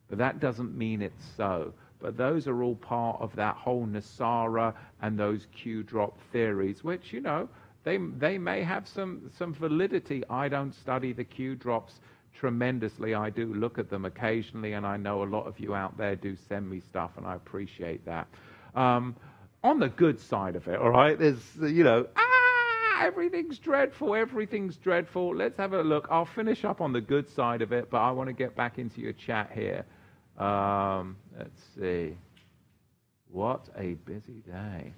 [0.09, 1.73] but that doesn't mean it's so.
[1.99, 7.11] But those are all part of that whole NESARA and those Q drop theories, which,
[7.11, 7.49] you know,
[7.83, 10.23] they, they may have some, some validity.
[10.29, 11.99] I don't study the Q drops
[12.33, 13.13] tremendously.
[13.15, 16.15] I do look at them occasionally, and I know a lot of you out there
[16.15, 18.27] do send me stuff, and I appreciate that.
[18.75, 19.15] Um,
[19.61, 22.28] on the good side of it, all right, there's, you know, ah,
[22.99, 25.35] everything's dreadful, everything's dreadful.
[25.35, 26.07] Let's have a look.
[26.11, 28.77] I'll finish up on the good side of it, but I want to get back
[28.77, 29.85] into your chat here.
[30.37, 32.17] Um, let's see.
[33.31, 34.93] What a busy day.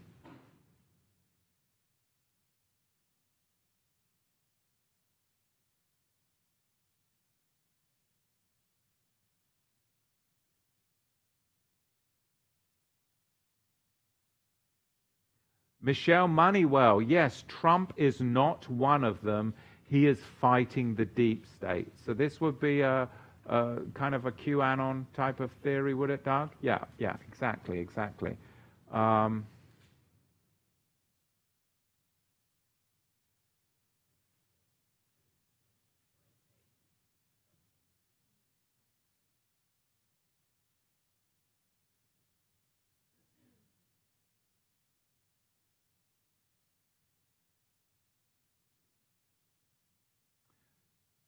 [15.82, 19.54] Michelle Moneywell, yes, Trump is not one of them.
[19.90, 21.92] He is fighting the deep state.
[22.06, 23.10] So this would be a,
[23.48, 26.52] a kind of a QAnon type of theory, would it, Doug?
[26.62, 28.38] Yeah, yeah, exactly, exactly.
[28.92, 29.46] Um,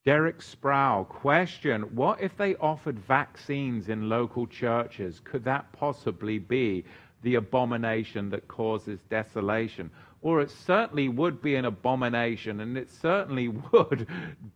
[0.06, 5.22] Derek Sproul, question What if they offered vaccines in local churches?
[5.24, 6.84] Could that possibly be
[7.22, 9.90] the abomination that causes desolation?
[10.22, 14.08] Or it certainly would be an abomination and it certainly would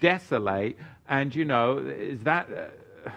[0.01, 0.77] desolate.
[1.07, 2.49] And, you know, is that.
[2.51, 3.09] Uh,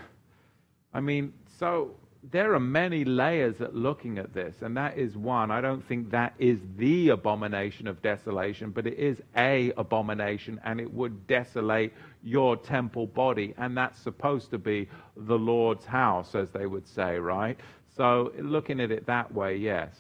[0.93, 5.51] I mean, so there are many layers at looking at this, and that is one.
[5.51, 10.81] I don't think that is the abomination of desolation, but it is a abomination, and
[10.81, 16.51] it would desolate your temple body, and that's supposed to be the Lord's house, as
[16.51, 17.59] they would say, right?
[17.97, 19.97] So, looking at it that way, yes.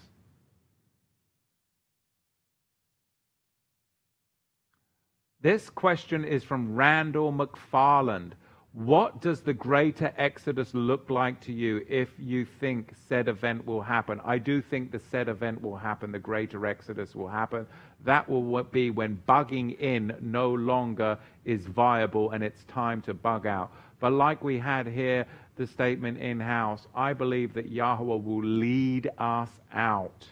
[5.40, 8.32] This question is from Randall McFarland.
[8.72, 13.82] What does the greater Exodus look like to you if you think said event will
[13.82, 14.20] happen?
[14.24, 17.66] I do think the said event will happen, the greater Exodus will happen.
[18.04, 23.44] That will be when bugging in no longer is viable and it's time to bug
[23.44, 23.72] out.
[23.98, 25.26] But like we had here,
[25.56, 30.26] the statement in house, I believe that Yahweh will lead us out.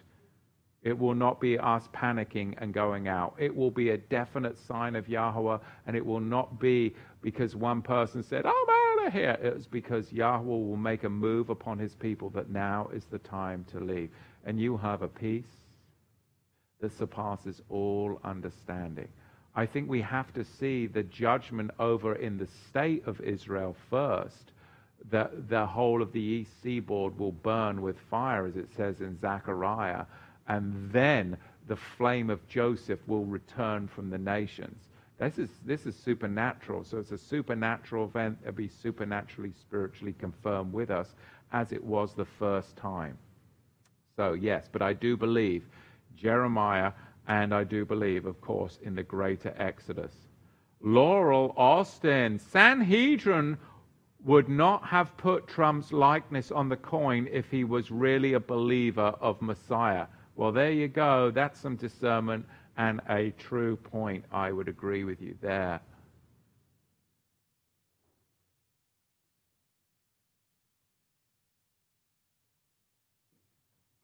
[0.82, 3.35] It will not be us panicking and going out.
[3.36, 7.82] It will be a definite sign of Yahweh, and it will not be because one
[7.82, 9.38] person said, oh, I'm out of here.
[9.42, 13.18] It was because Yahweh will make a move upon his people that now is the
[13.18, 14.10] time to leave.
[14.44, 15.44] And you have a peace
[16.80, 19.08] that surpasses all understanding.
[19.56, 24.52] I think we have to see the judgment over in the state of Israel first.
[25.10, 29.18] That the whole of the east seaboard will burn with fire, as it says in
[29.20, 30.06] Zechariah,
[30.48, 31.36] and then
[31.68, 34.88] the flame of Joseph will return from the nations.
[35.18, 36.84] This is, this is supernatural.
[36.84, 38.38] So it's a supernatural event.
[38.42, 41.14] It'll be supernaturally, spiritually confirmed with us
[41.52, 43.18] as it was the first time.
[44.16, 45.64] So, yes, but I do believe
[46.16, 46.92] Jeremiah,
[47.26, 50.12] and I do believe, of course, in the greater Exodus.
[50.80, 53.58] Laurel Austin, Sanhedrin
[54.24, 59.14] would not have put Trump's likeness on the coin if he was really a believer
[59.20, 60.06] of Messiah.
[60.36, 61.30] Well, there you go.
[61.30, 62.46] That's some discernment
[62.78, 64.24] and a true point.
[64.32, 65.80] I would agree with you there.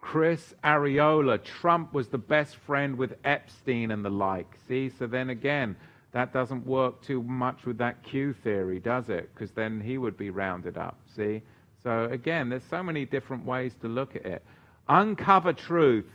[0.00, 4.46] Chris Arreola, Trump was the best friend with Epstein and the like.
[4.68, 5.74] See, so then again,
[6.12, 9.30] that doesn't work too much with that Q theory, does it?
[9.34, 10.98] Because then he would be rounded up.
[11.16, 11.42] See?
[11.82, 14.44] So again, there's so many different ways to look at it.
[14.88, 16.06] Uncover truth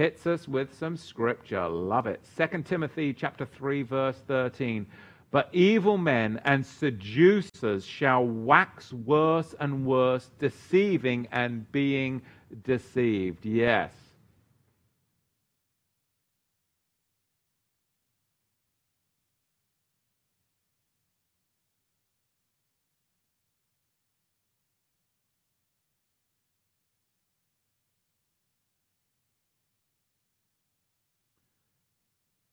[0.00, 1.68] hits us with some scripture.
[1.68, 2.22] Love it.
[2.38, 4.86] 2 Timothy chapter 3 verse 13.
[5.30, 12.22] But evil men and seducers shall wax worse and worse, deceiving and being
[12.64, 13.44] deceived.
[13.44, 13.92] Yes.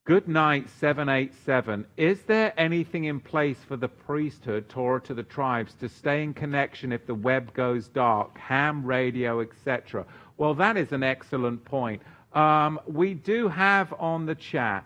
[0.08, 1.86] Good night, 787.
[1.98, 6.34] Is there anything in place for the priesthood, Torah to the tribes, to stay in
[6.34, 10.06] connection if the web goes dark, ham radio, etc.?
[10.38, 12.02] Well, that is an excellent point.
[12.32, 14.86] Um, we do have on the chat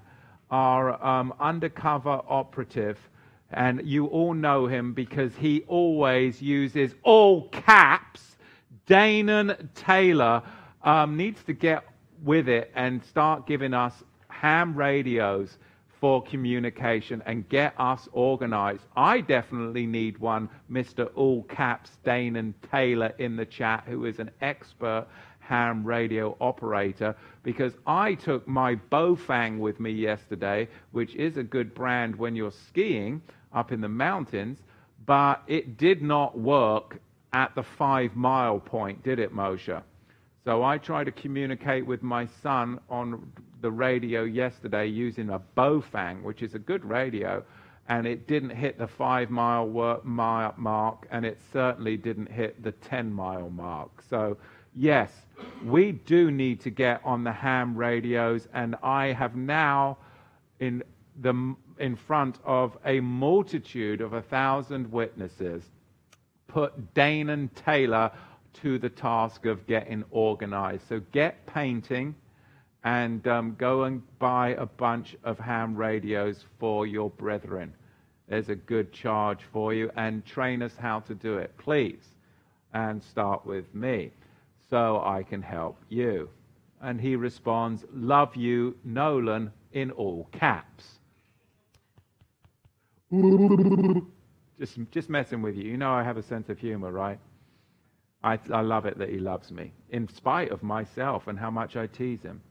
[0.49, 2.97] our um, undercover operative,
[3.51, 8.37] and you all know him because he always uses all caps.
[8.87, 10.41] Danon Taylor
[10.81, 11.83] um, needs to get
[12.23, 13.93] with it and start giving us
[14.41, 15.59] ham radios
[15.99, 18.81] for communication and get us organized.
[18.95, 21.11] I definitely need one, Mr.
[21.13, 25.05] All Caps Danon Taylor in the chat, who is an expert
[25.41, 31.75] ham radio operator, because I took my Baofeng with me yesterday, which is a good
[31.75, 33.21] brand when you're skiing
[33.53, 34.57] up in the mountains,
[35.05, 36.99] but it did not work
[37.31, 39.83] at the five mile point, did it, Moshe?
[40.43, 43.31] So I tried to communicate with my son on
[43.61, 47.43] the radio yesterday using a Baofeng, which is a good radio,
[47.89, 53.11] and it didn't hit the five mile mark, and it certainly didn't hit the 10
[53.11, 54.01] mile mark.
[54.09, 54.37] So,
[54.75, 55.11] yes,
[55.65, 59.97] we do need to get on the ham radios, and I have now,
[60.59, 60.83] in,
[61.19, 65.63] the, in front of a multitude of a thousand witnesses,
[66.47, 68.11] put Danon Taylor
[68.53, 70.87] to the task of getting organized.
[70.87, 72.15] So get painting
[72.83, 77.73] and um, go and buy a bunch of ham radios for your brethren.
[78.27, 82.15] There's a good charge for you, and train us how to do it, please.
[82.73, 84.11] And start with me
[84.69, 86.29] so I can help you.
[86.81, 90.85] And he responds, Love you, Nolan, in all caps.
[94.59, 95.63] just, just messing with you.
[95.63, 97.19] You know I have a sense of humor, right?
[98.23, 101.75] I, I love it that he loves me, in spite of myself and how much
[101.75, 102.41] I tease him.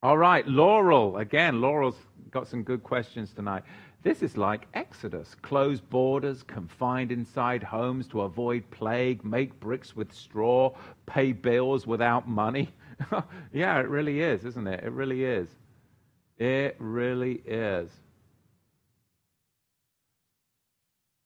[0.00, 1.16] All right, Laurel.
[1.16, 1.96] Again, Laurel's
[2.30, 3.64] got some good questions tonight.
[4.04, 10.12] This is like Exodus close borders, confined inside homes to avoid plague, make bricks with
[10.12, 10.72] straw,
[11.06, 12.68] pay bills without money.
[13.52, 14.84] yeah, it really is, isn't it?
[14.84, 15.48] It really is.
[16.38, 17.90] It really is.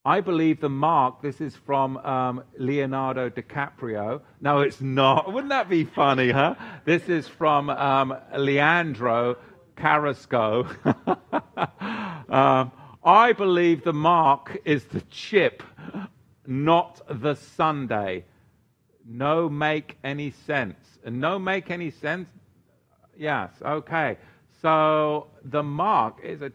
[0.04, 4.20] I believe the mark, this is from um, Leonardo DiCaprio.
[4.40, 5.32] No, it's not.
[5.32, 6.56] Wouldn't that be funny, huh?
[6.84, 9.36] This is from um, Leandro
[9.76, 10.66] Carrasco.
[12.28, 12.72] um,
[13.04, 15.62] I believe the mark is the chip,
[16.48, 18.24] not the Sunday.
[19.06, 20.98] No make any sense.
[21.04, 22.28] No make any sense?
[23.16, 24.18] Yes, okay.
[24.62, 26.50] So the mark is a.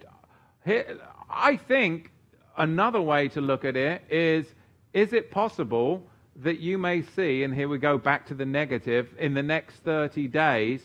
[1.29, 2.11] I think
[2.57, 4.45] Another way to look at it is
[4.93, 6.03] is it possible
[6.37, 9.77] that you may see, and here we go back to the negative, in the next
[9.77, 10.81] 30 days,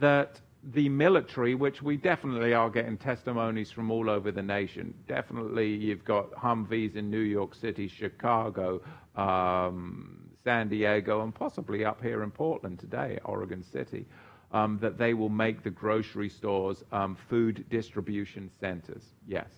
[0.00, 0.40] that
[0.72, 4.92] the military, which we definitely are getting testimonies from all over the nation.
[5.06, 8.80] Definitely, you've got Humvees in New York City, Chicago,
[9.16, 14.06] um, San Diego, and possibly up here in Portland today, Oregon City,
[14.52, 19.04] um, that they will make the grocery stores um, food distribution centers.
[19.26, 19.48] Yes.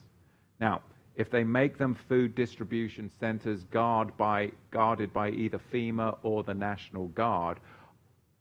[0.61, 0.83] Now,
[1.19, 6.55] if they make them food distribution centers guard by, guarded by either FEMA or the
[6.55, 7.59] National Guard,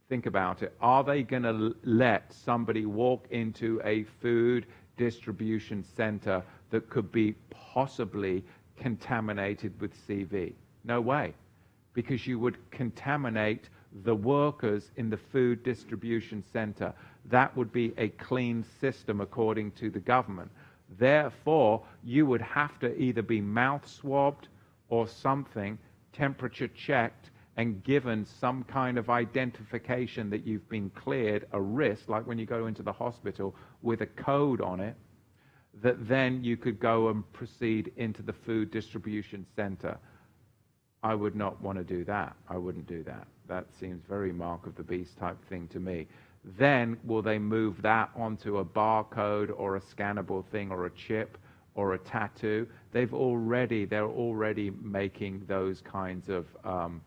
[0.10, 0.74] think about it.
[0.80, 7.34] Are they going to let somebody walk into a food distribution center that could be
[7.50, 8.44] possibly
[8.78, 10.54] contaminated with CV?
[10.84, 11.34] No way.
[11.94, 13.70] Because you would contaminate
[14.04, 16.94] the workers in the food distribution center.
[17.26, 20.52] That would be a clean system according to the government.
[20.90, 24.48] Therefore, you would have to either be mouth swabbed
[24.90, 25.78] or something,
[26.14, 32.26] temperature checked, and given some kind of identification that you've been cleared, a wrist, like
[32.28, 34.96] when you go into the hospital with a code on it,
[35.82, 39.98] that then you could go and proceed into the food distribution center.
[41.04, 42.36] I would not want to do that.
[42.48, 43.28] I wouldn't do that.
[43.48, 46.08] That seems very mark of the beast type thing to me.
[46.58, 51.38] Then will they move that onto a barcode or a scannable thing or a chip
[51.76, 52.68] or a tattoo?
[52.92, 57.02] They've already they're already making those kinds of um,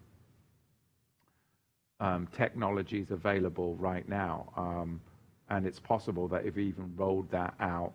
[2.00, 5.00] um, technologies available right now, um,
[5.48, 7.92] and it's possible that if even rolled that out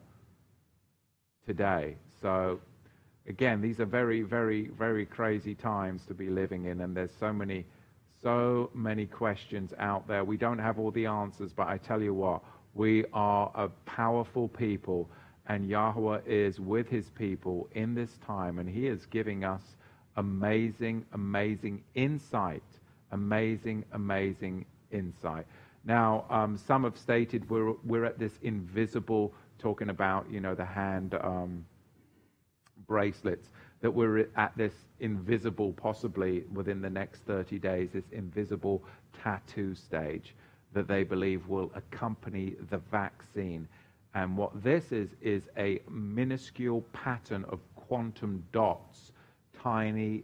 [1.46, 1.96] today.
[2.22, 2.60] So
[3.28, 7.34] again, these are very, very, very crazy times to be living in, and there's so
[7.34, 7.66] many,
[8.26, 10.24] so many questions out there.
[10.24, 12.42] We don't have all the answers, but I tell you what,
[12.74, 15.08] we are a powerful people,
[15.46, 19.62] and Yahweh is with his people in this time, and he is giving us
[20.18, 22.64] amazing, amazing insight.
[23.12, 25.46] Amazing, amazing insight.
[25.86, 30.66] Now, um, some have stated we're, we're at this invisible, talking about, you know, the
[30.66, 31.14] hand.
[31.14, 31.64] Um,
[32.88, 33.50] bracelets,
[33.86, 38.84] that we're at this invisible, possibly within the next 30 days, this invisible
[39.14, 40.34] tattoo stage
[40.74, 43.68] that they believe will accompany the vaccine.
[44.16, 49.12] And what this is, is a minuscule pattern of quantum dots,
[49.62, 50.24] tiny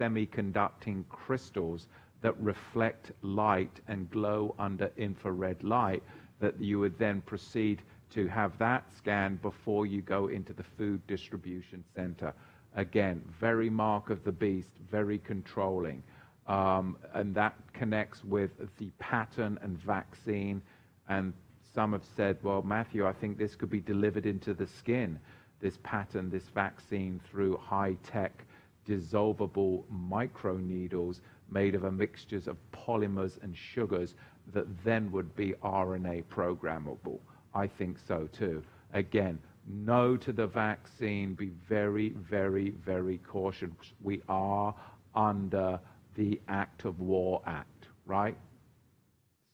[0.00, 1.88] semiconducting crystals
[2.22, 6.02] that reflect light and glow under infrared light
[6.40, 11.06] that you would then proceed to have that scanned before you go into the food
[11.06, 12.32] distribution center.
[12.76, 16.02] Again, very mark of the beast, very controlling.
[16.46, 20.62] Um, and that connects with the pattern and vaccine.
[21.08, 21.32] And
[21.74, 25.18] some have said, well, Matthew, I think this could be delivered into the skin,
[25.60, 28.44] this pattern, this vaccine, through high tech
[28.86, 31.20] dissolvable microneedles
[31.50, 34.14] made of a mixtures of polymers and sugars
[34.52, 37.18] that then would be RNA programmable.
[37.54, 38.62] I think so too.
[38.92, 39.38] Again,
[39.68, 41.34] no to the vaccine.
[41.34, 43.70] Be very, very, very cautious.
[44.02, 44.74] We are
[45.14, 45.80] under
[46.14, 48.36] the Act of War Act, right?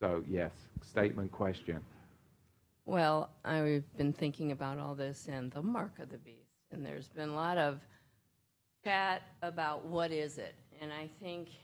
[0.00, 0.52] So, yes,
[0.82, 1.80] statement question.
[2.84, 6.38] Well, I've been thinking about all this and the mark of the beast,
[6.72, 7.80] and there's been a lot of
[8.84, 10.54] chat about what is it.
[10.80, 11.54] And I think in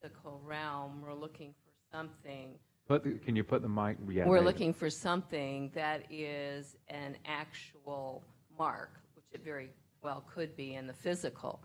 [0.00, 2.54] the physical realm, we're looking for something
[2.88, 3.98] Put the, can you put the mic?
[4.08, 8.24] Yeah, We're looking for something that is an actual
[8.58, 9.68] mark, which it very
[10.02, 11.60] well could be in the physical.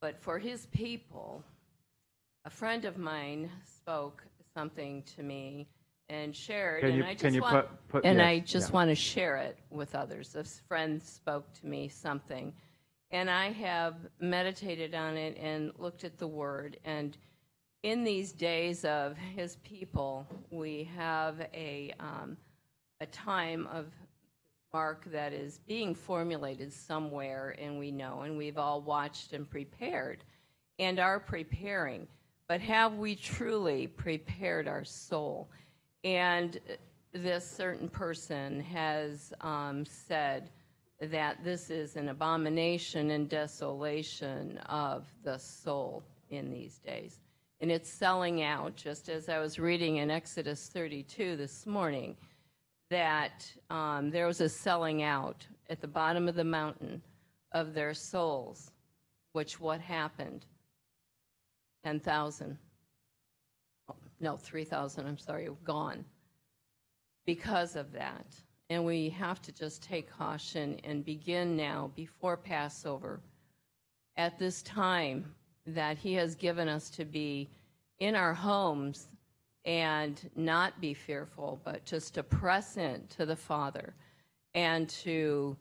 [0.00, 1.44] But for his people,
[2.46, 4.22] a friend of mine spoke
[4.54, 5.68] something to me
[6.08, 8.38] and shared, Can and you- I can just you want, put- put- and yes, I
[8.40, 8.74] just yeah.
[8.74, 10.32] want to share it with others.
[10.32, 12.54] This friend spoke to me something,
[13.10, 17.18] and I have meditated on it and looked at the word, and
[17.82, 22.36] in these days of his people, we have a, um,
[23.00, 23.86] a time of
[24.72, 30.24] mark that is being formulated somewhere, and we know, and we've all watched and prepared
[30.78, 32.06] and are preparing.
[32.48, 35.48] But have we truly prepared our soul?
[36.04, 36.58] And
[37.12, 40.50] this certain person has um, said
[41.00, 47.18] that this is an abomination and desolation of the soul in these days
[47.60, 52.16] and it's selling out, just as I was reading in Exodus 32 this morning,
[52.90, 57.02] that um, there was a selling out at the bottom of the mountain
[57.52, 58.70] of their souls,
[59.32, 60.46] which what happened?
[61.84, 62.56] 10,000.
[64.20, 66.04] No, 3,000, I'm sorry, gone
[67.28, 68.24] because of that.
[68.70, 73.20] And we have to just take caution and begin now before Passover
[74.16, 75.34] at this time
[75.74, 77.48] that He has given us to be
[77.98, 79.08] in our homes
[79.64, 83.94] and not be fearful, but just to press in to the Father
[84.54, 85.56] and to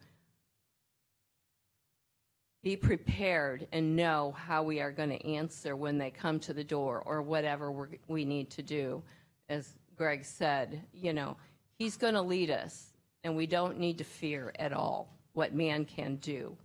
[2.64, 6.64] be prepared and know how we are going to answer when they come to the
[6.64, 9.02] door or whatever we need to do.
[9.50, 11.38] As Greg said, you know,
[11.78, 12.88] He's going to lead us,
[13.24, 16.58] and we don't need to fear at all what man can do.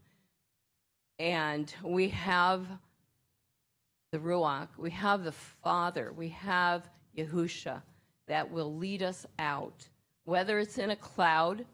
[1.19, 2.67] And we have
[4.13, 7.83] the Ruach, we have the Father, we have Yahusha
[8.29, 9.89] that will lead us out,
[10.25, 11.65] whether it's in a cloud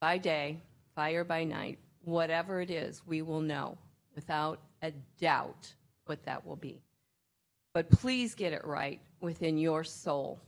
[0.00, 0.58] by day,
[0.96, 3.78] fire by night, whatever it is, we will know
[4.14, 5.72] without a doubt
[6.06, 6.82] what that will be.
[7.72, 10.40] But please get it right within your soul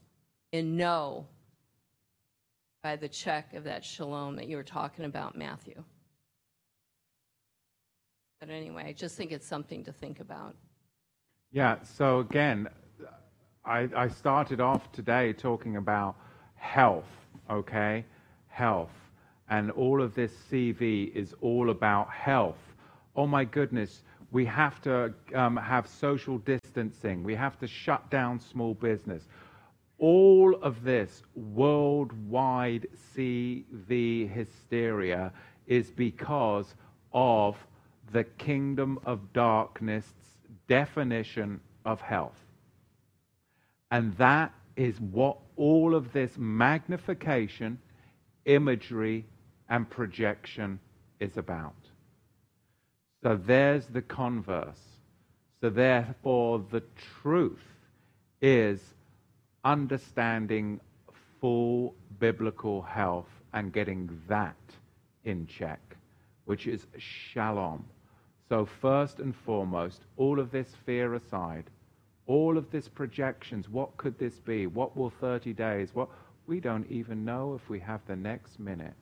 [0.52, 1.26] and know
[2.82, 5.82] by the check of that shalom that you were talking about, Matthew.
[8.40, 10.54] But anyway, I just think it's something to think about.
[11.52, 12.68] Yeah, so again,
[13.64, 16.16] I, I started off today talking about
[16.54, 17.08] health,
[17.50, 18.04] okay?
[18.48, 18.90] Health.
[19.48, 22.58] And all of this CV is all about health
[23.16, 28.38] oh my goodness, we have to um, have social distancing, we have to shut down
[28.38, 29.24] small business.
[29.98, 32.86] All of this worldwide
[33.16, 35.32] CV hysteria
[35.66, 36.74] is because
[37.12, 37.56] of
[38.12, 40.04] the kingdom of darkness
[40.68, 42.38] definition of health.
[43.90, 47.78] And that is what all of this magnification,
[48.44, 49.24] imagery,
[49.68, 50.78] and projection
[51.20, 51.74] is about.
[53.22, 54.80] So there's the converse.
[55.60, 56.82] So therefore, the
[57.22, 57.64] truth
[58.42, 58.80] is
[59.64, 60.80] understanding
[61.40, 64.56] full biblical health and getting that
[65.24, 65.80] in check,
[66.44, 67.84] which is shalom.
[68.48, 71.64] So, first and foremost, all of this fear aside,
[72.26, 74.66] all of this projections, what could this be?
[74.66, 75.94] What will 30 days?
[75.94, 76.08] What
[76.46, 78.94] we don't even know if we have the next minute.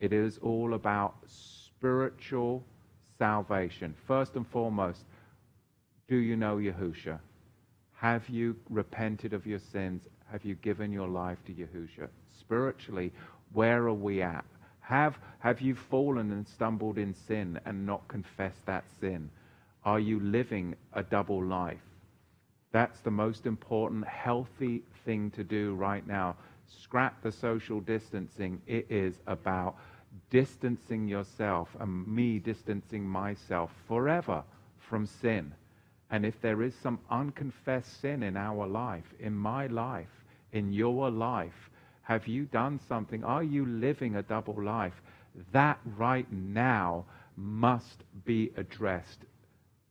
[0.00, 2.64] It is all about spiritual
[3.18, 3.94] salvation.
[4.06, 5.04] First and foremost,
[6.08, 7.18] do you know Yahusha?
[7.94, 10.08] Have you repented of your sins?
[10.30, 12.08] Have you given your life to Yahusha?
[12.38, 13.12] Spiritually,
[13.52, 14.44] where are we at?
[14.86, 19.30] Have, have you fallen and stumbled in sin and not confessed that sin?
[19.84, 21.82] Are you living a double life?
[22.70, 26.36] That's the most important, healthy thing to do right now.
[26.68, 28.62] Scrap the social distancing.
[28.68, 29.74] It is about
[30.30, 34.44] distancing yourself and me distancing myself forever
[34.78, 35.52] from sin.
[36.12, 41.10] And if there is some unconfessed sin in our life, in my life, in your
[41.10, 41.70] life,
[42.06, 43.24] have you done something?
[43.24, 44.94] Are you living a double life?
[45.52, 47.04] That right now
[47.36, 49.24] must be addressed.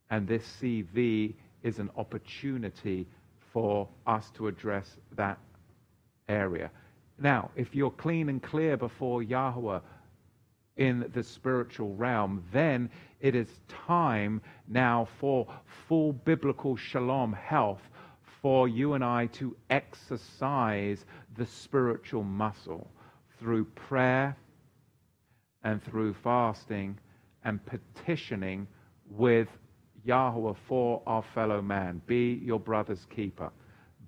[0.09, 3.05] And this CV is an opportunity
[3.51, 5.37] for us to address that
[6.29, 6.71] area.
[7.19, 9.79] Now, if you're clean and clear before Yahweh,
[10.77, 12.89] in the spiritual realm, then
[13.19, 13.47] it is
[13.87, 15.47] time now for
[15.87, 17.81] full biblical shalom health
[18.45, 21.03] for you and I to exercise
[21.37, 22.89] the spiritual muscle
[23.39, 24.35] through prayer
[25.63, 26.97] and through fasting
[27.43, 28.67] and petitioning
[29.09, 29.47] with
[30.03, 32.01] Yahweh for our fellow man.
[32.05, 33.51] Be your brother's keeper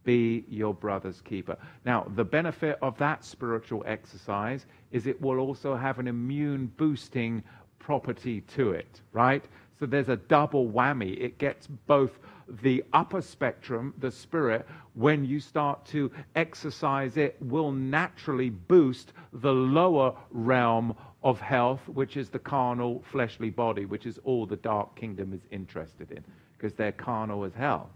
[0.07, 1.57] be your brother's keeper.
[1.83, 7.43] Now, the benefit of that spiritual exercise is it will also have an immune boosting
[7.77, 9.43] property to it, right?
[9.77, 11.19] So there's a double whammy.
[11.19, 12.19] It gets both
[12.61, 19.53] the upper spectrum, the spirit, when you start to exercise it, will naturally boost the
[19.53, 24.95] lower realm of health, which is the carnal, fleshly body, which is all the dark
[24.95, 27.89] kingdom is interested in, because they're carnal as hell.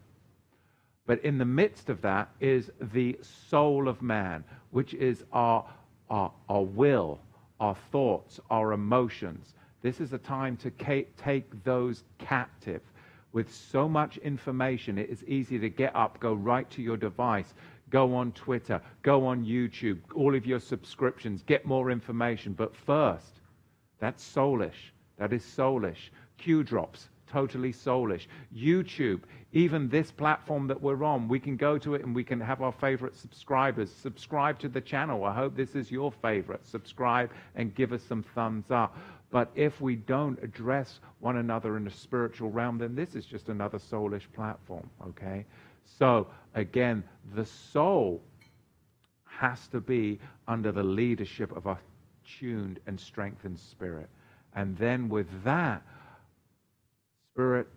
[1.05, 5.65] But in the midst of that is the soul of man, which is our,
[6.09, 7.19] our, our will,
[7.59, 9.55] our thoughts, our emotions.
[9.81, 12.81] This is a time to take those captive.
[13.33, 17.53] With so much information, it is easy to get up, go right to your device,
[17.89, 22.53] go on Twitter, go on YouTube, all of your subscriptions, get more information.
[22.53, 23.39] But first,
[23.99, 24.91] that's soulish.
[25.17, 26.09] That is soulish.
[26.37, 28.25] Q drops, totally soulish.
[28.55, 29.21] YouTube,
[29.53, 32.61] even this platform that we're on, we can go to it and we can have
[32.61, 33.91] our favorite subscribers.
[33.91, 35.23] Subscribe to the channel.
[35.23, 36.65] I hope this is your favorite.
[36.65, 38.97] Subscribe and give us some thumbs up.
[39.31, 43.47] But if we don't address one another in the spiritual realm, then this is just
[43.47, 45.45] another soulish platform, okay?
[45.85, 47.03] So, again,
[47.33, 48.21] the soul
[49.25, 51.79] has to be under the leadership of a
[52.39, 54.09] tuned and strengthened spirit.
[54.53, 55.81] And then with that,
[57.33, 57.67] spirit,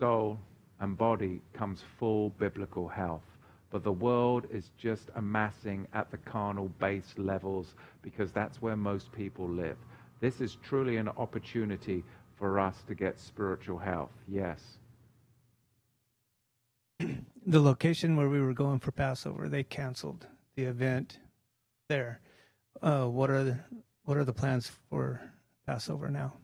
[0.00, 0.38] soul,
[0.80, 3.22] and body comes full biblical health.
[3.70, 9.12] But the world is just amassing at the carnal base levels because that's where most
[9.12, 9.76] people live.
[10.20, 12.04] This is truly an opportunity
[12.36, 14.12] for us to get spiritual health.
[14.28, 14.60] Yes.
[17.46, 21.18] The location where we were going for Passover, they canceled the event
[21.88, 22.20] there.
[22.82, 23.58] Uh, what are the,
[24.04, 25.22] what are the plans for
[25.66, 26.34] Passover now?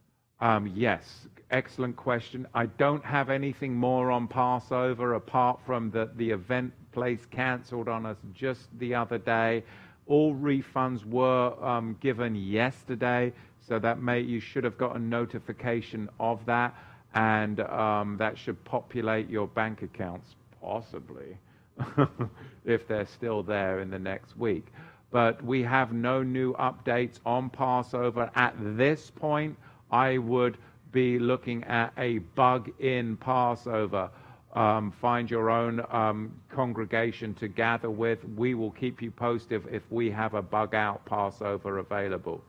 [0.41, 2.47] Um, yes, excellent question.
[2.55, 8.07] I don't have anything more on Passover apart from that the event place cancelled on
[8.07, 9.63] us just the other day.
[10.07, 13.33] All refunds were um, given yesterday,
[13.67, 16.75] so that may you should have got a notification of that,
[17.15, 21.39] and um, that should populate your bank accounts possibly
[22.65, 24.67] if they're still there in the next week.
[25.11, 29.57] But we have no new updates on Passover at this point.
[29.91, 30.59] I would
[30.93, 34.11] be looking at a bug in Passover.
[34.55, 38.19] Um, find your own um, congregation to gather with.
[38.37, 42.43] We will keep you posted if we have a bug out Passover available.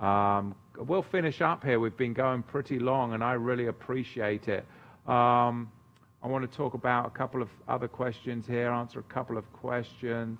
[0.00, 1.80] Um, we'll finish up here.
[1.80, 4.64] We've been going pretty long, and I really appreciate it.
[5.06, 5.70] Um,
[6.22, 9.52] I want to talk about a couple of other questions here, answer a couple of
[9.52, 10.38] questions.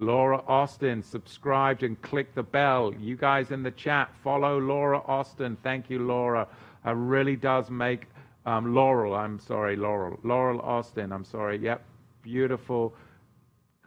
[0.00, 2.94] Laura Austin, subscribed and click the bell.
[2.94, 5.56] You guys in the chat, follow Laura Austin.
[5.62, 6.46] Thank you, Laura.
[6.86, 8.06] It really does make
[8.48, 9.14] um, Laurel.
[9.14, 10.18] I'm sorry, Laurel.
[10.22, 11.12] Laurel Austin.
[11.12, 11.58] I'm sorry.
[11.58, 11.84] Yep,
[12.22, 12.94] beautiful.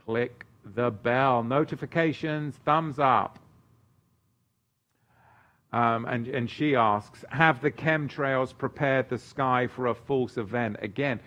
[0.05, 1.43] Click the bell.
[1.43, 3.39] Notifications, thumbs up.
[5.73, 10.75] Um, and, and she asks, have the chemtrails prepared the sky for a false event?
[10.81, 11.19] Again,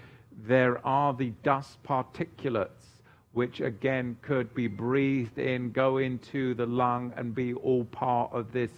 [0.46, 3.00] there are the dust particulates
[3.32, 8.52] which again could be breathed in, go into the lung, and be all part of
[8.52, 8.70] this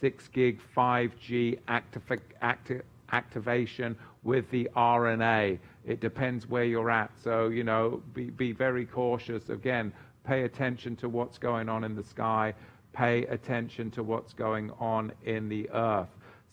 [0.00, 2.02] 6 gig 5G active.
[2.40, 5.58] acti- activation with the RNA.
[5.84, 7.10] It depends where you're at.
[7.22, 9.48] So, you know, be, be very cautious.
[9.48, 9.92] Again,
[10.24, 12.54] pay attention to what's going on in the sky,
[12.92, 16.08] pay attention to what's going on in the earth.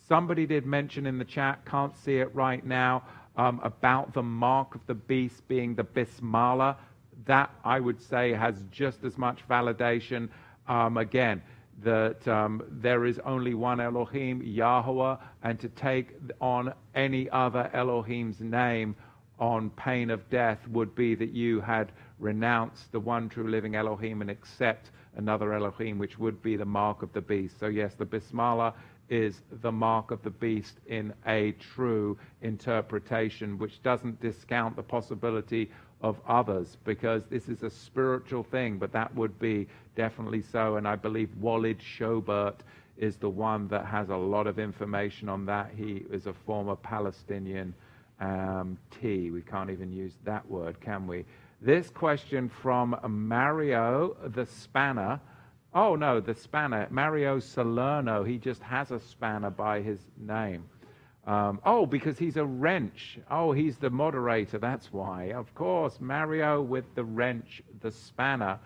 [0.07, 3.03] Somebody did mention in the chat, can't see it right now,
[3.37, 6.77] um, about the mark of the beast being the Bismillah
[7.25, 10.29] that I would say has just as much validation.
[10.67, 11.41] Um, again,
[11.83, 18.39] that um, there is only one Elohim, Yahweh, and to take on any other Elohim's
[18.39, 18.95] name
[19.39, 24.21] on pain of death would be that you had renounced the one true living Elohim
[24.21, 27.59] and accept another Elohim, which would be the mark of the beast.
[27.59, 28.73] So, yes, the Bismillah
[29.09, 35.69] is the mark of the beast in a true interpretation, which doesn't discount the possibility
[36.03, 40.75] of others because this is a spiritual thing, but that would be definitely so.
[40.75, 42.55] And I believe Walid Shoebat
[42.97, 45.71] is the one that has a lot of information on that.
[45.75, 47.73] He is a former Palestinian
[48.19, 49.31] um, T.
[49.31, 51.25] We can't even use that word, can we?
[51.61, 55.19] This question from Mario the Spanner.
[55.73, 56.87] Oh, no, the Spanner.
[56.91, 58.23] Mario Salerno.
[58.23, 60.65] He just has a spanner by his name.
[61.25, 63.17] Um, oh, because he's a wrench.
[63.31, 64.57] Oh, he's the moderator.
[64.57, 65.31] That's why.
[65.31, 68.59] Of course, Mario with the wrench, the spanner.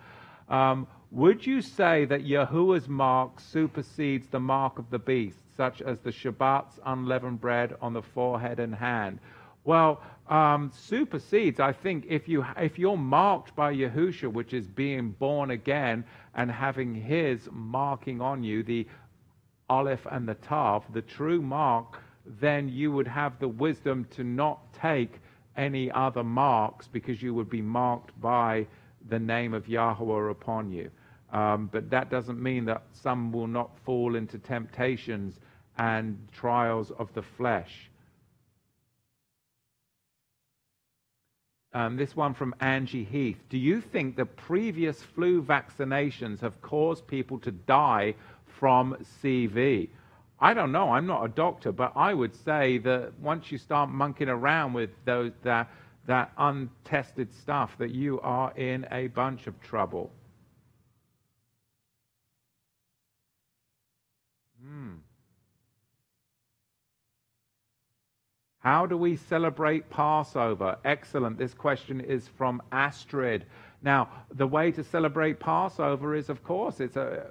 [0.48, 6.00] Um, would you say that Yahuwah's mark supersedes the mark of the beast, such as
[6.00, 9.20] the Shabbat's unleavened bread on the forehead and hand?
[9.64, 11.60] Well, um, supersedes.
[11.60, 16.04] I think if you if you're marked by Yahusha, which is being born again
[16.34, 18.86] and having His marking on you, the
[19.70, 22.00] Aleph and the Tav, the true mark
[22.40, 25.20] then you would have the wisdom to not take
[25.56, 28.66] any other marks because you would be marked by
[29.08, 30.90] the name of Yahweh upon you.
[31.32, 35.38] Um, but that doesn't mean that some will not fall into temptations
[35.76, 37.90] and trials of the flesh.
[41.74, 43.38] Um, this one from Angie Heath.
[43.50, 48.14] Do you think the previous flu vaccinations have caused people to die
[48.58, 49.90] from CV?
[50.40, 50.92] I don't know.
[50.92, 54.90] I'm not a doctor, but I would say that once you start monkeying around with
[55.04, 55.68] those that
[56.06, 60.10] that untested stuff, that you are in a bunch of trouble.
[64.62, 64.94] Hmm.
[68.60, 70.78] How do we celebrate Passover?
[70.84, 71.36] Excellent.
[71.36, 73.44] This question is from Astrid.
[73.82, 77.26] Now, the way to celebrate Passover is, of course, it's a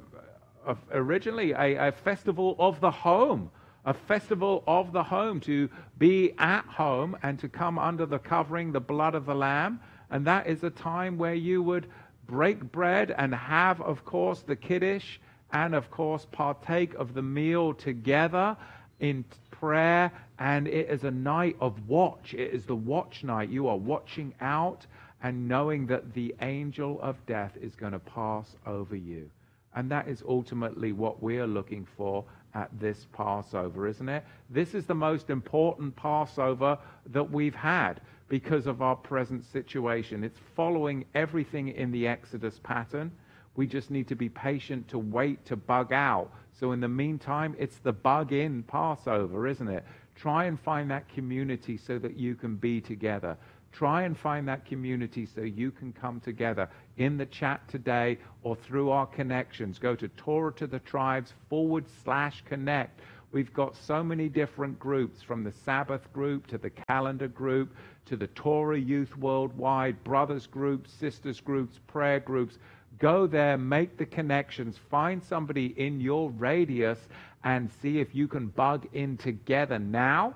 [0.92, 3.52] originally a, a festival of the home,
[3.86, 8.72] a festival of the home to be at home and to come under the covering,
[8.72, 9.80] the blood of the Lamb.
[10.10, 11.88] And that is a time where you would
[12.28, 15.18] break bread and have, of course, the Kiddush
[15.52, 18.58] and, of course, partake of the meal together
[19.00, 20.12] in prayer.
[20.40, 22.34] And it is a night of watch.
[22.34, 23.50] It is the watch night.
[23.50, 24.86] You are watching out
[25.24, 29.30] and knowing that the angel of death is going to pass over you.
[29.78, 32.26] And that is ultimately what we're looking for
[32.56, 34.26] at this Passover, isn't it?
[34.50, 36.80] This is the most important Passover
[37.12, 40.24] that we've had because of our present situation.
[40.24, 43.12] It's following everything in the Exodus pattern.
[43.56, 46.32] We just need to be patient to wait to bug out.
[46.54, 49.86] So, in the meantime, it's the bug in Passover, isn't it?
[50.16, 53.38] Try and find that community so that you can be together.
[53.72, 58.56] Try and find that community so you can come together in the chat today or
[58.56, 59.78] through our connections.
[59.80, 63.02] Go to Torah to the Tribes forward slash connect.
[63.32, 67.76] We've got so many different groups from the Sabbath group to the calendar group
[68.06, 72.58] to the Torah Youth Worldwide, brothers groups, sisters groups, prayer groups.
[73.00, 77.00] Go there, make the connections, find somebody in your radius,
[77.44, 80.34] and see if you can bug in together now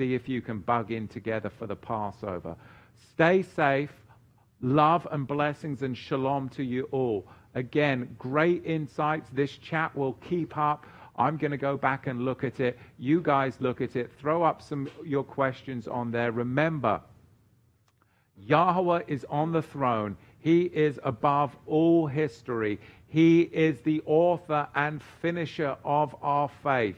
[0.00, 2.56] See if you can bug in together for the Passover.
[3.12, 3.92] Stay safe.
[4.62, 7.28] Love and blessings and shalom to you all.
[7.54, 9.28] Again, great insights.
[9.30, 10.86] This chat will keep up.
[11.16, 12.78] I'm going to go back and look at it.
[12.98, 14.10] You guys look at it.
[14.18, 16.32] Throw up some your questions on there.
[16.32, 17.02] Remember,
[18.38, 20.16] Yahweh is on the throne.
[20.38, 22.80] He is above all history.
[23.08, 26.96] He is the author and finisher of our faith.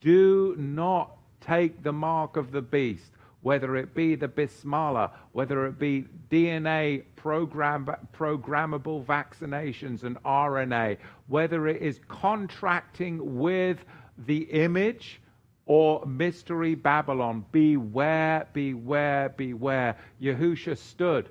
[0.00, 3.12] Do not take the mark of the beast,
[3.42, 10.98] whether it be the Bismillah, whether it be DNA program, programmable vaccinations and RNA,
[11.28, 13.78] whether it is contracting with
[14.26, 15.20] the image
[15.66, 17.44] or mystery Babylon.
[17.52, 19.96] Beware, beware, beware.
[20.20, 21.28] Yahusha stood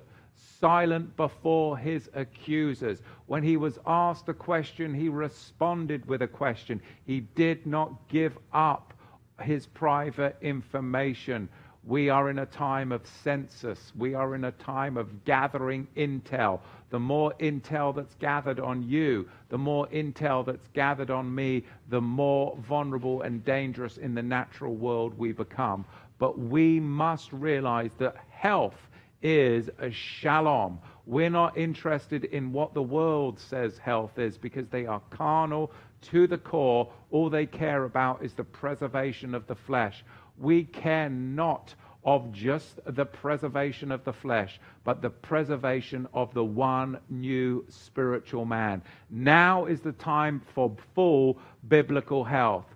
[0.60, 3.02] silent before his accusers.
[3.26, 6.80] When he was asked a question, he responded with a question.
[7.04, 8.94] He did not give up
[9.40, 11.48] his private information.
[11.84, 13.92] We are in a time of census.
[13.96, 16.60] We are in a time of gathering intel.
[16.90, 22.00] The more intel that's gathered on you, the more intel that's gathered on me, the
[22.00, 25.84] more vulnerable and dangerous in the natural world we become.
[26.18, 28.76] But we must realize that health
[29.22, 30.78] is a shalom.
[31.06, 36.26] We're not interested in what the world says health is because they are carnal to
[36.26, 36.90] the core.
[37.10, 40.04] All they care about is the preservation of the flesh.
[40.38, 46.44] We care not of just the preservation of the flesh, but the preservation of the
[46.44, 48.82] one new spiritual man.
[49.10, 51.38] Now is the time for full
[51.68, 52.66] biblical health.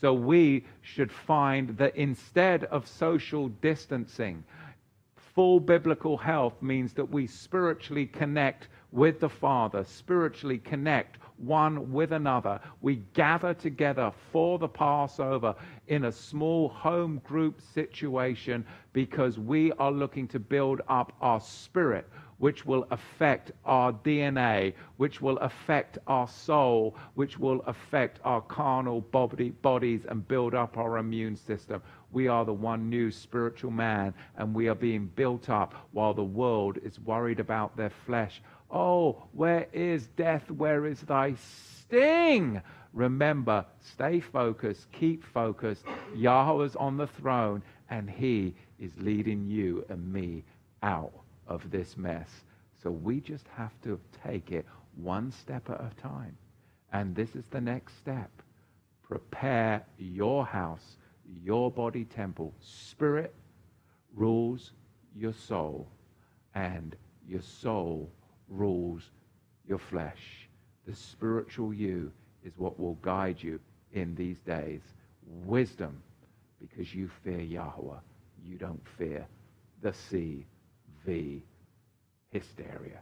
[0.00, 4.42] So we should find that instead of social distancing,
[5.34, 12.12] full biblical health means that we spiritually connect with the Father, spiritually connect one with
[12.12, 12.60] another.
[12.80, 15.54] We gather together for the Passover
[15.88, 22.08] in a small home group situation because we are looking to build up our spirit,
[22.38, 29.00] which will affect our DNA, which will affect our soul, which will affect our carnal
[29.00, 31.80] body, bodies and build up our immune system.
[32.12, 36.24] We are the one new spiritual man, and we are being built up while the
[36.24, 38.42] world is worried about their flesh.
[38.72, 40.50] Oh, where is death?
[40.50, 42.62] Where is thy sting?
[42.94, 45.84] Remember, stay focused, keep focused.
[46.14, 50.42] Yahweh's on the throne, and he is leading you and me
[50.82, 51.12] out
[51.46, 52.30] of this mess.
[52.82, 54.66] So we just have to take it
[54.96, 56.36] one step at a time.
[56.92, 58.30] And this is the next step.
[59.02, 60.96] Prepare your house,
[61.44, 62.54] your body temple.
[62.60, 63.34] Spirit
[64.14, 64.72] rules
[65.14, 65.88] your soul,
[66.54, 66.96] and
[67.28, 68.10] your soul
[68.52, 69.10] rules
[69.66, 70.48] your flesh.
[70.86, 72.12] The spiritual you
[72.44, 73.60] is what will guide you
[73.92, 74.80] in these days.
[75.44, 76.02] Wisdom,
[76.60, 77.98] because you fear Yahweh.
[78.44, 79.26] You don't fear
[79.82, 81.42] the CV
[82.30, 82.98] hysteria.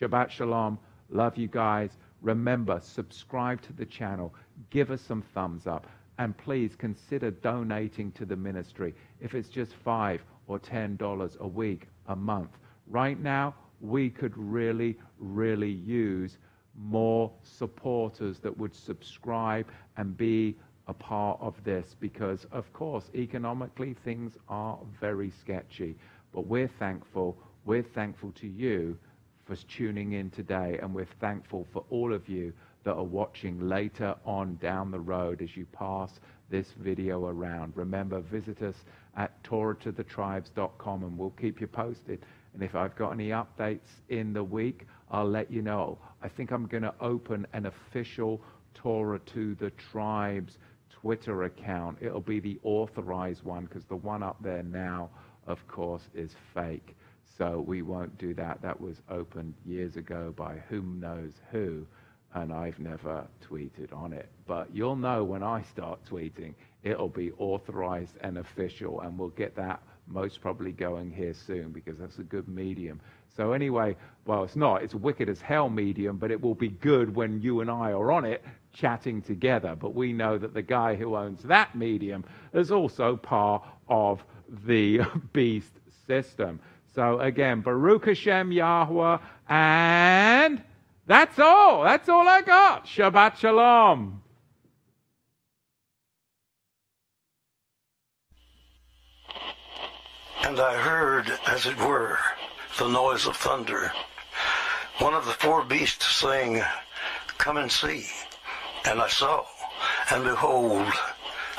[0.00, 0.78] Shabbat Shalom.
[1.10, 1.90] Love you guys.
[2.22, 4.34] Remember, subscribe to the channel.
[4.70, 5.86] Give us some thumbs up.
[6.18, 8.94] And please consider donating to the ministry.
[9.20, 12.50] If it's just five or ten dollars a week, a month.
[12.86, 13.54] Right now,
[13.84, 16.38] we could really, really use
[16.76, 19.66] more supporters that would subscribe
[19.96, 20.56] and be
[20.88, 25.96] a part of this because, of course, economically things are very sketchy.
[26.32, 27.36] But we're thankful.
[27.64, 28.98] We're thankful to you
[29.46, 32.52] for tuning in today, and we're thankful for all of you
[32.84, 36.20] that are watching later on down the road as you pass
[36.50, 37.72] this video around.
[37.76, 38.76] Remember, visit us
[39.16, 42.24] at TorahToTheTribes.com and we'll keep you posted.
[42.54, 45.98] And if I've got any updates in the week, I'll let you know.
[46.22, 48.40] I think I'm going to open an official
[48.74, 50.56] Torah to the Tribes
[50.88, 51.98] Twitter account.
[52.00, 55.10] It'll be the authorized one because the one up there now,
[55.46, 56.96] of course, is fake.
[57.36, 58.62] So we won't do that.
[58.62, 61.84] That was opened years ago by whom knows who,
[62.34, 64.28] and I've never tweeted on it.
[64.46, 66.54] But you'll know when I start tweeting,
[66.84, 71.98] it'll be authorized and official, and we'll get that most probably going here soon because
[71.98, 73.00] that's a good medium.
[73.36, 74.82] So anyway, well, it's not.
[74.82, 77.92] It's a wicked as hell medium, but it will be good when you and I
[77.92, 79.74] are on it chatting together.
[79.74, 84.22] But we know that the guy who owns that medium is also part of
[84.66, 85.00] the
[85.32, 85.72] beast
[86.06, 86.60] system.
[86.94, 89.18] So again, Baruch Hashem Yahweh,
[89.48, 90.62] and
[91.06, 91.82] that's all.
[91.82, 92.86] That's all I got.
[92.86, 94.23] Shabbat Shalom.
[100.46, 102.18] And I heard, as it were,
[102.78, 103.90] the noise of thunder.
[104.98, 106.62] One of the four beasts saying,
[107.38, 108.06] Come and see.
[108.84, 109.46] And I saw,
[110.10, 110.86] and behold,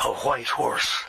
[0.03, 1.03] a white horse.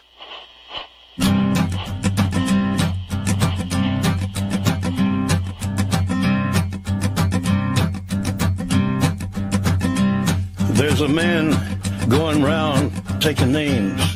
[10.78, 11.78] There's a man
[12.09, 14.15] going round taking names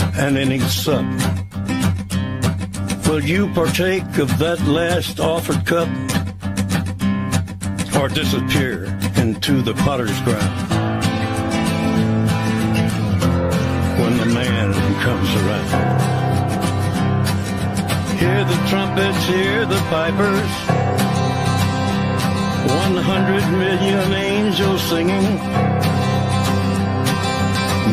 [0.15, 1.05] and in each sup.
[3.07, 5.89] Will you partake of that last offered cup
[7.99, 8.85] or disappear
[9.17, 10.69] into the potter's ground
[13.99, 16.21] when the man comes around?
[18.19, 20.51] Hear the trumpets, hear the pipers,
[22.69, 26.00] 100 million angels singing.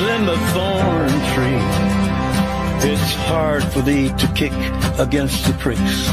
[0.00, 1.60] In the thorn tree.
[2.90, 4.52] It's hard for thee to kick
[4.98, 6.06] against the pricks.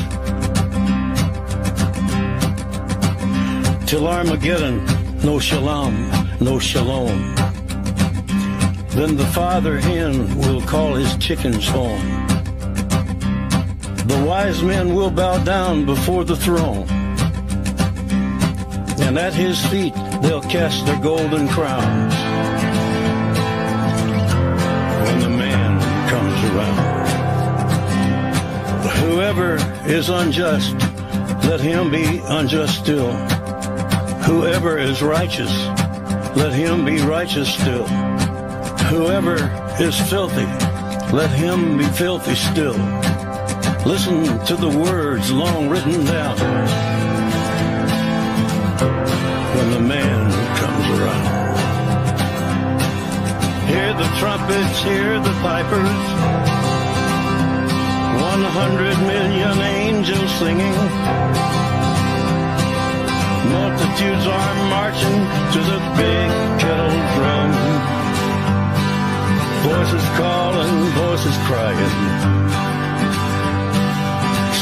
[3.89, 4.85] Till Armageddon,
[5.23, 6.11] no shalom,
[6.41, 7.35] no shalom.
[8.89, 12.27] Then the father hen will call his chickens home.
[14.07, 16.87] The wise men will bow down before the throne.
[18.99, 22.06] And at his feet they'll cast their golden crowns.
[26.47, 27.07] Around.
[29.01, 29.55] Whoever
[29.85, 30.73] is unjust,
[31.45, 33.11] let him be unjust still.
[34.27, 35.51] Whoever is righteous,
[36.35, 37.85] let him be righteous still.
[38.89, 39.35] Whoever
[39.79, 40.45] is filthy,
[41.15, 42.77] let him be filthy still.
[43.85, 46.37] Listen to the words long written down
[49.55, 51.36] when the man comes around.
[53.87, 56.03] Hear the trumpets, hear the pipers.
[58.19, 60.75] One hundred million angels singing.
[63.47, 65.19] Multitudes are marching
[65.53, 66.27] to the big
[66.59, 67.51] kettle drum.
[69.63, 71.95] Voices calling, voices crying.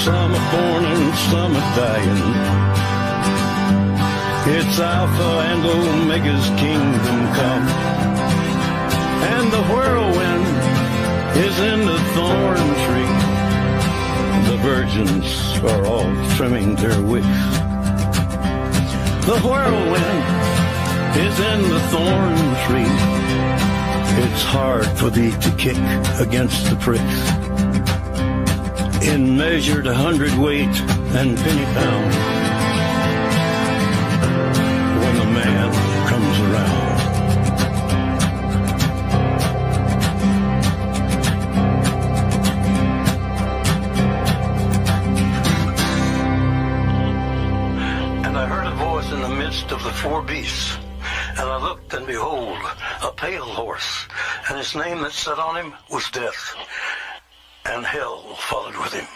[0.06, 2.22] Some are born and some are dying.
[4.54, 8.05] It's Alpha and Omega's kingdom come.
[9.34, 10.46] And the whirlwind
[11.46, 13.16] is in the thorn tree.
[14.50, 15.28] The virgins
[15.72, 17.44] are all trimming their wicks.
[19.26, 20.24] The whirlwind
[21.18, 22.96] is in the thorn tree.
[24.24, 25.78] It's hard for thee to kick
[26.20, 27.18] against the pricks.
[29.08, 30.76] In measured hundredweight
[31.20, 32.45] and penny pound.
[55.16, 56.56] Sat on him was Death,
[57.66, 59.08] and hell followed with him.